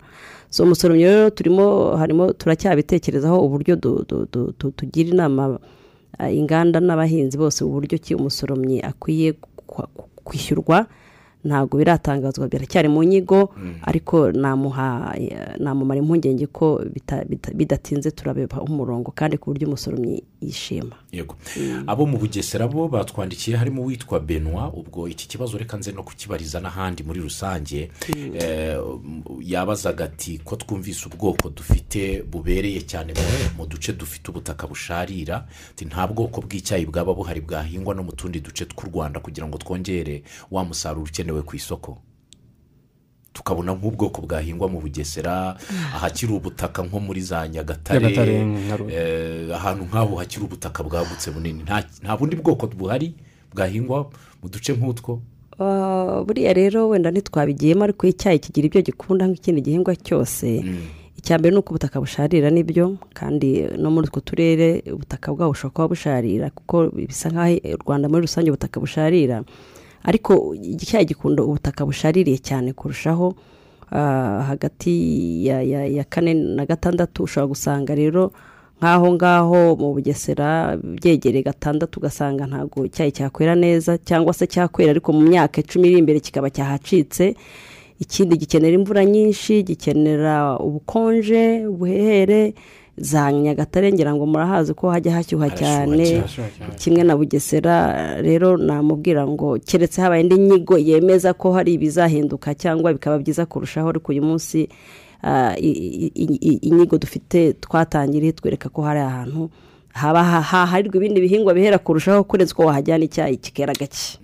So 0.53 0.63
umusoromyi 0.63 1.03
rero 1.03 1.30
turimo 1.34 1.97
harimo 1.97 2.30
turacyabitekerezaho 2.38 3.41
uburyo 3.41 3.74
tugira 4.78 5.09
inama 5.09 5.57
eh, 6.22 6.38
inganda 6.38 6.78
n'abahinzi 6.80 7.38
bose 7.41 7.66
uburyo 7.66 7.97
ki 7.97 8.13
umusoromyi 8.16 8.82
akwiye 8.86 9.34
kwishyurwa 10.24 10.86
ntabwo 11.46 11.78
biratangazwa 11.78 12.48
biracyari 12.48 12.89
mu 12.89 13.04
nyigo 13.04 13.54
ariko 13.82 14.32
namuha 14.32 15.16
namumara 15.60 16.00
impungenge 16.02 16.48
ko 16.48 16.82
bidatinze 17.54 18.12
turabeba 18.12 18.62
umurongo 18.62 19.12
kandi 19.12 19.38
ku 19.38 19.50
buryo 19.54 19.68
umusoromyi 19.68 20.24
yishima. 20.41 20.96
Yego. 21.12 21.36
Abo 21.88 22.06
mu 22.06 22.18
bugesera 22.18 22.68
bo 22.68 22.88
batwandikiye 22.88 23.58
harimo 23.58 23.82
uwitwa 23.82 24.20
benwa 24.20 24.74
ubwo 24.74 25.08
iki 25.08 25.28
kibazo 25.28 25.58
reka 25.58 25.78
nze 25.78 25.91
no 25.91 26.04
kukibariza 26.04 26.60
n'ahandi 26.60 27.04
muri 27.04 27.20
rusange. 27.22 27.89
Eh, 28.34 28.78
yabazaga 29.41 30.06
ati 30.06 30.38
ko 30.43 30.56
twumvise 30.56 31.10
ubwoko 31.10 31.50
dufite 31.50 32.24
bubereye 32.24 32.82
cyane 32.82 33.14
mu- 33.58 33.66
duce 33.66 33.93
dufite 33.93 34.30
ubutaka 34.32 34.68
busharira? 34.68 35.46
Nta 35.86 36.08
bwoko 36.08 36.41
bw'icyayi 36.41 36.86
bwaba 36.86 37.14
buhari 37.14 37.41
bwahingwa 37.41 37.96
no 37.96 38.04
mu 38.04 38.12
tundi 38.12 38.39
duce 38.39 38.66
tw'u 38.66 38.89
rwanda 38.89 39.20
kugira 39.20 39.48
ngo 39.48 39.58
twongere 39.58 40.24
wa 40.52 40.64
musaruro 40.66 41.04
ukenewe 41.06 41.35
ku 41.42 41.56
isoko. 41.56 41.98
Tukabona 43.34 43.76
nk'ubwoko 43.76 44.22
bwahingwa 44.22 44.68
mu 44.72 44.80
bugesera 44.80 45.60
ahakiri 45.96 46.32
ubutaka 46.34 46.84
nko 46.84 47.00
muri 47.00 47.22
za 47.22 47.48
Nyagatare, 47.48 48.16
eh, 48.88 49.52
ahantu 49.56 49.84
nk'aho 49.92 50.16
hakiri 50.16 50.46
ubutaka 50.46 50.84
bwagutse 50.84 51.32
bunini. 51.32 51.64
Nta 51.68 52.18
bundi 52.18 52.36
bwoko 52.40 52.68
buhari 52.68 53.12
bwahingwa 53.52 54.08
mu 54.44 54.48
duce 54.50 54.72
nk'utwo. 54.74 55.20
Ah, 55.60 56.24
buriya 56.28 56.54
rero 56.54 56.90
wenda 56.90 57.12
ntitwabigiyemo 57.12 57.84
ariko 57.84 58.08
icyayi 58.08 58.40
kigira 58.40 58.68
ibyo 58.68 58.82
gikunda 58.82 59.28
nk'ikindi 59.28 59.62
gihingwa 59.64 59.96
cyose 59.96 60.64
icya 61.16 61.40
mbere 61.40 61.52
ni 61.56 61.60
uko 61.60 61.70
ubutaka 61.72 62.00
busharira 62.00 62.50
ni 62.52 62.64
byo 62.64 62.98
kandi 63.16 63.64
no 63.80 63.88
muri 63.92 64.08
utwo 64.12 64.20
turere 64.20 64.84
ubutaka 64.92 65.32
bwabo 65.32 65.52
bushobora 65.56 65.72
kuba 65.76 65.88
busharira 65.96 66.48
kuko 66.52 66.92
bisa 66.92 67.32
nk'aho 67.32 67.56
u 67.72 67.78
rwanda 67.84 68.08
muri 68.12 68.28
rusange 68.28 68.52
ubutaka 68.52 68.80
busharira. 68.80 69.44
Ariko 70.06 70.56
icyayi 70.56 71.06
gikunda 71.06 71.43
ubutaka 71.43 71.86
bushaririye 71.86 72.38
cyane 72.38 72.74
kurushaho 72.74 73.34
ah, 73.91 74.41
hagati 74.49 74.93
ya 75.97 76.03
kane 76.10 76.34
na 76.34 76.66
gatandatu 76.66 77.24
ushobora 77.24 77.47
gusanga 77.47 77.95
rero 77.95 78.32
nk'aho 78.80 79.08
ngaho 79.14 79.60
mu 79.80 79.93
bugesera 79.95 80.76
byegereye 80.78 81.43
gatandatu 81.43 81.99
ugasanga 81.99 82.43
ntabwo 82.47 82.86
icyayi 82.86 83.12
cyakwera 83.12 83.56
neza 83.56 83.97
cyangwa 83.97 84.34
se 84.34 84.47
cyakwera 84.47 84.91
ariko 84.91 85.10
mu 85.16 85.24
myaka 85.24 85.62
icumi 85.64 85.88
iri 85.89 85.97
imbere 86.03 86.20
kikaba 86.20 86.49
cyahacitse. 86.51 87.36
Ikindi 87.99 88.36
gikenera 88.38 88.76
imvura 88.76 89.06
nyinshi 89.08 89.64
gikenera 89.64 90.60
ubukonje 90.60 91.64
ubuhehere 91.72 92.53
za 92.98 93.32
nyagatare 93.32 93.91
ngira 93.93 94.16
ngo 94.16 94.26
murahazi 94.26 94.74
ko 94.74 94.89
hajya 94.89 95.14
hashyuha 95.14 95.50
cyane. 95.52 96.24
kimwe 96.80 97.04
na 97.04 97.16
bugesera 97.18 97.76
rero 98.22 98.58
namubwira 98.58 99.28
ngo 99.28 99.60
keretse 99.66 100.02
habaye 100.02 100.24
indi 100.24 100.38
nyigo 100.38 100.78
yemeza 100.78 101.34
ko 101.34 101.52
hari 101.54 101.74
ibizahinduka 101.76 102.56
cyangwa 102.56 102.93
bikaba 102.93 103.20
byiza 103.20 103.46
kurushaho 103.46 103.89
ariko 103.89 104.12
uyu 104.12 104.24
munsi 104.24 104.70
ah, 105.24 105.56
inyigo 105.60 106.98
dufite 106.98 107.54
twatangiriye 107.54 108.32
twereka 108.32 108.70
ko 108.70 108.82
hari 108.82 109.00
ahantu 109.00 109.50
haba 109.93 110.24
ha- 110.24 110.41
haharirwa 110.41 110.96
ibindi 110.98 111.22
bihingwa 111.22 111.54
bihera 111.54 111.78
kurushaho 111.78 112.24
kuretse 112.24 112.54
ko 112.56 112.64
wahajyana 112.66 113.04
icyayi 113.06 113.38
kikera 113.38 113.74
gake. 113.74 114.20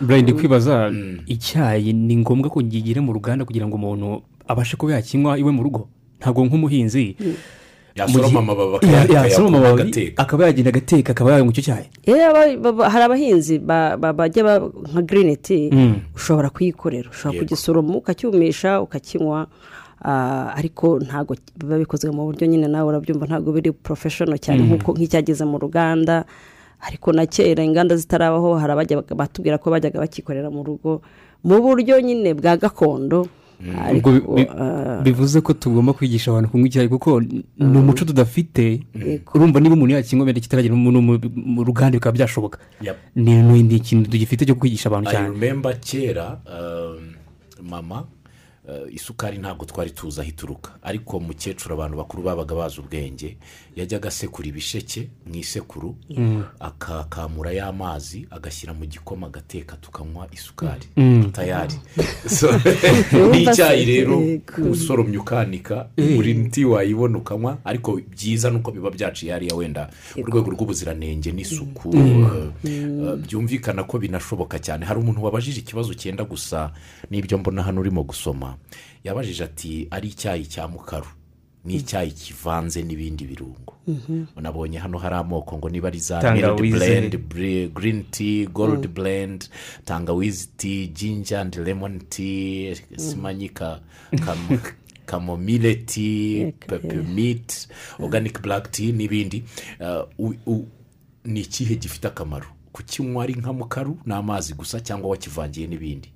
Ndi 0.00 0.32
kwibaza 0.32 0.90
icyayi 1.26 1.92
ni 1.92 2.16
ngombwa 2.16 2.50
ko 2.50 2.62
gigire 2.62 3.00
mu 3.00 3.12
ruganda 3.12 3.44
kugira 3.44 3.66
ngo 3.66 3.76
umuntu 3.76 4.22
abashe 4.48 4.76
kuba 4.76 4.92
yakinywa 4.98 5.38
iwe 5.38 5.50
mu 5.52 5.62
rugo? 5.62 5.88
Ntabwo 6.20 6.44
nk'umuhinzi. 6.46 7.16
Yasoroma 7.94 8.38
amababi 8.40 9.82
agateka 9.82 10.22
akaba 10.22 10.46
yagenda 10.46 10.68
agateka 10.70 11.12
akaba 11.12 11.32
yanywa 11.32 11.52
icyo 11.52 11.62
cyayi. 11.62 11.86
Eh, 12.06 12.18
hari 12.90 13.04
abahinzi 13.04 13.58
ba- 13.58 13.96
ba- 13.96 14.12
bajya 14.12 14.42
ba- 14.44 14.70
nka 14.92 15.02
girini 15.02 15.36
ti 15.36 15.70
Mm. 15.72 15.94
ushobora 16.16 16.50
kuyikorera. 16.50 17.10
Ushobora 17.10 17.38
kugisoroma 17.40 17.94
ukacyumisha 17.96 18.80
ukakinywa 18.82 19.46
ah, 20.04 20.52
ariko 20.58 20.98
ntabwo 21.00 21.32
biba 21.56 21.78
bikozwe 21.78 22.10
mu 22.12 22.28
buryo 22.28 22.44
nyine 22.46 22.68
nawe 22.68 22.84
urabyumva 22.92 23.24
ntabwo 23.24 23.52
biri 23.56 23.72
porofeshono 23.72 24.36
cyane 24.36 24.60
nk'uko 24.60 24.92
nk'icyageze 24.92 25.44
mu 25.48 25.56
ruganda. 25.56 26.24
Ariko 26.84 27.12
na 27.16 27.24
kera 27.24 27.64
inganda 27.64 27.96
zitarabaho 27.96 28.58
hari 28.60 28.72
abajya 28.76 29.00
batubwira 29.16 29.56
ko 29.56 29.70
bajyaga 29.72 29.96
bakikorera 30.04 30.50
mu 30.52 30.60
rugo 30.60 31.00
mu 31.46 31.56
buryo 31.64 31.96
nyine 32.04 32.34
bwa 32.36 32.56
gakondo. 32.60 33.24
Ah, 34.58 35.00
bivuze 35.02 35.40
ko 35.40 35.52
tugomba 35.52 35.92
kwigisha 35.92 36.30
abantu 36.30 36.50
kunywa 36.50 36.66
icyayi 36.68 36.88
kuko 36.88 37.20
ni 37.20 37.78
umuco 37.78 38.04
tudafite. 38.04 38.80
urumva 39.34 39.60
niba 39.60 39.74
umuntu 39.74 39.94
yakinywa 39.94 40.26
wenda 40.26 40.40
kitaragera 40.40 40.74
mu- 40.74 41.64
ruganda 41.64 41.96
bikaba 41.98 42.16
byashoboka. 42.16 42.58
Ni 43.16 43.40
ikintu 43.76 44.10
tugifite 44.10 44.44
cyo 44.46 44.54
kwigisha 44.54 44.88
abantu 44.88 45.08
I 45.08 45.12
cyane. 45.12 45.28
remember 45.28 45.72
kera 45.80 46.38
um, 46.46 47.14
mama 47.68 48.04
isukari 48.90 49.38
ntabwo 49.38 49.64
twari 49.64 49.90
tuzi 49.90 50.20
aho 50.20 50.28
ituruka. 50.28 50.70
Ariko 50.82 51.20
mukecuru 51.20 51.74
abantu 51.74 51.96
bakuru 51.96 52.22
babaga 52.22 52.54
bazi 52.54 52.80
ubwenge 52.80 53.36
yajyaga 53.76 54.08
asekura 54.08 54.48
ibisheke 54.48 55.08
mu 55.26 55.34
isekuru 55.34 55.94
akakamura 56.60 57.52
y'amazi 57.52 58.26
agashyira 58.30 58.72
mu 58.74 58.86
gikoma 58.86 59.26
agateka 59.26 59.76
tukanywa 59.76 60.28
isukari. 60.32 60.86
Tayari 61.32 61.74
So, 62.28 62.48
n'icyayi 63.30 63.84
rero 63.84 64.22
usoromye 64.70 65.18
ukanika 65.18 65.88
buri 65.96 66.34
muti 66.34 66.64
wayibona 66.64 67.18
ukanywa. 67.18 67.58
Ariko 67.64 68.00
byiza 68.10 68.50
nuko 68.50 68.70
biba 68.70 68.90
byaciye 68.90 69.32
hariya 69.32 69.54
wenda 69.54 69.90
mu 70.16 70.24
rwego 70.24 70.50
rw'ubuziranenge 70.50 71.32
n'isuku 71.32 71.88
uh, 71.88 71.98
uh, 71.98 73.14
byumvikana 73.20 73.84
ko 73.84 73.98
binashoboka 73.98 74.58
cyane. 74.58 74.86
Hari 74.86 75.00
umuntu 75.00 75.24
wabajije 75.24 75.60
ikibazo 75.60 75.94
cyenda 75.94 76.24
gusa 76.24 76.72
n'ibyo 77.10 77.38
mbona 77.38 77.62
hano 77.62 77.80
urimo 77.80 78.02
gusoma. 78.02 78.53
Yabajije 79.04 79.44
ati 79.44 79.88
ari 79.90 80.08
icyayi 80.08 80.46
cya 80.46 80.68
mukaru 80.68 81.06
ni 81.64 81.74
icyayi 81.76 82.10
kivanze 82.10 82.82
n'ibindi 82.82 83.24
birungo. 83.24 83.74
Unabonye 84.36 84.78
hano 84.78 84.98
hari 84.98 85.14
amoko 85.14 85.58
ngo 85.58 85.68
niba 85.68 85.88
ari 85.88 85.98
za 86.00 86.20
milidi 86.32 86.76
blend 86.78 87.14
bre- 87.28 87.68
green 87.68 88.04
tea 88.10 88.46
gold 88.46 88.88
blend 88.88 89.48
tangawizi 89.84 90.48
tea 90.56 90.86
ginger 90.86 91.38
and 91.38 91.56
lemon 91.56 92.00
tea 92.08 92.76
simanyika 92.96 93.80
kam- 94.12 94.58
kamomile 95.06 95.74
tea 95.74 96.52
peppermint 96.52 97.68
organic 97.98 98.42
black 98.42 98.70
tea 98.70 98.92
n'ibindi. 98.92 99.44
Uh, 99.80 100.08
u- 100.30 100.34
u- 100.46 100.68
ni 101.24 101.40
ikihe 101.40 101.76
gifite 101.76 102.04
akamaro? 102.08 102.46
Kukinywa 102.72 103.24
ari 103.24 103.34
nka 103.34 103.52
mukaru 103.52 103.98
n'amazi 104.06 104.54
gusa 104.54 104.80
cyangwa 104.80 105.10
wakivangiye 105.10 105.66
n'ibindi? 105.66 106.12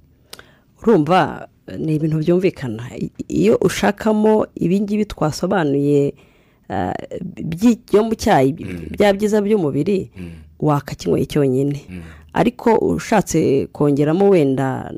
Urumva 0.83 1.49
ni 1.79 1.95
ibintu 1.95 2.19
byumvikana 2.19 2.83
iyo 3.29 3.57
ushakamo 3.61 4.47
ibingibi 4.55 5.05
twasobanuye 5.05 6.15
ah, 6.71 6.93
byo 7.91 8.05
mu 8.05 8.15
cyayi 8.15 8.53
bya 8.97 9.13
byiza 9.13 9.41
by'umubiri 9.43 10.11
wakakinyweye 10.61 11.27
cyonyine 11.27 11.81
ariko 12.33 12.75
ushatse 12.79 13.69
kongeramo 13.73 14.29
wenda 14.31 14.91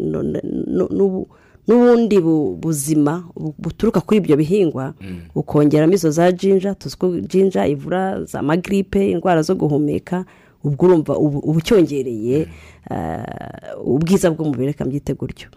n'ubundi 1.69 2.19
bu- 2.21 2.57
buzima 2.57 3.25
bu- 3.37 3.55
buturuka 3.59 4.01
kuri 4.01 4.19
ibyo 4.21 4.37
bihingwa 4.37 4.95
ukongeramo 5.35 5.93
izo 5.95 6.11
za 6.11 6.33
jinja 6.33 6.75
tuzi 6.75 6.97
ko 6.97 7.21
jinja 7.21 7.67
ivura 7.67 8.25
za 8.25 8.43
magiripe 8.43 9.11
indwara 9.11 9.43
zo 9.43 9.55
guhumeka 9.55 10.25
ubwo 10.65 10.87
urumva 10.87 11.17
uba 11.19 11.39
ucyongereye 11.59 12.47
ah, 12.91 13.77
ubwiza 13.85 14.31
bw'umubiri 14.31 14.67
reka 14.67 14.85
mbyite 14.85 15.15
gutyo. 15.15 15.49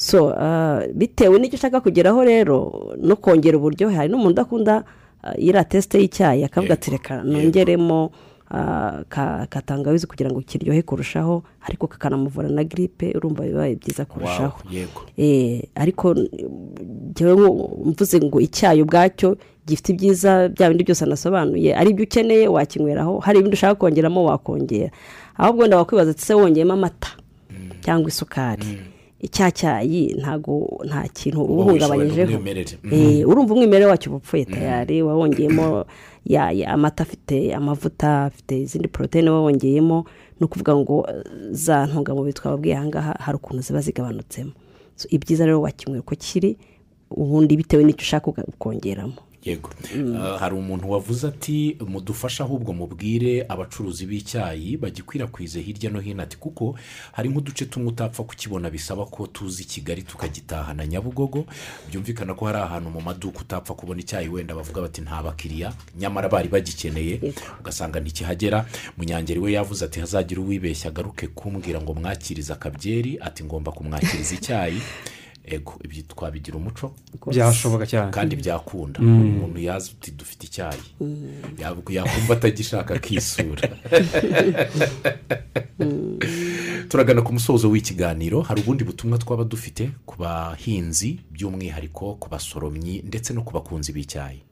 So 0.00 0.32
ah, 0.32 0.80
bitewe 0.96 1.36
n'icyo 1.38 1.60
ushaka 1.60 1.80
kugeraho 1.84 2.24
rero 2.24 2.96
no 2.96 3.16
kongera 3.20 3.58
uburyohe. 3.60 3.92
Hari 3.96 4.08
n'umuntu 4.08 4.32
udakunda 4.40 4.84
ah, 5.22 5.36
iriya 5.36 5.64
tesite 5.68 6.00
y'icyayi 6.00 6.44
akavuga 6.44 6.72
ati 6.74 6.90
reka 6.90 7.20
nongeremo 7.22 8.10
ah, 8.50 9.04
ka 9.12 9.44
ka 9.50 9.60
tangawizi 9.60 10.06
kugira 10.08 10.30
ngo 10.32 10.40
kiryohe 10.40 10.82
kurushaho 10.82 11.44
ariko 11.68 11.84
kakanamuvura 11.86 12.48
na 12.48 12.64
giripe 12.64 13.12
urumva 13.12 13.44
bibaye 13.44 13.76
byiza 13.76 14.04
kurushaho. 14.08 14.56
Eh, 15.20 15.68
ariko 15.76 16.14
nko- 17.20 17.84
mvuze 17.84 18.16
ngo 18.24 18.40
icyayi 18.40 18.82
ubwacyo 18.82 19.36
gifite 19.66 19.88
ibyiza 19.92 20.48
bya 20.48 20.68
bindi 20.68 20.84
byose 20.84 21.04
anasobanuye 21.04 21.76
ari 21.76 21.90
ibyo 21.90 22.04
ukeneye 22.04 22.48
wakinyweraho. 22.48 23.18
Hari 23.20 23.38
ibindi 23.38 23.54
ushaka 23.54 23.74
kongeramo 23.74 24.24
wakongera 24.24 24.90
ahubwo 25.36 25.62
wenda 25.62 25.76
wakwibaza 25.76 26.10
ati 26.10 26.22
se 26.24 26.34
wongeyemo 26.34 26.72
amata? 26.72 27.08
Cyangwa 27.84 28.08
isukari? 28.08 28.64
Icya 29.20 29.50
cyayi 29.50 30.14
ntago 30.20 30.80
nta 30.88 31.08
kintu 31.08 31.42
uba 31.44 31.62
uhungabanyijeho 31.62 32.30
n'umwimerere. 32.30 32.78
Eh, 32.92 33.28
urumva 33.28 33.54
umwimerere 33.54 33.90
wacyo 33.90 34.16
upfuye 34.16 34.44
tayari 34.44 35.02
wawongeyemo 35.02 35.84
amata 36.66 37.02
afite 37.02 37.54
amavuta 37.54 38.24
afite 38.24 38.60
izindi 38.60 38.88
poroteyine 38.88 39.30
wawongeyemo. 39.30 40.04
Ni 40.40 40.44
ukuvuga 40.44 40.76
ngo 40.76 41.06
za 41.50 41.86
ntungamubiri 41.86 42.32
twababwiye 42.32 42.76
aha 42.76 42.86
ngaha 42.86 43.12
hari 43.20 43.36
ukuntu 43.36 43.62
ziba 43.62 43.80
zigabanutsemo. 43.80 44.52
So, 44.96 45.08
ibyiza 45.10 45.44
rero 45.46 45.60
wakinywera 45.60 46.00
uko 46.00 46.14
kiri 46.16 46.56
ubundi 47.10 47.56
bitewe 47.56 47.84
n'icyo 47.84 48.02
ushaka 48.02 48.26
ukongeramo. 48.30 49.12
Yego. 49.44 49.70
Uh, 49.94 50.38
hari 50.40 50.54
umuntu 50.54 50.90
wavuze 50.90 51.26
ati 51.28 51.76
mudufashe 51.88 52.42
ahubwo 52.42 52.72
mubwire 52.72 53.44
abacuruzi 53.48 54.06
b'icyayi 54.06 54.76
bagikwirakwize 54.76 55.60
hirya 55.60 55.90
no 55.90 56.00
hino. 56.00 56.22
Ati 56.22 56.36
kuko 56.36 56.78
hari 57.12 57.28
nk'uduce 57.28 57.64
tumwe 57.66 57.88
utapfa 57.88 58.22
kukibona 58.24 58.70
bisaba 58.70 59.06
ko 59.06 59.26
tuzi 59.26 59.64
kigali 59.64 60.02
tukagitahana 60.02 60.86
nyabugogo. 60.86 61.44
Byumvikana 61.90 62.34
ko 62.34 62.46
hari 62.46 62.58
ahantu 62.58 62.90
mu 62.90 63.00
maduka 63.00 63.40
utapfa 63.40 63.74
kubona 63.74 64.00
icyayi 64.00 64.28
wenda 64.28 64.54
bavuga 64.54 64.80
bati 64.82 65.00
nta 65.00 65.22
bakiriya. 65.22 65.72
Nyamara 65.98 66.28
bari 66.28 66.48
bagikeneye 66.48 67.20
ugasanga 67.60 68.00
ntikihagera 68.00 68.66
munyangeri 68.96 69.40
we 69.40 69.52
yavuze 69.52 69.84
ati 69.84 70.00
hazagira 70.00 70.40
uwibeshya 70.40 70.88
agaruke 70.90 71.26
kumbwira 71.26 71.80
ngo 71.80 71.94
mwakirize 71.94 72.52
akabyeri. 72.52 73.18
Ati 73.20 73.44
ngomba 73.44 73.72
kumwakiriza 73.72 74.34
icyayi. 74.34 74.80
Ego 75.44 75.72
ibyo 75.84 76.02
twabigira 76.02 76.56
umuco. 76.56 76.92
Byashoboka 77.26 77.86
cyane. 77.86 78.10
Kandi 78.12 78.36
byakunda. 78.36 79.00
Umuntu 79.00 79.58
yazi 79.60 79.90
uti 79.96 80.10
dufite 80.10 80.46
icyayi. 80.46 80.82
Yab- 81.58 81.90
yakumva 81.92 82.34
atagishaka 82.34 82.94
akisura. 82.94 83.68
Turagana 86.88 87.22
ku 87.22 87.32
musozo 87.32 87.70
w'ikiganiro. 87.70 88.40
Hari 88.40 88.60
ubundi 88.62 88.84
butumwa 88.84 89.18
twaba 89.18 89.44
dufite 89.44 89.90
ku 90.06 90.16
bahinzi 90.18 91.18
by'umwihariko 91.30 92.14
ku 92.20 92.28
basoromyi 92.30 93.02
ndetse 93.06 93.32
no 93.34 93.42
ku 93.42 93.52
bakunzi 93.52 93.92
b'icyayi? 93.92 94.42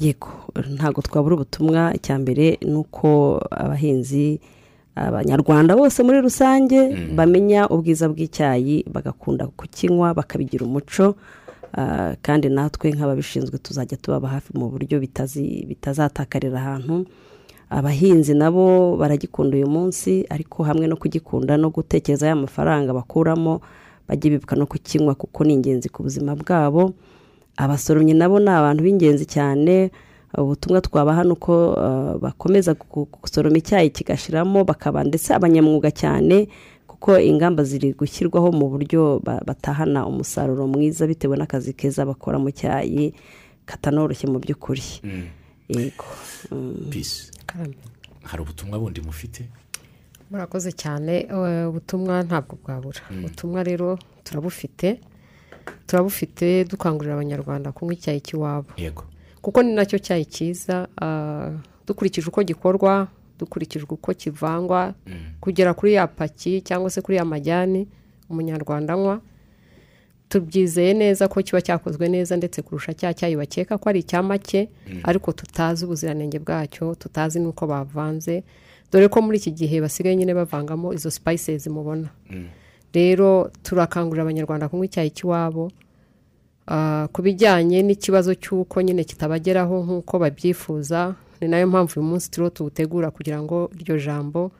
Yego 0.00 0.28
ntabwo 0.74 1.02
twabura 1.02 1.34
ubutumwa. 1.34 1.94
Icya 1.94 2.18
mbere 2.18 2.58
ni 2.62 2.74
uko 2.74 3.38
abahinzi 3.50 4.40
abanyarwanda 5.06 5.76
bose 5.76 6.02
muri 6.02 6.20
rusange 6.20 6.78
bamenya 7.14 7.68
ubwiza 7.68 8.08
bw'icyayi 8.08 8.84
bagakunda 8.92 9.46
kukinywa 9.46 10.14
bakabigira 10.14 10.66
umuco 10.66 11.14
ah, 11.76 12.14
kandi 12.22 12.48
natwe 12.48 12.90
nk'ababishinzwe 12.92 13.58
tuzajya 13.58 13.96
tubaba 14.02 14.28
hafi 14.28 14.50
mu 14.58 14.68
buryo 14.72 14.98
bitazi- 15.00 15.66
bitazatakarira 15.66 16.58
ahantu. 16.58 17.06
Abahinzi 17.70 18.34
nabo 18.34 18.96
baragikunda 18.96 19.56
uyu 19.56 19.68
munsi 19.68 20.24
ariko 20.30 20.64
hamwe 20.64 20.86
no 20.88 20.96
kugikunda 20.96 21.56
no 21.60 21.68
gutekereza 21.70 22.26
ya 22.26 22.36
mafaranga 22.36 22.92
bakuramo 22.96 23.60
bajye 24.08 24.30
bibuka 24.30 24.56
no 24.56 24.64
kukinywa 24.66 25.14
kuko 25.14 25.44
ni 25.44 25.54
ingenzi 25.54 25.88
ku 25.92 26.02
buzima 26.02 26.32
bwabo. 26.36 26.92
Abasoromyi 27.56 28.14
nabo 28.16 28.40
ni 28.40 28.48
abantu 28.48 28.82
b'ingenzi 28.84 29.26
cyane 29.28 29.90
ubutumwa 30.42 30.80
twabaha 30.80 31.24
ni 31.24 31.30
uko 31.32 31.72
uh, 31.72 32.20
bakomeza 32.22 32.72
gu- 32.74 33.08
gusoroma 33.22 33.58
icyayi 33.58 33.90
kigashiramo 33.90 34.64
bakaba 34.64 35.04
ndetse 35.04 35.34
abanyamwuga 35.34 35.90
cyane 35.90 36.48
kuko 36.86 37.18
ingamba 37.18 37.64
ziri 37.64 37.92
gushyirwaho 37.92 38.52
mu 38.52 38.68
buryo 38.68 39.20
ba- 39.24 39.42
batahana 39.46 40.06
umusaruro 40.06 40.66
mwiza 40.66 41.06
bitewe 41.06 41.36
n'akazi 41.36 41.72
keza 41.72 42.06
bakora 42.06 42.38
mu 42.38 42.50
cyayi 42.50 43.14
katanoroshye 43.66 44.26
mu 44.30 44.38
by'ukuri. 44.38 44.82
Yego. 45.68 46.04
Mm. 46.50 46.88
pisi 46.90 47.30
Karame. 47.46 47.76
hari 48.24 48.42
ubutumwa 48.42 48.78
bundi 48.78 49.00
mufite? 49.00 49.44
Murakoze 50.30 50.72
cyane. 50.72 51.28
Eh, 51.30 51.68
ubutumwa 51.68 52.22
ntabwo 52.24 52.56
bwabura. 52.62 53.00
Ubutumwa 53.12 53.62
rero 53.62 53.98
turabufite. 54.24 55.00
Turabufite 55.86 56.64
dukangurira 56.64 57.14
abanyarwanda 57.14 57.72
kunywa 57.72 57.92
icyayi 57.94 58.20
cy'iwabo. 58.20 58.72
Yego. 58.76 59.04
Kuko 59.42 59.62
ni 59.62 59.72
na 59.74 59.84
cyo 59.86 59.98
cyayi 59.98 60.24
cyiza 60.24 60.88
ah, 61.02 61.50
dukurikije 61.86 62.28
uko 62.28 62.42
gikorwa 62.42 63.08
dukurikije 63.38 63.84
uko 63.88 64.14
kivangwa 64.14 64.94
kugera 65.40 65.74
kuri 65.74 65.94
ya 65.94 66.06
paki 66.06 66.60
cyangwa 66.60 66.90
se 66.90 67.00
kuri 67.00 67.16
ya 67.16 67.24
majyani 67.24 67.86
umunyarwanda 68.30 68.94
anywa. 68.94 69.20
Tubyizeye 70.28 70.94
neza 70.94 71.28
ko 71.28 71.40
kiba 71.42 71.60
cyakozwe 71.62 72.08
neza 72.08 72.36
ndetse 72.36 72.62
kurusha 72.62 72.92
cya 72.94 73.14
cyayi 73.14 73.36
bakeka 73.36 73.78
ko 73.78 73.88
ari 73.88 74.00
icya 74.04 74.22
make 74.22 74.68
ariko 75.02 75.32
tutazi 75.32 75.84
ubuziranenge 75.84 76.38
bwacyo 76.38 76.94
tutazi 76.94 77.40
n'uko 77.40 77.64
bavanze. 77.66 78.44
Dore 78.92 79.08
ko 79.08 79.22
muri 79.22 79.38
iki 79.40 79.50
gihe 79.56 79.80
basigaye 79.80 80.16
nyine 80.16 80.34
bavangamo 80.34 80.92
izo 80.92 81.08
sipayisezi 81.10 81.70
mubona. 81.70 82.08
Rero 82.92 83.50
turakangurira 83.62 84.22
abanyarwanda 84.22 84.68
kunywa 84.68 84.84
icyayi 84.84 85.10
cy'iwabo 85.16 85.70
ku 87.12 87.22
bijyanye 87.22 87.82
n'ikibazo 87.82 88.34
cy'uko 88.34 88.82
nyine 88.82 89.04
kitabageraho 89.04 89.74
nk'uko 89.84 90.18
babyifuza 90.18 91.14
ni 91.40 91.48
na 91.48 91.58
yo 91.58 91.66
mpamvu 91.66 91.92
uyu 92.00 92.08
munsi 92.08 92.30
turiho 92.30 92.50
tuwutegura 92.50 93.10
kugira 93.10 93.42
ngo 93.42 93.70
iryo 93.80 93.96
jambo 93.98 94.50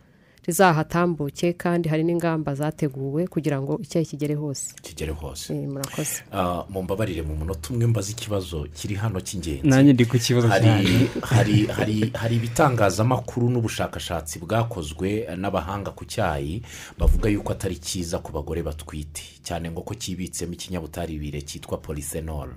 rizahatambuke 0.49 1.53
kandi 1.53 1.89
hari 1.89 2.05
n'ingamba 2.05 2.55
zateguwe 2.55 3.27
kugira 3.27 3.61
ngo 3.63 3.79
icyayi 3.83 4.07
kigere 4.07 4.35
hose. 4.35 4.75
Kigere 4.83 5.13
hose. 5.13 5.53
Eh, 5.55 5.69
murakoze. 5.69 6.23
Ah, 6.33 6.65
mumbabarire 6.69 7.23
mu 7.23 7.37
munota 7.37 7.71
umwe 7.71 7.87
mbaze 7.87 8.13
ikibazo 8.13 8.67
kiri 8.75 8.95
hano 8.95 9.21
cy'ingenzi. 9.21 9.69
Nanjye 9.69 9.93
ndi 9.93 10.05
ku 10.09 10.19
kibazo 10.19 10.49
cyane. 10.49 11.09
hari 11.23 11.67
hari 11.67 12.11
hari 12.15 12.37
ibitangazamakuru 12.37 13.51
n'ubushakashatsi 13.51 14.39
bwakozwe 14.41 15.29
n'abahanga 15.37 15.91
ku 15.93 16.05
cyayi 16.05 16.63
bavuga 16.99 17.29
yuko 17.29 17.53
atari 17.53 17.77
cyiza 17.77 18.19
ku 18.19 18.33
bagore 18.33 18.63
batwite. 18.65 19.23
Cyane 19.45 19.71
ngo 19.71 19.83
ko 19.85 19.95
kibitsemo 19.95 20.53
ikinyabutabire 20.57 21.41
cyitwa 21.45 21.79
polyphenol. 21.79 22.51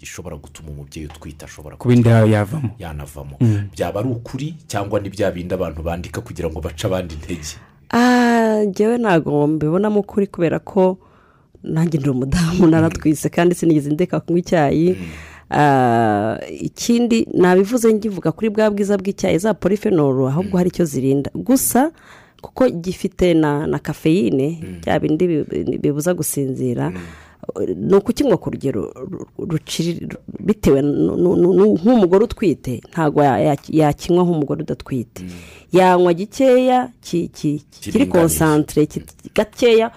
Gishobora 0.00 0.36
gutuma 0.36 0.70
umubyeyi 0.70 1.06
utwite 1.08 1.44
ashobora 1.44 1.76
kuba 1.76 1.94
inda 1.94 2.10
yawe 2.10 2.30
yavamo. 2.30 2.70
yanavamo. 2.78 3.36
Byaba 3.72 4.00
ari 4.00 4.08
ukuri 4.08 4.54
cyangwa 4.66 5.00
ni 5.00 5.10
bya 5.10 5.30
bindi 5.30 5.54
abantu 5.54 5.82
bandika 5.82 6.20
kugira 6.20 6.48
ngo 6.50 6.60
bace 6.60 6.86
abandi 6.86 7.14
intege? 7.14 7.56
Ah, 7.90 8.62
njyewe 8.66 8.98
ntabwo 8.98 9.46
mbibonamo 9.46 10.00
ukuri 10.00 10.26
kubera 10.26 10.58
ko 10.58 10.98
nanjye 11.62 11.98
ndi 11.98 12.08
umudamu 12.10 12.66
naratwise 12.66 13.28
kandi 13.28 13.54
sinigeze 13.54 13.90
ndeka 13.90 14.20
kunywa 14.20 14.38
icyayi. 14.38 14.96
Ah, 15.50 16.38
ikindi 16.60 17.26
nabivuze 17.34 17.88
ngivuga 17.94 18.32
kuri 18.32 18.50
bwa 18.50 18.70
bwiza 18.70 18.98
bw'icyayi 18.98 19.38
za 19.38 19.54
polifenoro 19.54 20.28
ahubwo 20.28 20.56
hari 20.58 20.68
icyo 20.70 20.84
zirinda. 20.84 21.30
Gusa 21.34 21.90
kuko 22.40 22.68
gifite 22.70 23.34
na 23.34 23.66
na 23.66 23.78
kafeyine 23.78 24.62
bya 24.84 25.00
bindi 25.00 25.26
bi- 25.26 25.78
bibuza 25.82 26.14
gusinzira 26.14 26.92
ni 27.76 27.94
ukukinywa 27.96 28.36
ku 28.36 28.50
rugero 28.50 28.92
bitewe 30.40 30.82
nk'umugore 30.82 32.24
utwite 32.24 32.80
ntabwo 32.92 33.22
ya- 33.22 33.38
ya- 33.40 33.56
yakinywa 33.68 34.24
nk'umugore 34.24 34.62
udatwite. 34.62 35.22
Yanywa 35.72 36.14
gikeya 36.14 36.90
ki- 37.00 37.28
ki- 37.28 37.62
kiri 37.80 38.06
konsantire 38.06 38.88
gakeya 39.34 39.90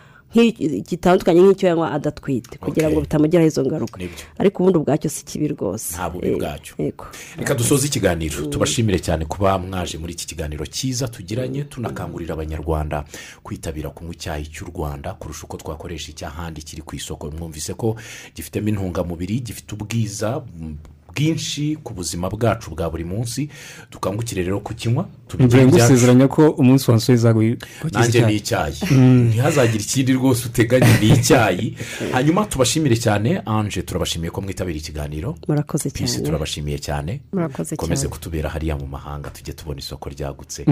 gitandukanye 0.90 1.42
nk'icyo 1.42 1.68
yanywa 1.70 1.92
adatwite 1.92 2.58
kugira 2.58 2.90
ngo 2.90 3.02
bitamugiraho 3.02 3.48
izo 3.48 3.66
ngaruka. 3.66 4.00
Ariko 4.38 4.64
ubundi 4.64 4.78
ubwacyo 4.80 5.10
si 5.10 5.26
kibi 5.26 5.48
rwose. 5.48 5.94
Nta 5.94 6.10
bubi 6.10 6.28
Eh, 6.28 6.38
bwacyo. 6.38 6.74
yego. 6.80 7.06
reka 7.38 7.54
dusoze 7.56 7.88
ikiganiro. 7.88 8.46
Tubashimire 8.46 9.00
cyane 9.00 9.26
kuba 9.26 9.58
mwaje 9.60 9.98
muri 9.98 10.14
iki 10.14 10.28
kiganiro 10.28 10.66
cyiza 10.66 11.08
tugiranye 11.08 11.64
tunakangurira 11.64 12.34
abanyarwanda 12.34 13.04
kwitabira 13.44 13.90
kunywa 13.90 14.14
icyayi 14.14 14.46
cy'u 14.48 14.66
rwanda 14.72 15.14
kurusha 15.14 15.44
uko 15.44 15.58
twakoresha 15.58 16.12
icy'ahandi 16.12 16.62
kiri 16.62 16.82
ku 16.82 16.96
isoko. 16.96 17.32
Mwumvise 17.32 17.74
ko 17.74 17.96
gifitemo 18.36 18.68
intungamubiri 18.70 19.40
gifite 19.40 19.74
ubwiza 19.76 20.42
mm, 20.60 20.78
bwinshi 21.16 21.78
ku 21.84 21.93
buzima 21.93 22.30
bwacu 22.30 22.72
bwa 22.72 22.89
buri 22.89 23.03
munsi. 23.03 23.49
Dukangukire 23.91 24.43
rero 24.43 24.59
kukinywa 24.59 25.05
ibyacu. 25.39 25.68
ngusezeranya 25.68 26.28
ko 26.28 26.49
umunsi 26.49 26.91
wansoye 26.91 27.18
zaguye 27.18 27.57
nanjye 27.91 28.26
ni 28.26 28.36
icyayi 28.36 28.76
ntihazagire 29.30 29.84
ikindi 29.84 30.14
rwose 30.14 30.47
uteganya 30.47 30.99
ni 30.99 31.09
icyayi 31.09 31.76
hanyuma 32.12 32.45
tubashimire 32.45 32.95
cyane. 32.97 33.41
Anje 33.45 33.82
turabashimiye 33.82 34.32
ko 34.32 34.41
mwitabira 34.41 34.78
ikiganiro. 34.78 35.36
Murakoze 35.47 35.89
pisi 35.89 36.14
cyane. 36.16 36.26
turabashimiye 36.26 36.78
cyane. 36.80 37.20
Murakoze 37.34 37.76
dukomeze 37.76 38.01
cyane. 38.01 38.14
kutubera 38.14 38.49
hariya 38.49 38.76
mu 38.76 38.88
mahanga 38.88 39.30
tujye 39.30 39.53
tubona 39.53 39.80
isoko 39.80 40.09
ryagutse. 40.09 40.66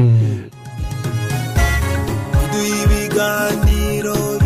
Duha 2.52 2.68
ibiganiro 2.84 4.39